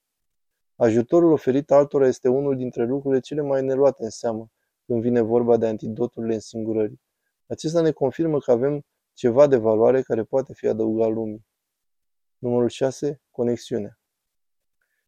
Ajutorul 0.76 1.32
oferit 1.32 1.72
altora 1.72 2.08
este 2.08 2.30
unul 2.30 2.56
dintre 2.56 2.86
lucrurile 2.86 3.20
cele 3.20 3.42
mai 3.42 3.64
neluate 3.64 4.04
în 4.04 4.10
seamă 4.10 4.52
când 4.86 5.02
vine 5.02 5.22
vorba 5.22 5.58
de 5.58 5.68
antidoturile 5.68 6.40
singurării. 6.40 7.02
Acesta 7.48 7.82
ne 7.82 7.92
confirmă 7.92 8.40
că 8.40 8.52
avem 8.52 8.86
ceva 9.14 9.48
de 9.48 9.58
valoare 9.58 10.02
care 10.02 10.24
poate 10.24 10.54
fi 10.54 10.68
adăugat 10.68 11.10
lumii. 11.12 11.46
Numărul 12.42 12.70
6. 12.70 13.22
Conexiunea. 13.32 14.00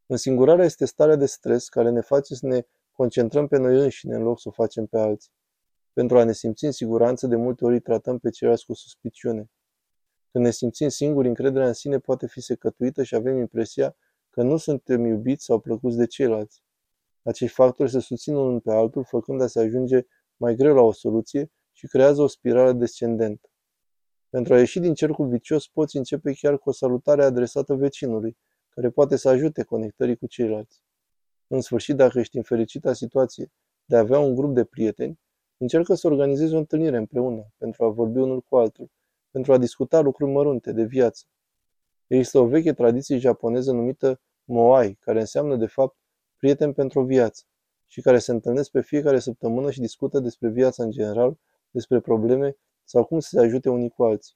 Însingurarea 0.05 0.65
este 0.65 0.85
starea 0.85 1.15
de 1.15 1.25
stres 1.25 1.69
care 1.69 1.89
ne 1.89 2.01
face 2.01 2.35
să 2.35 2.47
ne 2.47 2.61
concentrăm 2.91 3.47
pe 3.47 3.57
noi 3.57 3.79
înșine 3.79 4.15
în 4.15 4.21
loc 4.21 4.39
să 4.39 4.47
o 4.47 4.51
facem 4.51 4.85
pe 4.85 4.97
alții. 4.97 5.31
Pentru 5.93 6.17
a 6.17 6.23
ne 6.23 6.31
simți 6.31 6.65
în 6.65 6.71
siguranță, 6.71 7.27
de 7.27 7.35
multe 7.35 7.65
ori 7.65 7.79
tratăm 7.79 8.17
pe 8.19 8.29
ceilalți 8.29 8.65
cu 8.65 8.73
suspiciune. 8.73 9.49
Când 10.31 10.43
ne 10.43 10.51
simțim 10.51 10.89
singuri, 10.89 11.27
încrederea 11.27 11.67
în 11.67 11.73
sine 11.73 11.99
poate 11.99 12.27
fi 12.27 12.41
secătuită 12.41 13.03
și 13.03 13.15
avem 13.15 13.37
impresia 13.37 13.95
că 14.29 14.43
nu 14.43 14.57
suntem 14.57 15.05
iubiți 15.05 15.45
sau 15.45 15.59
plăcuți 15.59 15.97
de 15.97 16.05
ceilalți. 16.05 16.63
Acești 17.23 17.55
factori 17.55 17.91
se 17.91 17.99
susțin 17.99 18.35
unul 18.35 18.59
pe 18.59 18.71
altul, 18.71 19.03
făcând 19.03 19.41
a 19.41 19.47
se 19.47 19.59
ajunge 19.59 20.05
mai 20.37 20.55
greu 20.55 20.75
la 20.75 20.81
o 20.81 20.91
soluție 20.91 21.51
și 21.71 21.87
creează 21.87 22.21
o 22.21 22.27
spirală 22.27 22.73
descendentă. 22.73 23.52
Pentru 24.33 24.53
a 24.53 24.57
ieși 24.57 24.79
din 24.79 24.93
cercul 24.93 25.27
vicios, 25.27 25.67
poți 25.67 25.97
începe 25.97 26.33
chiar 26.33 26.57
cu 26.57 26.69
o 26.69 26.71
salutare 26.71 27.23
adresată 27.23 27.75
vecinului, 27.75 28.37
care 28.69 28.89
poate 28.89 29.15
să 29.15 29.29
ajute 29.29 29.63
conectării 29.63 30.17
cu 30.17 30.27
ceilalți. 30.27 30.81
În 31.47 31.61
sfârșit, 31.61 31.95
dacă 31.95 32.19
ești 32.19 32.37
în 32.37 32.43
fericita 32.43 32.93
situație 32.93 33.51
de 33.85 33.95
a 33.95 33.99
avea 33.99 34.19
un 34.19 34.35
grup 34.35 34.53
de 34.53 34.63
prieteni, 34.63 35.19
încearcă 35.57 35.93
să 35.93 36.07
organizezi 36.07 36.53
o 36.53 36.57
întâlnire 36.57 36.97
împreună 36.97 37.45
pentru 37.57 37.83
a 37.83 37.89
vorbi 37.89 38.19
unul 38.19 38.41
cu 38.41 38.55
altul, 38.55 38.89
pentru 39.31 39.53
a 39.53 39.57
discuta 39.57 39.99
lucruri 39.99 40.31
mărunte 40.31 40.71
de 40.71 40.83
viață. 40.83 41.25
Există 42.07 42.39
o 42.39 42.47
veche 42.47 42.73
tradiție 42.73 43.17
japoneză 43.17 43.71
numită 43.71 44.21
Moai, 44.43 44.97
care 44.99 45.19
înseamnă, 45.19 45.55
de 45.55 45.67
fapt, 45.67 45.97
prieten 46.37 46.73
pentru 46.73 46.99
o 46.99 47.03
viață 47.03 47.43
și 47.87 48.01
care 48.01 48.17
se 48.17 48.31
întâlnesc 48.31 48.71
pe 48.71 48.81
fiecare 48.81 49.19
săptămână 49.19 49.71
și 49.71 49.79
discută 49.79 50.19
despre 50.19 50.49
viața 50.49 50.83
în 50.83 50.91
general, 50.91 51.37
despre 51.71 51.99
probleme 51.99 52.57
sau 52.83 53.05
cum 53.05 53.19
să 53.19 53.29
se 53.29 53.39
ajute 53.39 53.69
unii 53.69 53.89
cu 53.89 54.03
alții. 54.03 54.35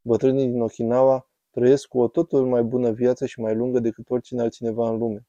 Bătrânii 0.00 0.46
din 0.46 0.60
Okinawa 0.60 1.28
trăiesc 1.50 1.86
cu 1.86 1.98
o 1.98 2.08
totul 2.08 2.46
mai 2.46 2.62
bună 2.62 2.90
viață 2.90 3.26
și 3.26 3.40
mai 3.40 3.54
lungă 3.54 3.80
decât 3.80 4.10
oricine 4.10 4.40
altcineva 4.42 4.88
în 4.88 4.98
lume. 4.98 5.26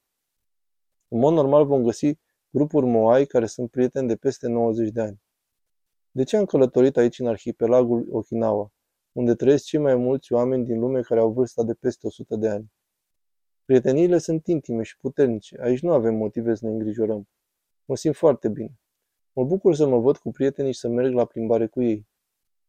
În 1.07 1.19
mod 1.19 1.33
normal 1.33 1.65
vom 1.65 1.83
găsi 1.83 2.17
grupuri 2.49 2.85
Moai 2.85 3.25
care 3.25 3.45
sunt 3.45 3.71
prieteni 3.71 4.07
de 4.07 4.15
peste 4.15 4.47
90 4.47 4.89
de 4.89 5.01
ani. 5.01 5.21
De 6.11 6.23
ce 6.23 6.37
am 6.37 6.45
călătorit 6.45 6.97
aici 6.97 7.19
în 7.19 7.27
arhipelagul 7.27 8.07
Okinawa, 8.11 8.71
unde 9.11 9.35
trăiesc 9.35 9.63
cei 9.63 9.79
mai 9.79 9.95
mulți 9.95 10.33
oameni 10.33 10.65
din 10.65 10.79
lume 10.79 11.01
care 11.01 11.19
au 11.19 11.31
vârsta 11.31 11.63
de 11.63 11.73
peste 11.73 12.07
100 12.07 12.35
de 12.35 12.49
ani? 12.49 12.71
Prieteniile 13.65 14.17
sunt 14.17 14.47
intime 14.47 14.83
și 14.83 14.97
puternice. 14.97 15.57
Aici 15.61 15.81
nu 15.81 15.91
avem 15.91 16.15
motive 16.15 16.55
să 16.55 16.65
ne 16.65 16.71
îngrijorăm. 16.71 17.27
Mă 17.85 17.95
simt 17.95 18.15
foarte 18.15 18.49
bine. 18.49 18.79
Mă 19.33 19.43
bucur 19.43 19.75
să 19.75 19.87
mă 19.87 19.99
văd 19.99 20.17
cu 20.17 20.31
prietenii 20.31 20.71
și 20.71 20.79
să 20.79 20.87
merg 20.87 21.13
la 21.13 21.25
plimbare 21.25 21.67
cu 21.67 21.81
ei. 21.81 22.07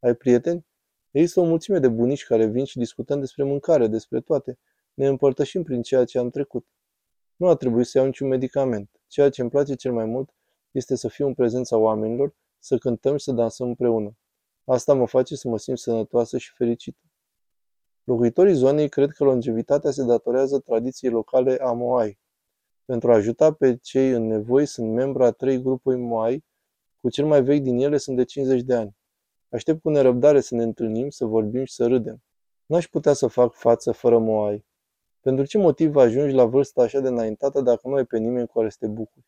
Ai 0.00 0.14
prieteni? 0.14 0.66
Există 1.10 1.40
o 1.40 1.44
mulțime 1.44 1.78
de 1.78 1.88
bunici 1.88 2.24
care 2.24 2.46
vin 2.46 2.64
și 2.64 2.78
discutăm 2.78 3.20
despre 3.20 3.44
mâncare, 3.44 3.86
despre 3.86 4.20
toate. 4.20 4.58
Ne 4.94 5.06
împărtășim 5.06 5.62
prin 5.62 5.82
ceea 5.82 6.04
ce 6.04 6.18
am 6.18 6.30
trecut. 6.30 6.66
Nu 7.36 7.48
a 7.48 7.56
trebuit 7.56 7.86
să 7.86 7.98
iau 7.98 8.06
niciun 8.06 8.28
medicament. 8.28 8.90
Ceea 9.06 9.30
ce 9.30 9.40
îmi 9.40 9.50
place 9.50 9.74
cel 9.74 9.92
mai 9.92 10.04
mult 10.04 10.34
este 10.70 10.96
să 10.96 11.08
fiu 11.08 11.26
în 11.26 11.34
prezența 11.34 11.76
oamenilor, 11.76 12.34
să 12.58 12.78
cântăm 12.78 13.16
și 13.16 13.24
să 13.24 13.32
dansăm 13.32 13.66
împreună. 13.66 14.16
Asta 14.64 14.94
mă 14.94 15.06
face 15.06 15.36
să 15.36 15.48
mă 15.48 15.58
simt 15.58 15.78
sănătoasă 15.78 16.38
și 16.38 16.52
fericită. 16.54 17.00
Locuitorii 18.04 18.54
zonei 18.54 18.88
cred 18.88 19.10
că 19.10 19.24
longevitatea 19.24 19.90
se 19.90 20.04
datorează 20.04 20.58
tradiției 20.58 21.10
locale 21.10 21.58
a 21.60 21.72
Moai. 21.72 22.18
Pentru 22.84 23.12
a 23.12 23.14
ajuta 23.14 23.52
pe 23.52 23.76
cei 23.76 24.10
în 24.10 24.26
nevoi 24.26 24.66
sunt 24.66 24.92
membru 24.92 25.24
a 25.24 25.30
trei 25.30 25.62
grupuri 25.62 25.96
Moai, 25.96 26.44
cu 27.00 27.10
cel 27.10 27.26
mai 27.26 27.42
vechi 27.42 27.62
din 27.62 27.78
ele 27.78 27.96
sunt 27.96 28.16
de 28.16 28.24
50 28.24 28.62
de 28.62 28.74
ani. 28.74 28.96
Aștept 29.48 29.82
cu 29.82 29.90
nerăbdare 29.90 30.40
să 30.40 30.54
ne 30.54 30.62
întâlnim, 30.62 31.10
să 31.10 31.24
vorbim 31.24 31.64
și 31.64 31.74
să 31.74 31.86
râdem. 31.86 32.22
N-aș 32.66 32.88
putea 32.88 33.12
să 33.12 33.26
fac 33.26 33.54
față 33.54 33.92
fără 33.92 34.18
Moai. 34.18 34.64
Pentru 35.20 35.44
ce 35.44 35.58
motiv 35.58 35.96
ajungi 35.96 36.34
la 36.34 36.44
vârsta 36.44 36.82
așa 36.82 37.00
de 37.00 37.08
înaintată 37.08 37.60
dacă 37.60 37.88
nu 37.88 37.94
ai 37.94 38.04
pe 38.04 38.18
nimeni 38.18 38.46
cu 38.46 38.58
care 38.58 38.70
să 38.70 38.76
te 38.80 38.86
bucuri? 38.86 39.24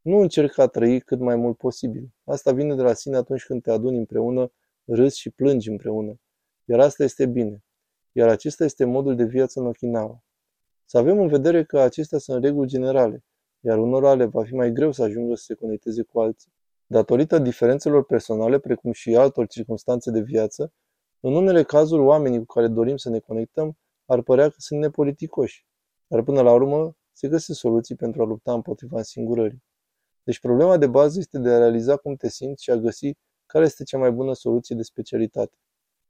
Nu 0.00 0.18
încerca 0.18 0.62
a 0.62 0.66
trăi 0.66 1.00
cât 1.00 1.18
mai 1.18 1.36
mult 1.36 1.56
posibil. 1.56 2.10
Asta 2.24 2.52
vine 2.52 2.74
de 2.74 2.82
la 2.82 2.92
sine 2.92 3.16
atunci 3.16 3.44
când 3.44 3.62
te 3.62 3.70
aduni 3.70 3.96
împreună, 3.96 4.52
râzi 4.84 5.18
și 5.18 5.30
plângi 5.30 5.70
împreună. 5.70 6.20
Iar 6.64 6.80
asta 6.80 7.04
este 7.04 7.26
bine. 7.26 7.64
Iar 8.12 8.28
acesta 8.28 8.64
este 8.64 8.84
modul 8.84 9.16
de 9.16 9.24
viață 9.24 9.60
în 9.60 9.66
Okinawa. 9.66 10.22
Să 10.84 10.98
avem 10.98 11.20
în 11.20 11.28
vedere 11.28 11.64
că 11.64 11.80
acestea 11.80 12.18
sunt 12.18 12.44
reguli 12.44 12.68
generale, 12.68 13.24
iar 13.60 13.78
unora 13.78 14.14
le 14.14 14.24
va 14.24 14.44
fi 14.44 14.54
mai 14.54 14.72
greu 14.72 14.92
să 14.92 15.02
ajungă 15.02 15.34
să 15.34 15.42
se 15.44 15.54
conecteze 15.54 16.02
cu 16.02 16.20
alții. 16.20 16.51
Datorită 16.92 17.38
diferențelor 17.38 18.04
personale, 18.04 18.58
precum 18.58 18.92
și 18.92 19.16
altor 19.16 19.46
circunstanțe 19.46 20.10
de 20.10 20.20
viață, 20.20 20.72
în 21.20 21.34
unele 21.34 21.62
cazuri 21.62 22.02
oamenii 22.02 22.38
cu 22.38 22.44
care 22.44 22.68
dorim 22.68 22.96
să 22.96 23.10
ne 23.10 23.18
conectăm 23.18 23.78
ar 24.06 24.22
părea 24.22 24.48
că 24.48 24.54
sunt 24.58 24.80
nepoliticoși, 24.80 25.66
dar 26.06 26.22
până 26.22 26.40
la 26.40 26.52
urmă 26.52 26.96
se 27.12 27.28
găsesc 27.28 27.58
soluții 27.58 27.94
pentru 27.94 28.22
a 28.22 28.24
lupta 28.24 28.52
împotriva 28.52 28.96
însingurării. 28.96 29.62
Deci 30.22 30.40
problema 30.40 30.76
de 30.76 30.86
bază 30.86 31.18
este 31.18 31.38
de 31.38 31.48
a 31.48 31.58
realiza 31.58 31.96
cum 31.96 32.14
te 32.14 32.28
simți 32.28 32.62
și 32.62 32.70
a 32.70 32.76
găsi 32.76 33.12
care 33.46 33.64
este 33.64 33.84
cea 33.84 33.98
mai 33.98 34.10
bună 34.10 34.32
soluție 34.32 34.76
de 34.76 34.82
specialitate. 34.82 35.56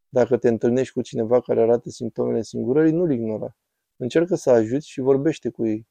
Dacă 0.08 0.36
te 0.36 0.48
întâlnești 0.48 0.92
cu 0.92 1.02
cineva 1.02 1.40
care 1.40 1.60
arată 1.60 1.90
simptomele 1.90 2.36
însingurării, 2.36 2.92
nu-l 2.92 3.12
ignora. 3.12 3.56
Încearcă 3.96 4.34
să 4.34 4.50
ajuți 4.50 4.88
și 4.88 5.00
vorbește 5.00 5.48
cu 5.48 5.66
ei. 5.66 5.86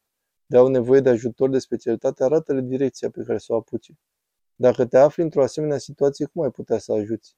De 0.45 0.57
au 0.57 0.67
nevoie 0.67 0.99
de 0.99 1.09
ajutor 1.09 1.49
de 1.49 1.59
specialitate, 1.59 2.23
arată-le 2.23 2.61
direcția 2.61 3.09
pe 3.09 3.23
care 3.23 3.37
să 3.37 3.53
o 3.53 3.55
apuce. 3.55 3.99
Dacă 4.61 4.85
te 4.85 4.97
afli 4.97 5.23
într-o 5.23 5.43
asemenea 5.43 5.77
situație, 5.77 6.25
cum 6.25 6.43
ai 6.43 6.51
putea 6.51 6.77
să 6.77 6.91
ajuți? 6.93 7.35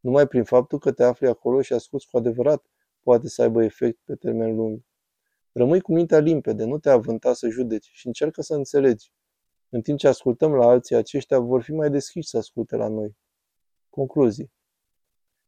Numai 0.00 0.26
prin 0.26 0.44
faptul 0.44 0.78
că 0.78 0.92
te 0.92 1.04
afli 1.04 1.28
acolo 1.28 1.62
și 1.62 1.72
asculți 1.72 2.06
cu 2.10 2.16
adevărat 2.16 2.66
poate 3.02 3.28
să 3.28 3.42
aibă 3.42 3.64
efect 3.64 3.98
pe 4.04 4.14
termen 4.14 4.54
lung. 4.54 4.82
Rămâi 5.52 5.80
cu 5.80 5.92
mintea 5.92 6.18
limpede, 6.18 6.64
nu 6.64 6.78
te 6.78 6.90
avânta 6.90 7.32
să 7.32 7.48
judeci 7.48 7.90
și 7.92 8.06
încearcă 8.06 8.42
să 8.42 8.54
înțelegi. 8.54 9.12
În 9.68 9.80
timp 9.80 9.98
ce 9.98 10.08
ascultăm 10.08 10.54
la 10.54 10.66
alții, 10.66 10.96
aceștia 10.96 11.38
vor 11.38 11.62
fi 11.62 11.72
mai 11.72 11.90
deschiși 11.90 12.28
să 12.28 12.36
asculte 12.36 12.76
la 12.76 12.88
noi. 12.88 13.16
Concluzie. 13.90 14.50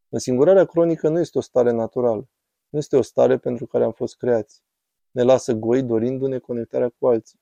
Însingurarea 0.09 0.65
cronică 0.65 1.09
nu 1.09 1.19
este 1.19 1.39
o 1.39 1.41
stare 1.41 1.71
naturală. 1.71 2.29
Nu 2.69 2.79
este 2.79 2.97
o 2.97 3.03
stare 3.03 3.39
pentru 3.39 3.67
care 3.67 3.85
am 3.85 3.93
fost 3.93 4.17
creați. 4.17 4.63
Ne 5.11 5.23
lasă 5.23 5.53
goi 5.53 5.83
dorindu-ne 5.83 6.39
conectarea 6.39 6.89
cu 6.89 7.07
alții. 7.07 7.41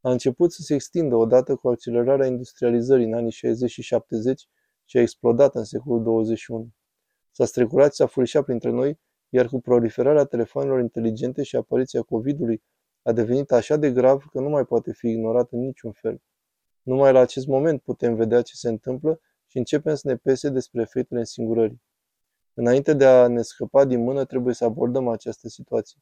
A 0.00 0.10
început 0.10 0.52
să 0.52 0.62
se 0.62 0.74
extindă 0.74 1.14
odată 1.14 1.56
cu 1.56 1.68
accelerarea 1.68 2.26
industrializării 2.26 3.04
în 3.04 3.14
anii 3.14 3.30
60 3.30 3.70
și 3.70 3.82
70 3.82 4.48
și 4.84 4.96
a 4.96 5.00
explodat 5.00 5.54
în 5.54 5.64
secolul 5.64 6.02
21. 6.02 6.68
S-a 7.30 7.44
strecurat 7.44 7.90
și 7.90 7.96
s-a 7.96 8.06
furișat 8.06 8.44
printre 8.44 8.70
noi, 8.70 9.00
iar 9.28 9.46
cu 9.46 9.60
proliferarea 9.60 10.24
telefonelor 10.24 10.80
inteligente 10.80 11.42
și 11.42 11.56
apariția 11.56 12.02
COVID-ului 12.02 12.62
a 13.02 13.12
devenit 13.12 13.52
așa 13.52 13.76
de 13.76 13.92
grav 13.92 14.24
că 14.32 14.40
nu 14.40 14.48
mai 14.48 14.64
poate 14.64 14.92
fi 14.92 15.08
ignorat 15.08 15.52
în 15.52 15.58
niciun 15.58 15.92
fel. 15.92 16.22
Numai 16.82 17.12
la 17.12 17.20
acest 17.20 17.46
moment 17.46 17.82
putem 17.82 18.14
vedea 18.14 18.42
ce 18.42 18.54
se 18.54 18.68
întâmplă 18.68 19.20
și 19.46 19.58
începem 19.58 19.94
să 19.94 20.08
ne 20.08 20.16
pese 20.16 20.48
despre 20.48 20.80
efectele 20.80 21.20
însingurării. 21.20 21.82
Înainte 22.54 22.92
de 22.92 23.06
a 23.06 23.28
ne 23.28 23.42
scăpa 23.42 23.84
din 23.84 24.02
mână, 24.02 24.24
trebuie 24.24 24.54
să 24.54 24.64
abordăm 24.64 25.08
această 25.08 25.48
situație. 25.48 26.00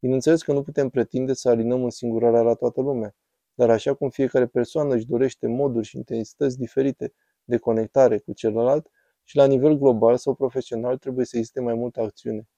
Bineînțeles 0.00 0.42
că 0.42 0.52
nu 0.52 0.62
putem 0.62 0.88
pretinde 0.88 1.32
să 1.32 1.48
alinăm 1.48 1.84
însingurarea 1.84 2.42
la 2.42 2.54
toată 2.54 2.80
lumea, 2.80 3.14
dar 3.58 3.70
așa 3.70 3.94
cum 3.94 4.10
fiecare 4.10 4.46
persoană 4.46 4.94
își 4.94 5.06
dorește 5.06 5.46
moduri 5.46 5.86
și 5.86 5.96
intensități 5.96 6.58
diferite 6.58 7.14
de 7.44 7.56
conectare 7.56 8.18
cu 8.18 8.32
celălalt, 8.32 8.90
și 9.24 9.36
la 9.36 9.46
nivel 9.46 9.78
global 9.78 10.16
sau 10.16 10.34
profesional 10.34 10.98
trebuie 10.98 11.24
să 11.24 11.36
existe 11.36 11.60
mai 11.60 11.74
multă 11.74 12.00
acțiune. 12.00 12.48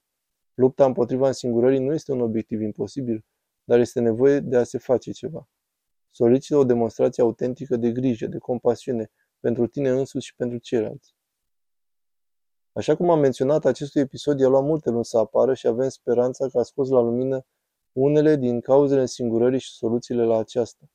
Lupta 0.54 0.84
împotriva 0.84 1.26
însingurării 1.26 1.78
nu 1.78 1.92
este 1.92 2.12
un 2.12 2.20
obiectiv 2.20 2.60
imposibil, 2.60 3.24
dar 3.64 3.78
este 3.78 4.00
nevoie 4.00 4.40
de 4.40 4.56
a 4.56 4.64
se 4.64 4.78
face 4.78 5.10
ceva. 5.10 5.48
Solicită 6.10 6.56
o 6.56 6.64
demonstrație 6.64 7.22
autentică 7.22 7.76
de 7.76 7.90
grijă, 7.90 8.26
de 8.26 8.38
compasiune 8.38 9.10
pentru 9.40 9.66
tine 9.66 9.88
însuți 9.90 10.26
și 10.26 10.34
pentru 10.34 10.58
ceilalți. 10.58 11.14
Așa 12.72 12.96
cum 12.96 13.10
am 13.10 13.18
menționat, 13.18 13.64
acestui 13.64 14.00
episod 14.00 14.40
i-a 14.40 14.48
luat 14.48 14.64
multe 14.64 14.90
luni 14.90 15.04
să 15.04 15.18
apară 15.18 15.54
și 15.54 15.66
avem 15.66 15.88
speranța 15.88 16.48
că 16.48 16.58
a 16.58 16.62
scos 16.62 16.88
la 16.88 17.00
lumină 17.00 17.46
unele 17.92 18.36
din 18.36 18.60
cauzele 18.60 19.00
însingurării 19.00 19.58
și 19.58 19.72
soluțiile 19.72 20.24
la 20.24 20.38
aceasta. 20.38 20.90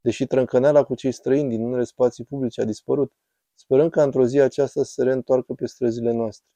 Deși 0.00 0.26
trâncăneala 0.26 0.84
cu 0.84 0.94
cei 0.94 1.12
străini 1.12 1.48
din 1.48 1.64
unele 1.64 1.84
spații 1.84 2.24
publice 2.24 2.60
a 2.60 2.64
dispărut, 2.64 3.12
sperăm 3.54 3.88
ca 3.88 4.02
într-o 4.02 4.26
zi 4.26 4.40
aceasta 4.40 4.82
să 4.82 4.92
se 4.92 5.02
reîntoarcă 5.02 5.52
pe 5.52 5.66
străzile 5.66 6.12
noastre. 6.12 6.46